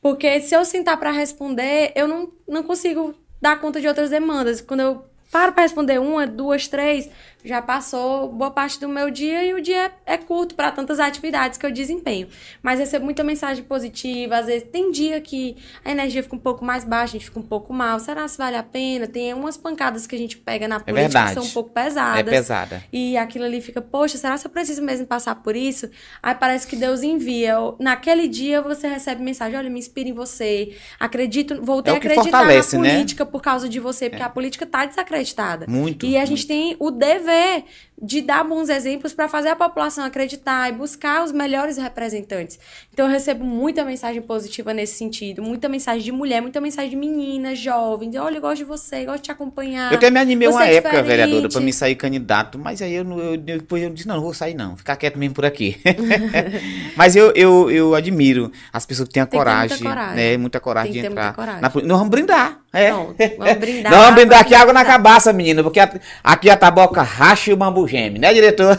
Porque 0.00 0.40
se 0.40 0.56
eu 0.56 0.64
sentar 0.64 0.96
pra 0.98 1.10
responder, 1.10 1.92
eu 1.94 2.08
não, 2.08 2.30
não 2.48 2.62
consigo 2.62 3.14
dar 3.42 3.60
conta 3.60 3.78
de 3.78 3.86
outras 3.86 4.08
demandas. 4.08 4.62
Quando 4.62 4.80
eu 4.80 5.04
paro 5.30 5.52
pra 5.52 5.64
responder 5.64 6.00
uma, 6.00 6.26
duas, 6.26 6.66
três, 6.66 7.10
já 7.44 7.60
passou 7.60 8.32
boa 8.32 8.50
parte 8.50 8.80
do 8.80 8.88
meu 8.88 9.10
dia 9.10 9.44
e 9.44 9.52
o 9.52 9.60
dia 9.60 9.92
é 10.06 10.16
curto 10.16 10.54
para 10.54 10.72
tantas 10.72 10.98
atividades 10.98 11.58
que 11.58 11.66
eu 11.66 11.70
desempenho. 11.70 12.26
Mas 12.62 12.78
recebo 12.78 13.04
muita 13.04 13.22
mensagem 13.22 13.62
positiva, 13.62 14.38
às 14.38 14.46
vezes 14.46 14.66
tem 14.72 14.90
dia 14.90 15.20
que 15.20 15.54
a 15.84 15.90
energia 15.90 16.22
fica 16.22 16.34
um 16.34 16.38
pouco 16.38 16.64
mais 16.64 16.84
baixa, 16.84 17.04
a 17.16 17.18
gente 17.18 17.26
fica 17.26 17.38
um 17.38 17.42
pouco 17.42 17.72
mal. 17.74 18.00
Será 18.00 18.26
se 18.26 18.38
vale 18.38 18.56
a 18.56 18.62
pena? 18.62 19.06
Tem 19.06 19.34
umas 19.34 19.58
pancadas 19.58 20.06
que 20.06 20.14
a 20.16 20.18
gente 20.18 20.38
pega 20.38 20.66
na 20.66 20.80
política 20.80 21.02
verdade. 21.02 21.28
que 21.28 21.34
são 21.34 21.44
um 21.44 21.52
pouco 21.52 21.70
É 21.78 21.84
pesadas. 21.84 22.30
pesada. 22.30 22.82
E 22.90 23.16
aquilo 23.18 23.44
ali 23.44 23.60
fica, 23.60 23.82
poxa, 23.82 24.16
será 24.16 24.38
que 24.38 24.46
eu 24.46 24.50
preciso 24.50 24.80
mesmo 24.82 25.06
passar 25.06 25.34
por 25.34 25.54
isso? 25.54 25.90
Aí 26.22 26.34
parece 26.34 26.66
que 26.66 26.76
Deus 26.76 27.02
envia. 27.02 27.56
Naquele 27.78 28.26
dia 28.26 28.62
você 28.62 28.88
recebe 28.88 29.22
mensagem, 29.22 29.58
olha, 29.58 29.68
me 29.68 29.78
inspira 29.78 30.08
em 30.08 30.12
você. 30.14 30.74
Acredito, 30.98 31.60
voltei 31.62 31.92
É 31.92 31.96
a 31.96 31.98
acreditar 31.98 32.44
na 32.46 32.54
né? 32.54 32.62
política 32.62 33.26
por 33.26 33.42
causa 33.42 33.68
de 33.68 33.78
você, 33.78 34.08
porque 34.08 34.22
a 34.22 34.30
política 34.30 34.64
tá 34.64 34.86
desacreditada. 34.86 35.66
Muito, 35.68 36.06
E 36.06 36.16
a 36.16 36.24
gente 36.24 36.46
tem 36.46 36.74
o 36.78 36.90
dever 36.90 37.33
ver 37.34 37.64
de 38.00 38.20
dar 38.20 38.42
bons 38.44 38.68
exemplos 38.68 39.12
para 39.14 39.28
fazer 39.28 39.48
a 39.50 39.56
população 39.56 40.04
acreditar 40.04 40.68
e 40.68 40.72
buscar 40.72 41.22
os 41.24 41.30
melhores 41.32 41.76
representantes. 41.78 42.58
Então 42.92 43.06
eu 43.06 43.10
recebo 43.12 43.44
muita 43.44 43.84
mensagem 43.84 44.20
positiva 44.20 44.74
nesse 44.74 44.96
sentido, 44.98 45.42
muita 45.42 45.68
mensagem 45.68 46.02
de 46.02 46.10
mulher, 46.12 46.42
muita 46.42 46.60
mensagem 46.60 46.90
de 46.90 46.96
meninas, 46.96 47.58
jovens. 47.58 48.14
Olha, 48.16 48.36
eu 48.36 48.40
gosto 48.40 48.56
de 48.58 48.64
você, 48.64 49.04
gosto 49.04 49.18
de 49.18 49.22
te 49.22 49.30
acompanhar. 49.32 49.92
Eu 49.92 49.96
até 49.98 50.10
me 50.10 50.18
animei 50.18 50.48
uma 50.48 50.66
é 50.66 50.74
época, 50.76 51.02
vereadora, 51.02 51.48
pra 51.48 51.60
me 51.60 51.72
sair 51.72 51.94
candidato, 51.94 52.58
mas 52.58 52.82
aí 52.82 52.94
eu, 52.94 53.04
não- 53.04 53.18
eu- 53.18 53.36
depois 53.36 53.82
eu 53.82 53.90
disse, 53.90 54.08
não, 54.08 54.16
não 54.16 54.22
vou 54.22 54.34
sair 54.34 54.54
não, 54.54 54.76
ficar 54.76 54.96
quieto 54.96 55.16
mesmo 55.18 55.34
por 55.34 55.44
aqui. 55.44 55.80
mas 56.96 57.14
eu, 57.16 57.30
eu, 57.34 57.70
eu 57.70 57.94
admiro 57.94 58.50
as 58.72 58.84
pessoas 58.84 59.08
que 59.08 59.14
têm 59.14 59.22
a 59.22 59.26
Tem 59.26 59.38
ter 59.40 59.44
muita 59.46 59.54
coragem, 59.68 59.86
coragem. 59.86 60.16
né, 60.16 60.36
muita 60.36 60.60
coragem 60.60 60.92
de 60.92 60.98
entrar. 60.98 61.32
coragem. 61.34 61.60
na 61.62 61.68
Nós 61.74 61.98
vamos 61.98 62.08
brindar, 62.08 62.58
é. 62.72 62.90
Pronto, 62.90 63.14
vamos 63.38 63.54
brindar. 63.54 63.92
Nós 63.92 64.00
vamos 64.00 64.14
brindar 64.16 64.40
aqui 64.40 64.54
água 64.54 64.72
na 64.72 64.84
cabaça, 64.84 65.32
menina, 65.32 65.62
porque 65.62 65.80
a- 65.80 66.00
aqui 66.22 66.50
a 66.50 66.56
taboca 66.56 67.02
racha 67.02 67.50
e 67.50 67.54
o 67.54 67.56
bambu 67.56 67.83
geme, 67.86 68.18
né, 68.18 68.32
diretor? 68.32 68.78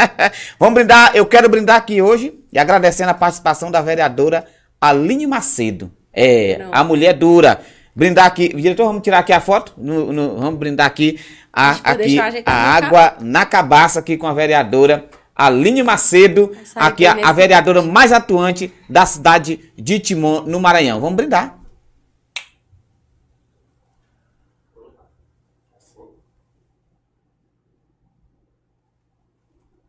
vamos 0.58 0.74
brindar, 0.74 1.12
eu 1.14 1.26
quero 1.26 1.48
brindar 1.48 1.76
aqui 1.76 2.00
hoje 2.02 2.34
e 2.52 2.58
agradecendo 2.58 3.10
a 3.10 3.14
participação 3.14 3.70
da 3.70 3.80
vereadora 3.80 4.44
Aline 4.80 5.26
Macedo. 5.26 5.90
É, 6.12 6.54
Pronto. 6.56 6.70
a 6.72 6.84
mulher 6.84 7.12
dura. 7.14 7.60
Brindar 7.94 8.26
aqui, 8.26 8.48
diretor, 8.48 8.84
vamos 8.86 9.02
tirar 9.02 9.18
aqui 9.20 9.32
a 9.32 9.40
foto? 9.40 9.72
No- 9.76 10.12
no- 10.12 10.36
vamos 10.38 10.58
brindar 10.58 10.86
aqui 10.86 11.18
a, 11.52 11.70
aqui, 11.70 12.18
a 12.18 12.30
minha 12.30 12.42
água 12.46 13.16
na 13.20 13.46
cabaça 13.46 14.00
aqui 14.00 14.16
com 14.18 14.26
a 14.26 14.34
vereadora 14.34 15.06
Aline 15.34 15.82
Macedo, 15.82 16.52
aqui 16.74 17.06
a, 17.06 17.12
a 17.28 17.32
vereadora 17.32 17.82
mais 17.82 18.12
atuante 18.12 18.72
da 18.88 19.04
cidade 19.06 19.60
de 19.76 19.98
Timon, 19.98 20.42
no 20.42 20.60
Maranhão. 20.60 21.00
Vamos 21.00 21.16
brindar. 21.16 21.58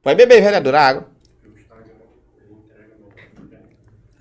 Pode 0.07 0.15
beber, 0.15 0.41
vereadora, 0.41 0.79
a 0.79 0.87
água. 0.87 1.07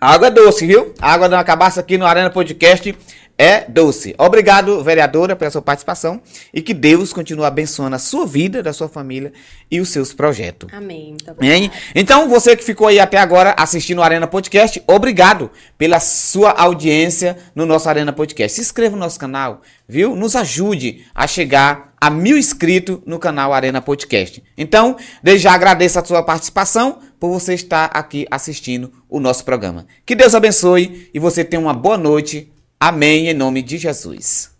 Água 0.00 0.26
é 0.26 0.30
doce, 0.32 0.66
viu? 0.66 0.92
Água 1.00 1.28
da 1.28 1.44
cabaça 1.44 1.78
aqui 1.78 1.96
no 1.96 2.04
Arena 2.04 2.28
Podcast 2.28 2.92
é 3.38 3.64
doce. 3.68 4.14
Obrigado, 4.18 4.82
vereadora, 4.82 5.36
pela 5.36 5.50
sua 5.50 5.62
participação 5.62 6.20
e 6.52 6.62
que 6.62 6.72
Deus 6.72 7.12
continue 7.12 7.44
abençoando 7.44 7.96
a 7.96 7.98
sua 7.98 8.26
vida, 8.26 8.62
da 8.62 8.72
sua 8.72 8.88
família 8.88 9.32
e 9.70 9.80
os 9.80 9.88
seus 9.88 10.12
projetos. 10.12 10.68
Amém. 10.72 11.16
Hein? 11.40 11.70
Então, 11.94 12.28
você 12.28 12.56
que 12.56 12.64
ficou 12.64 12.88
aí 12.88 12.98
até 12.98 13.18
agora 13.18 13.54
assistindo 13.58 13.98
o 13.98 14.02
Arena 14.02 14.26
Podcast, 14.26 14.82
obrigado 14.86 15.50
pela 15.76 16.00
sua 16.00 16.50
audiência 16.50 17.36
no 17.54 17.66
nosso 17.66 17.88
Arena 17.88 18.12
Podcast. 18.12 18.54
Se 18.54 18.60
inscreva 18.60 18.96
no 18.96 19.00
nosso 19.00 19.18
canal, 19.18 19.60
viu? 19.88 20.16
Nos 20.16 20.34
ajude 20.34 21.04
a 21.14 21.26
chegar 21.26 21.94
a 22.00 22.10
mil 22.10 22.38
inscritos 22.38 22.98
no 23.04 23.18
canal 23.18 23.52
Arena 23.52 23.80
Podcast. 23.82 24.42
Então, 24.56 24.96
desde 25.22 25.44
já 25.44 25.52
agradeço 25.52 25.98
a 25.98 26.04
sua 26.04 26.22
participação 26.22 26.98
por 27.18 27.30
você 27.30 27.54
estar 27.54 27.86
aqui 27.92 28.26
assistindo 28.30 28.92
o 29.08 29.18
nosso 29.18 29.44
programa. 29.44 29.86
Que 30.04 30.14
Deus 30.14 30.34
abençoe 30.34 31.10
e 31.12 31.18
você 31.18 31.44
tenha 31.44 31.60
uma 31.60 31.74
boa 31.74 31.96
noite. 31.96 32.52
Amém, 32.78 33.28
em 33.28 33.34
nome 33.34 33.62
de 33.62 33.78
Jesus. 33.78 34.55